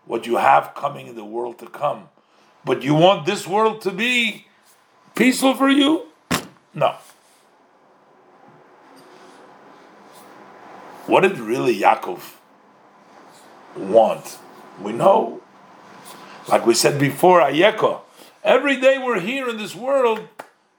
what 0.05 0.27
you 0.27 0.37
have 0.37 0.75
coming 0.75 1.07
in 1.07 1.17
the 1.17 1.25
world 1.25 1.59
to 1.61 1.67
come? 1.67 2.11
But 2.67 2.83
you 2.83 2.95
want 2.95 3.25
this 3.25 3.47
world 3.47 3.81
to 3.81 3.91
be 3.91 4.49
peaceful 5.15 5.55
for 5.55 5.71
you? 5.71 6.09
No. 6.75 6.97
What 11.07 11.21
did 11.23 11.39
really 11.39 11.81
Yaakov 11.81 12.21
want? 13.75 14.39
We 14.79 14.93
know, 14.93 15.42
like 16.49 16.67
we 16.67 16.75
said 16.75 16.99
before, 16.99 17.41
Ayeka, 17.41 18.01
every 18.43 18.81
day 18.81 18.99
we're 18.99 19.21
here 19.21 19.49
in 19.49 19.57
this 19.57 19.75
world 19.75 20.29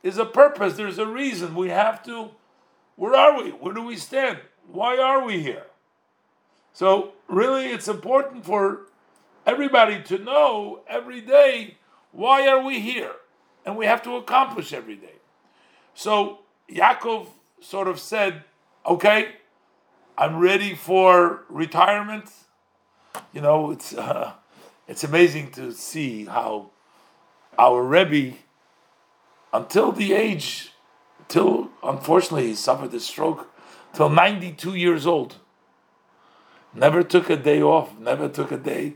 is 0.02 0.18
a 0.18 0.26
purpose, 0.26 0.76
there's 0.76 1.00
a 1.00 1.08
reason. 1.08 1.56
We 1.56 1.70
have 1.70 2.04
to, 2.04 2.32
where 2.96 3.16
are 3.16 3.42
we? 3.42 3.52
Where 3.52 3.74
do 3.74 3.84
we 3.84 3.96
stand? 3.96 4.40
Why 4.68 4.98
are 4.98 5.24
we 5.26 5.42
here? 5.42 5.66
So, 6.74 7.14
really, 7.28 7.68
it's 7.68 7.88
important 7.88 8.46
for 8.46 8.88
everybody 9.46 10.02
to 10.04 10.18
know 10.18 10.82
every 10.88 11.22
day 11.22 11.78
why 12.14 12.48
are 12.48 12.64
we 12.64 12.80
here? 12.80 13.12
And 13.66 13.76
we 13.76 13.86
have 13.86 14.04
to 14.04 14.16
accomplish 14.16 14.72
every 14.72 14.96
day. 14.96 15.16
So, 15.96 16.40
Yaakov 16.70 17.28
sort 17.60 17.88
of 17.88 18.00
said, 18.00 18.44
okay, 18.86 19.36
I'm 20.18 20.38
ready 20.38 20.76
for 20.76 21.44
retirement. 21.50 22.32
You 23.34 23.42
know, 23.42 23.72
it's 23.72 23.94
uh, 23.96 24.34
it's 24.88 25.04
amazing 25.04 25.52
to 25.52 25.72
see 25.72 26.26
how 26.26 26.72
our 27.58 27.84
Rebbe, 27.84 28.38
until 29.54 29.92
the 29.92 30.14
age, 30.14 30.72
till 31.28 31.70
unfortunately 31.84 32.48
he 32.48 32.56
suffered 32.56 32.94
a 32.94 33.00
stroke, 33.00 33.50
till 33.94 34.10
92 34.10 34.76
years 34.76 35.06
old, 35.08 35.38
never 36.74 37.04
took 37.04 37.30
a 37.30 37.38
day 37.38 37.62
off, 37.62 37.98
never 37.98 38.28
took 38.28 38.52
a 38.52 38.58
day, 38.58 38.96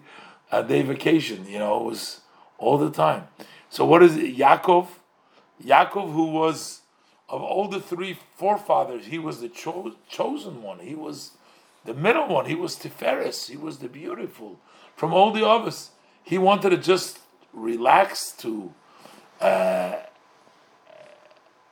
a 0.52 0.64
day 0.64 0.82
vacation. 0.82 1.46
You 1.48 1.60
know, 1.60 1.82
it 1.82 1.86
was 1.86 2.22
all 2.58 2.78
the 2.78 2.92
time. 2.92 3.28
So 3.70 3.86
what 3.86 4.04
is 4.04 4.18
it? 4.18 4.36
Yaakov, 4.38 4.88
Yaakov, 5.64 6.14
who 6.14 6.32
was 6.32 6.82
of 7.30 7.42
all 7.42 7.68
the 7.68 7.80
three 7.80 8.18
forefathers, 8.38 9.08
he 9.08 9.20
was 9.20 9.42
the 9.42 9.50
cho- 9.50 9.96
chosen 10.10 10.64
one. 10.64 10.80
He 10.80 10.96
was 10.96 11.32
the 11.88 11.94
middle 11.94 12.28
one. 12.28 12.46
He 12.46 12.54
was 12.54 12.76
Tiferes. 12.76 13.50
He 13.50 13.56
was 13.56 13.80
the 13.80 13.88
beautiful. 13.88 14.60
From 14.98 15.14
all 15.14 15.32
the 15.32 15.48
others, 15.48 15.92
he 16.22 16.38
wanted 16.38 16.72
to 16.72 16.78
just 16.78 17.20
relax, 17.54 18.34
to 18.40 18.74
uh, 19.40 19.96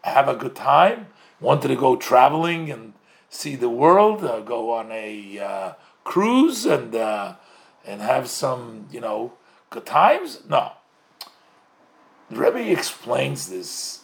have 0.04 0.30
a 0.30 0.36
good 0.36 0.56
time. 0.56 1.08
Wanted 1.42 1.68
to 1.68 1.76
go 1.76 1.98
traveling 1.98 2.72
and 2.72 2.94
see 3.30 3.58
the 3.58 3.70
world. 3.70 4.24
Uh, 4.24 4.40
go 4.40 4.72
on 4.72 4.90
a 4.90 5.38
uh, 5.38 5.74
cruise 6.06 6.66
and 6.66 6.96
uh, 6.96 7.36
and 7.86 8.02
have 8.02 8.30
some, 8.30 8.88
you 8.90 9.02
know, 9.02 9.34
good 9.70 9.86
times. 9.86 10.44
No. 10.48 10.72
The 12.30 12.38
Rebbe 12.38 12.72
explains 12.72 13.50
this 13.50 14.00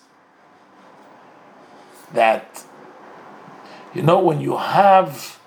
that 2.14 2.66
you 3.94 4.02
know 4.02 4.20
when 4.20 4.42
you 4.42 4.58
have 4.58 5.40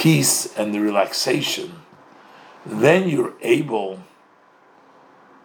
peace 0.00 0.56
and 0.56 0.74
the 0.74 0.80
relaxation, 0.80 1.82
then 2.64 3.06
you're 3.06 3.34
able 3.42 4.02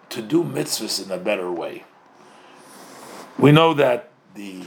to 0.07 0.21
do 0.21 0.45
mitzvahs 0.45 1.05
in 1.05 1.11
a 1.11 1.17
better 1.17 1.51
way. 1.51 1.83
We 3.37 3.51
know 3.51 3.73
that 3.73 4.11
the 4.33 4.63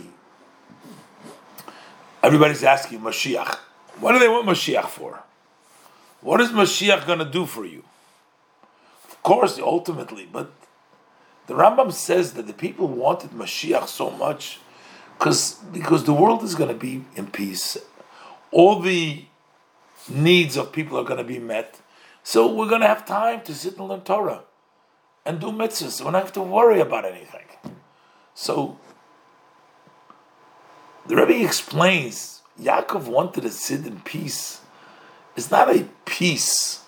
everybody's 2.22 2.62
asking 2.62 3.00
Mashiach. 3.00 3.54
What 3.98 4.12
do 4.12 4.18
they 4.18 4.28
want 4.28 4.46
Mashiach 4.46 4.88
for? 4.88 5.22
What 6.20 6.42
is 6.42 6.50
Mashiach 6.50 7.06
going 7.06 7.20
to 7.20 7.24
do 7.24 7.46
for 7.46 7.64
you? 7.64 7.82
Of 9.08 9.22
course, 9.22 9.58
ultimately, 9.58 10.28
but 10.30 10.50
the 11.46 11.54
Rambam 11.54 11.92
says 11.92 12.34
that 12.34 12.46
the 12.46 12.52
people 12.52 12.88
wanted 12.88 13.30
Mashiach 13.30 13.88
so 13.88 14.10
much 14.10 14.60
because 15.14 15.54
because 15.72 16.04
the 16.04 16.12
world 16.12 16.42
is 16.42 16.54
going 16.54 16.68
to 16.68 16.82
be 16.88 17.06
in 17.16 17.28
peace. 17.28 17.78
All 18.50 18.80
the 18.80 19.24
needs 20.10 20.56
of 20.56 20.72
people 20.72 20.98
are 20.98 21.04
going 21.04 21.18
to 21.18 21.24
be 21.24 21.38
met. 21.38 21.80
So 22.22 22.52
we're 22.52 22.68
going 22.68 22.80
to 22.82 22.86
have 22.86 23.06
time 23.06 23.42
to 23.42 23.54
sit 23.54 23.78
and 23.78 23.88
learn 23.88 24.02
Torah 24.02 24.42
and 25.24 25.40
do 25.40 25.48
mitzvahs. 25.48 26.00
We 26.00 26.04
don't 26.04 26.14
have 26.14 26.32
to 26.34 26.42
worry 26.42 26.80
about 26.80 27.04
anything. 27.04 27.46
So 28.34 28.78
the 31.06 31.16
Rebbe 31.16 31.44
explains 31.44 32.42
Yaakov 32.60 33.06
wanted 33.06 33.42
to 33.42 33.50
sit 33.50 33.86
in 33.86 34.00
peace. 34.00 34.60
It's 35.36 35.50
not 35.50 35.74
a 35.74 35.88
peace 36.04 36.82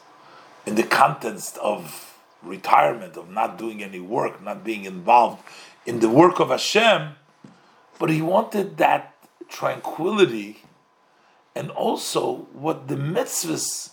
in 0.67 0.75
the 0.75 0.83
context 0.83 1.57
of 1.59 2.19
retirement, 2.43 3.17
of 3.17 3.31
not 3.31 3.59
doing 3.59 3.83
any 3.83 4.01
work, 4.01 4.43
not 4.43 4.65
being 4.65 4.85
involved 4.85 5.43
in 5.87 6.01
the 6.01 6.09
work 6.09 6.41
of 6.41 6.49
Hashem, 6.49 7.13
but 7.99 8.11
he 8.11 8.23
wanted 8.23 8.77
that 8.79 9.15
tranquility 9.49 10.63
and 11.55 11.71
also 11.71 12.49
what 12.53 12.89
the 12.89 12.97
mitzvahs 12.97 13.91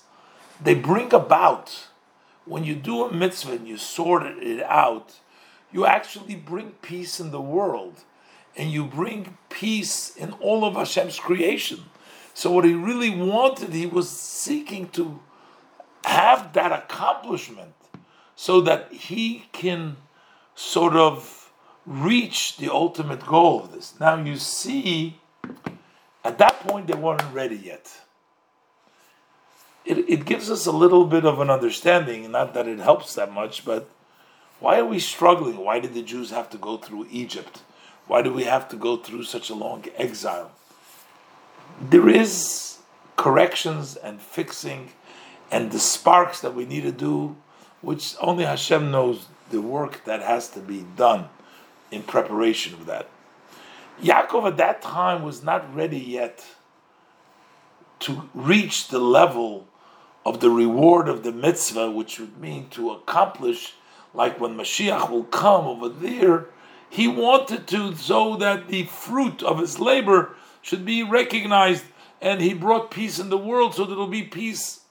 they 0.62 0.76
bring 0.76 1.14
about. 1.14 1.88
When 2.46 2.64
you 2.64 2.76
do 2.76 3.04
a 3.04 3.14
mitzvah 3.14 3.54
and 3.54 3.68
you 3.68 3.78
sort 3.78 4.24
it 4.26 4.64
out, 4.64 5.20
you 5.72 5.86
actually 5.86 6.36
bring 6.36 6.72
peace 6.82 7.20
in 7.20 7.32
the 7.32 7.42
world 7.42 8.04
and 8.56 8.72
you 8.72 8.86
bring 8.86 9.38
peace 9.50 10.16
in 10.16 10.32
all 10.34 10.66
of 10.66 10.76
Hashem's 10.76 11.20
creation. 11.20 11.84
So, 12.34 12.52
what 12.52 12.66
he 12.66 12.74
really 12.74 13.10
wanted, 13.10 13.74
he 13.74 13.86
was 13.86 14.10
seeking 14.10 14.90
to 14.90 15.20
have 16.06 16.54
that 16.54 16.72
accomplishment 16.72 17.74
so 18.36 18.62
that 18.62 18.92
he 18.94 19.48
can 19.52 19.98
sort 20.56 20.96
of 20.96 21.52
reach 21.86 22.58
the 22.58 22.72
ultimate 22.72 23.26
goal 23.26 23.64
of 23.64 23.72
this. 23.72 23.94
Now, 24.00 24.16
you 24.16 24.38
see, 24.38 25.20
at 26.28 26.40
that 26.40 26.60
point, 26.60 26.88
they 26.88 26.94
weren't 26.94 27.24
ready 27.32 27.56
yet. 27.56 28.02
It, 29.86 30.00
it 30.10 30.26
gives 30.26 30.52
us 30.52 30.66
a 30.66 30.74
little 30.74 31.06
bit 31.06 31.24
of 31.24 31.40
an 31.40 31.50
understanding, 31.50 32.30
not 32.30 32.54
that 32.54 32.68
it 32.68 32.80
helps 32.80 33.16
that 33.16 33.32
much, 33.32 33.64
but 33.64 33.90
why 34.60 34.78
are 34.78 34.86
we 34.86 35.00
struggling? 35.00 35.56
Why 35.56 35.80
did 35.80 35.94
the 35.94 36.02
Jews 36.02 36.32
have 36.32 36.50
to 36.50 36.58
go 36.58 36.76
through 36.76 37.08
Egypt? 37.10 37.62
Why 38.08 38.22
do 38.22 38.34
we 38.34 38.44
have 38.44 38.68
to 38.70 38.76
go 38.76 38.98
through 38.98 39.24
such 39.24 39.50
a 39.50 39.56
long 39.56 39.86
exile? 39.96 40.52
There 41.80 42.10
is 42.10 42.80
corrections 43.16 43.96
and 43.96 44.20
fixing 44.20 44.92
and 45.50 45.72
the 45.72 45.80
sparks 45.80 46.42
that 46.42 46.54
we 46.54 46.66
need 46.66 46.82
to 46.82 46.92
do, 46.92 47.38
which 47.80 48.16
only 48.20 48.44
Hashem 48.44 48.92
knows 48.92 49.28
the 49.50 49.62
work 49.62 50.04
that 50.04 50.22
has 50.22 50.50
to 50.50 50.60
be 50.60 50.86
done 50.98 51.30
in 51.90 52.04
preparation 52.04 52.74
of 52.74 52.86
that. 52.88 53.08
Yaakov 54.02 54.48
at 54.48 54.58
that 54.58 54.82
time 54.82 55.24
was 55.24 55.44
not 55.44 55.74
ready 55.76 56.00
yet 56.00 56.46
to 58.00 58.30
reach 58.34 58.90
the 58.90 59.00
level 59.00 59.68
of 60.26 60.40
the 60.40 60.50
reward 60.50 61.08
of 61.08 61.24
the 61.24 61.32
mitzvah, 61.32 61.90
which 61.90 62.20
would 62.20 62.38
mean 62.38 62.70
to 62.70 62.92
accomplish, 62.92 63.74
like 64.14 64.40
when 64.40 64.56
Mashiach 64.56 65.10
will 65.10 65.24
come 65.24 65.66
over 65.66 65.90
there, 65.90 66.48
he 66.90 67.08
wanted 67.08 67.68
to 67.68 67.96
so 67.96 68.36
that 68.36 68.68
the 68.68 68.84
fruit 68.84 69.42
of 69.42 69.60
his 69.60 69.80
labor 69.80 70.36
should 70.62 70.86
be 70.86 71.02
recognized, 71.02 71.86
and 72.22 72.42
he 72.42 72.54
brought 72.54 72.92
peace 72.92 73.20
in 73.20 73.30
the 73.30 73.38
world 73.38 73.74
so 73.74 73.86
there 73.86 73.98
will 73.98 74.08
be 74.08 74.24
peace. 74.24 74.82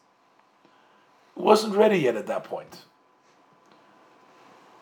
Wasn't 1.35 1.77
ready 1.77 1.99
yet 1.99 2.17
at 2.17 2.27
that 2.27 2.45
point. 2.45 2.83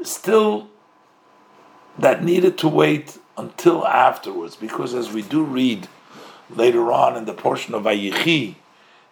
Still, 0.02 0.70
that 1.98 2.22
needed 2.22 2.58
to 2.58 2.68
wait 2.68 3.18
until 3.36 3.86
afterwards, 3.86 4.56
because 4.56 4.94
as 4.94 5.12
we 5.12 5.22
do 5.22 5.42
read 5.42 5.88
later 6.50 6.92
on 6.92 7.16
in 7.16 7.24
the 7.24 7.32
portion 7.32 7.74
of 7.74 7.84
Vayichi, 7.84 8.56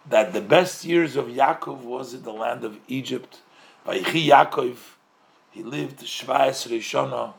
that 0.09 0.33
the 0.33 0.41
best 0.41 0.83
years 0.85 1.15
of 1.15 1.27
Yaakov 1.27 1.79
was 1.79 2.13
in 2.13 2.23
the 2.23 2.33
land 2.33 2.63
of 2.63 2.77
Egypt. 2.87 3.39
Vayichi 3.85 4.27
Yaakov, 4.27 4.77
he 5.51 5.63
lived 5.63 5.99
Shvayas 5.99 6.67
Rishona 6.67 7.33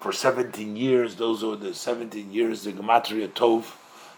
for 0.00 0.12
17 0.12 0.76
years. 0.76 1.16
Those 1.16 1.42
were 1.42 1.56
the 1.56 1.74
17 1.74 2.32
years, 2.32 2.64
the 2.64 2.72
Gematria 2.72 3.28
Tov, 3.28 3.72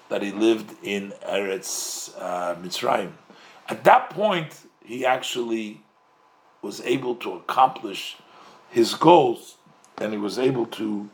that 0.09 0.23
he 0.23 0.33
lived 0.33 0.75
in 0.83 1.13
Eretz 1.27 2.13
uh, 2.21 2.55
Mitzrayim. 2.57 3.13
At 3.69 3.85
that 3.85 4.11
point, 4.11 4.55
he 4.85 5.05
actually 5.05 5.83
was 6.63 6.81
able 6.83 7.15
to 7.17 7.35
accomplish 7.35 8.17
his 8.71 8.95
goals 8.95 9.57
and 9.99 10.13
he 10.13 10.19
was 10.19 10.39
able 10.39 10.67
to 10.67 11.09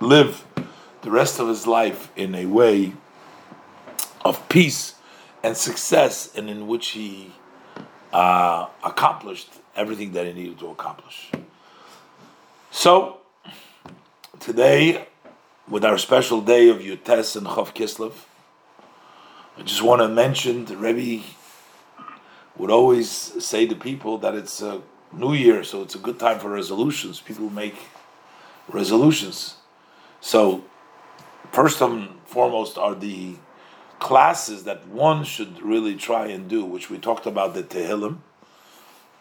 live 0.00 0.44
the 1.02 1.10
rest 1.10 1.38
of 1.38 1.48
his 1.48 1.66
life 1.66 2.10
in 2.16 2.34
a 2.34 2.46
way 2.46 2.92
of 4.24 4.48
peace 4.48 4.94
and 5.42 5.56
success, 5.56 6.34
and 6.34 6.50
in 6.50 6.66
which 6.66 6.88
he 6.88 7.32
uh, 8.12 8.66
accomplished 8.84 9.48
everything 9.76 10.12
that 10.12 10.26
he 10.26 10.32
needed 10.32 10.58
to 10.58 10.68
accomplish. 10.68 11.30
So, 12.70 13.18
today, 14.40 15.06
with 15.68 15.84
our 15.84 15.98
special 15.98 16.40
day 16.40 16.68
of 16.68 16.78
Yud 16.78 17.04
Tes 17.04 17.36
and 17.36 17.46
Chav 17.46 17.74
Kislev, 17.74 18.12
I 19.56 19.62
just 19.62 19.82
want 19.82 20.02
to 20.02 20.08
mention 20.08 20.64
the 20.64 20.76
Rebbe 20.76 21.24
would 22.56 22.70
always 22.70 23.08
say 23.10 23.66
to 23.66 23.74
people 23.74 24.18
that 24.18 24.34
it's 24.34 24.60
a 24.60 24.82
new 25.12 25.32
year, 25.32 25.62
so 25.62 25.82
it's 25.82 25.94
a 25.94 25.98
good 25.98 26.18
time 26.18 26.38
for 26.38 26.50
resolutions. 26.50 27.20
People 27.20 27.50
make 27.50 27.76
resolutions. 28.68 29.54
So, 30.20 30.64
first 31.52 31.80
and 31.80 32.08
foremost 32.26 32.76
are 32.76 32.94
the 32.94 33.36
classes 33.98 34.64
that 34.64 34.86
one 34.88 35.24
should 35.24 35.60
really 35.62 35.94
try 35.96 36.26
and 36.26 36.48
do, 36.48 36.64
which 36.64 36.90
we 36.90 36.98
talked 36.98 37.26
about 37.26 37.54
the 37.54 37.62
Tehillim. 37.62 38.18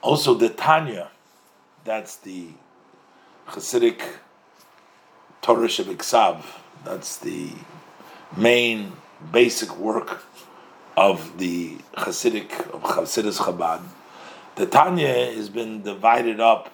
Also, 0.01 0.33
the 0.33 0.49
Tanya, 0.49 1.09
that's 1.83 2.17
the 2.17 2.49
Hasidic 3.47 4.01
Torah 5.41 5.67
Shebiksav, 5.67 6.43
that's 6.83 7.17
the 7.17 7.51
main 8.35 8.93
basic 9.31 9.77
work 9.77 10.23
of 10.95 11.37
the 11.37 11.77
Hasidic, 11.95 12.51
of 12.73 12.83
Hasidus 12.83 13.37
Chabad. 13.37 13.81
The 14.55 14.65
Tanya 14.65 15.07
has 15.07 15.49
been 15.49 15.83
divided 15.83 16.39
up 16.39 16.73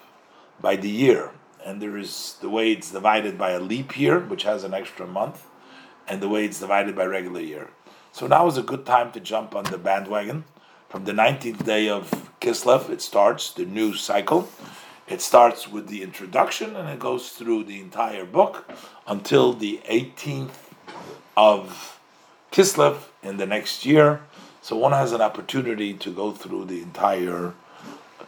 by 0.61 0.76
the 0.76 0.89
year, 0.89 1.32
and 1.66 1.82
there 1.82 1.97
is 1.97 2.38
the 2.41 2.49
way 2.49 2.72
it's 2.72 2.91
divided 2.91 3.38
by 3.38 3.51
a 3.51 3.59
leap 3.59 3.97
year, 3.97 4.20
which 4.20 4.43
has 4.43 4.64
an 4.64 4.74
extra 4.74 5.07
month, 5.07 5.47
and 6.07 6.22
the 6.22 6.30
way 6.30 6.45
it's 6.45 6.59
divided 6.59 6.95
by 6.95 7.05
regular 7.05 7.39
year. 7.39 7.70
So 8.11 8.28
now 8.28 8.47
is 8.47 8.57
a 8.57 8.64
good 8.64 8.86
time 8.86 9.11
to 9.14 9.20
jump 9.20 9.55
on 9.55 9.66
the 9.66 9.78
bandwagon. 9.78 10.45
from 10.89 11.05
the 11.05 11.11
19th 11.11 11.66
day 11.66 11.89
of 11.89 12.30
Kislev, 12.39 12.88
it 12.91 13.01
starts 13.01 13.51
the 13.51 13.66
new 13.66 13.95
cycle. 13.95 14.47
It 15.07 15.22
starts 15.22 15.68
with 15.68 15.88
the 15.88 16.03
introduction 16.03 16.76
and 16.76 16.88
it 16.88 16.99
goes 16.99 17.30
through 17.30 17.64
the 17.64 17.80
entire 17.80 18.26
book 18.26 18.70
until 19.07 19.53
the 19.53 19.82
18th 19.89 20.70
of 21.36 21.99
Kislev 22.51 23.05
in 23.24 23.38
the 23.38 23.47
next 23.47 23.88
year. 23.88 24.22
So 24.61 24.76
one 24.76 24.91
has 24.91 25.11
an 25.11 25.22
opportunity 25.22 25.95
to 25.95 26.11
go 26.11 26.32
through 26.32 26.66
the 26.66 26.84
entire 26.84 27.55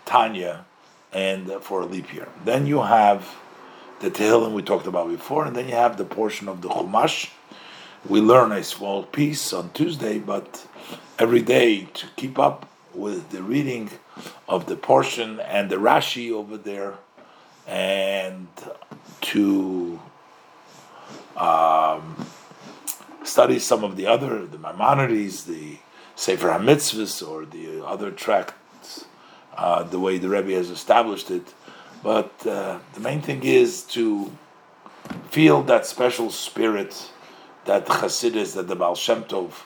Tanya 0.05 0.65
and 1.16 1.49
for 1.61 1.82
a 1.82 1.86
leap 1.86 2.13
year. 2.13 2.28
Then 2.43 2.68
you 2.68 2.82
have 2.82 3.36
the 4.01 4.11
Tehillim 4.11 4.51
we 4.51 4.61
talked 4.61 4.86
about 4.86 5.09
before, 5.09 5.45
and 5.45 5.55
then 5.55 5.70
you 5.70 5.74
have 5.76 5.97
the 5.97 6.03
portion 6.03 6.49
of 6.49 6.61
the 6.61 6.68
Chumash. 6.68 7.30
We 8.07 8.20
learn 8.20 8.51
a 8.51 8.63
small 8.63 9.03
piece 9.03 9.53
on 9.53 9.72
Tuesday, 9.72 10.20
but 10.20 10.68
every 11.18 11.41
day 11.41 11.86
to 11.86 12.07
keep 12.18 12.38
up 12.38 12.70
with 12.93 13.30
the 13.30 13.41
reading 13.41 13.91
of 14.49 14.66
the 14.66 14.76
portion 14.76 15.39
and 15.39 15.70
the 15.70 15.78
Rashi 15.78 16.32
over 16.32 16.57
there, 16.57 16.95
and 17.66 18.47
to 19.22 19.99
um, 21.38 22.28
study 23.24 23.57
some 23.57 23.86
of 23.86 23.95
the 23.95 24.05
other, 24.05 24.45
the 24.45 24.57
Maimonides, 24.57 25.45
the 25.45 25.78
Sefer 26.18 26.49
HaMitzvahs, 26.49 27.26
or 27.28 27.45
the 27.45 27.86
other 27.86 28.11
tracts, 28.11 28.53
uh, 29.57 29.83
the 29.83 29.99
way 29.99 30.17
the 30.17 30.29
Rebbe 30.29 30.51
has 30.51 30.69
established 30.69 31.31
it. 31.31 31.53
But 32.03 32.31
uh, 32.45 32.79
the 32.93 32.99
main 32.99 33.21
thing 33.21 33.43
is 33.43 33.81
to 33.83 34.31
feel 35.29 35.63
that 35.63 35.85
special 35.85 36.29
spirit, 36.29 37.11
that 37.65 37.87
Chassidus, 37.87 38.53
that 38.53 38.67
the 38.67 38.75
Baal 38.75 38.95
Shem 38.95 39.23
Tov, 39.23 39.63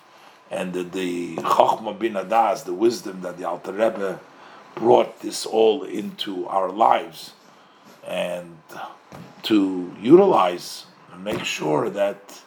and 0.52 0.74
the, 0.74 0.84
the 0.84 1.36
Chochmah 1.36 1.98
Binah 1.98 2.28
Daas, 2.28 2.64
the 2.64 2.74
wisdom 2.74 3.22
that 3.22 3.38
the 3.38 3.48
Alter 3.48 3.74
Rebbe 3.74 4.20
brought 4.76 5.20
this 5.22 5.46
all 5.46 5.84
into 5.84 6.48
our 6.48 6.70
lives, 6.70 7.34
and 8.08 8.58
to 9.44 9.94
utilize 10.00 10.86
and 11.12 11.24
make 11.24 11.44
sure 11.44 11.90
that 11.90 12.42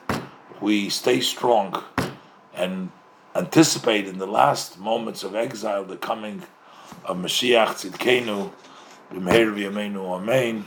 we 0.60 0.88
stay 0.88 1.20
strong 1.20 1.82
and 2.54 2.90
anticipate 3.34 4.06
in 4.06 4.18
the 4.18 4.26
last 4.26 4.78
moments 4.78 5.22
of 5.22 5.34
exile 5.34 5.84
the 5.84 5.96
coming 5.96 6.42
of 7.04 7.16
Mashiach 7.16 7.74
Tzidkenu, 7.74 8.50
B'meir 9.12 9.52
v'yameinu 9.54 10.16
amen. 10.16 10.64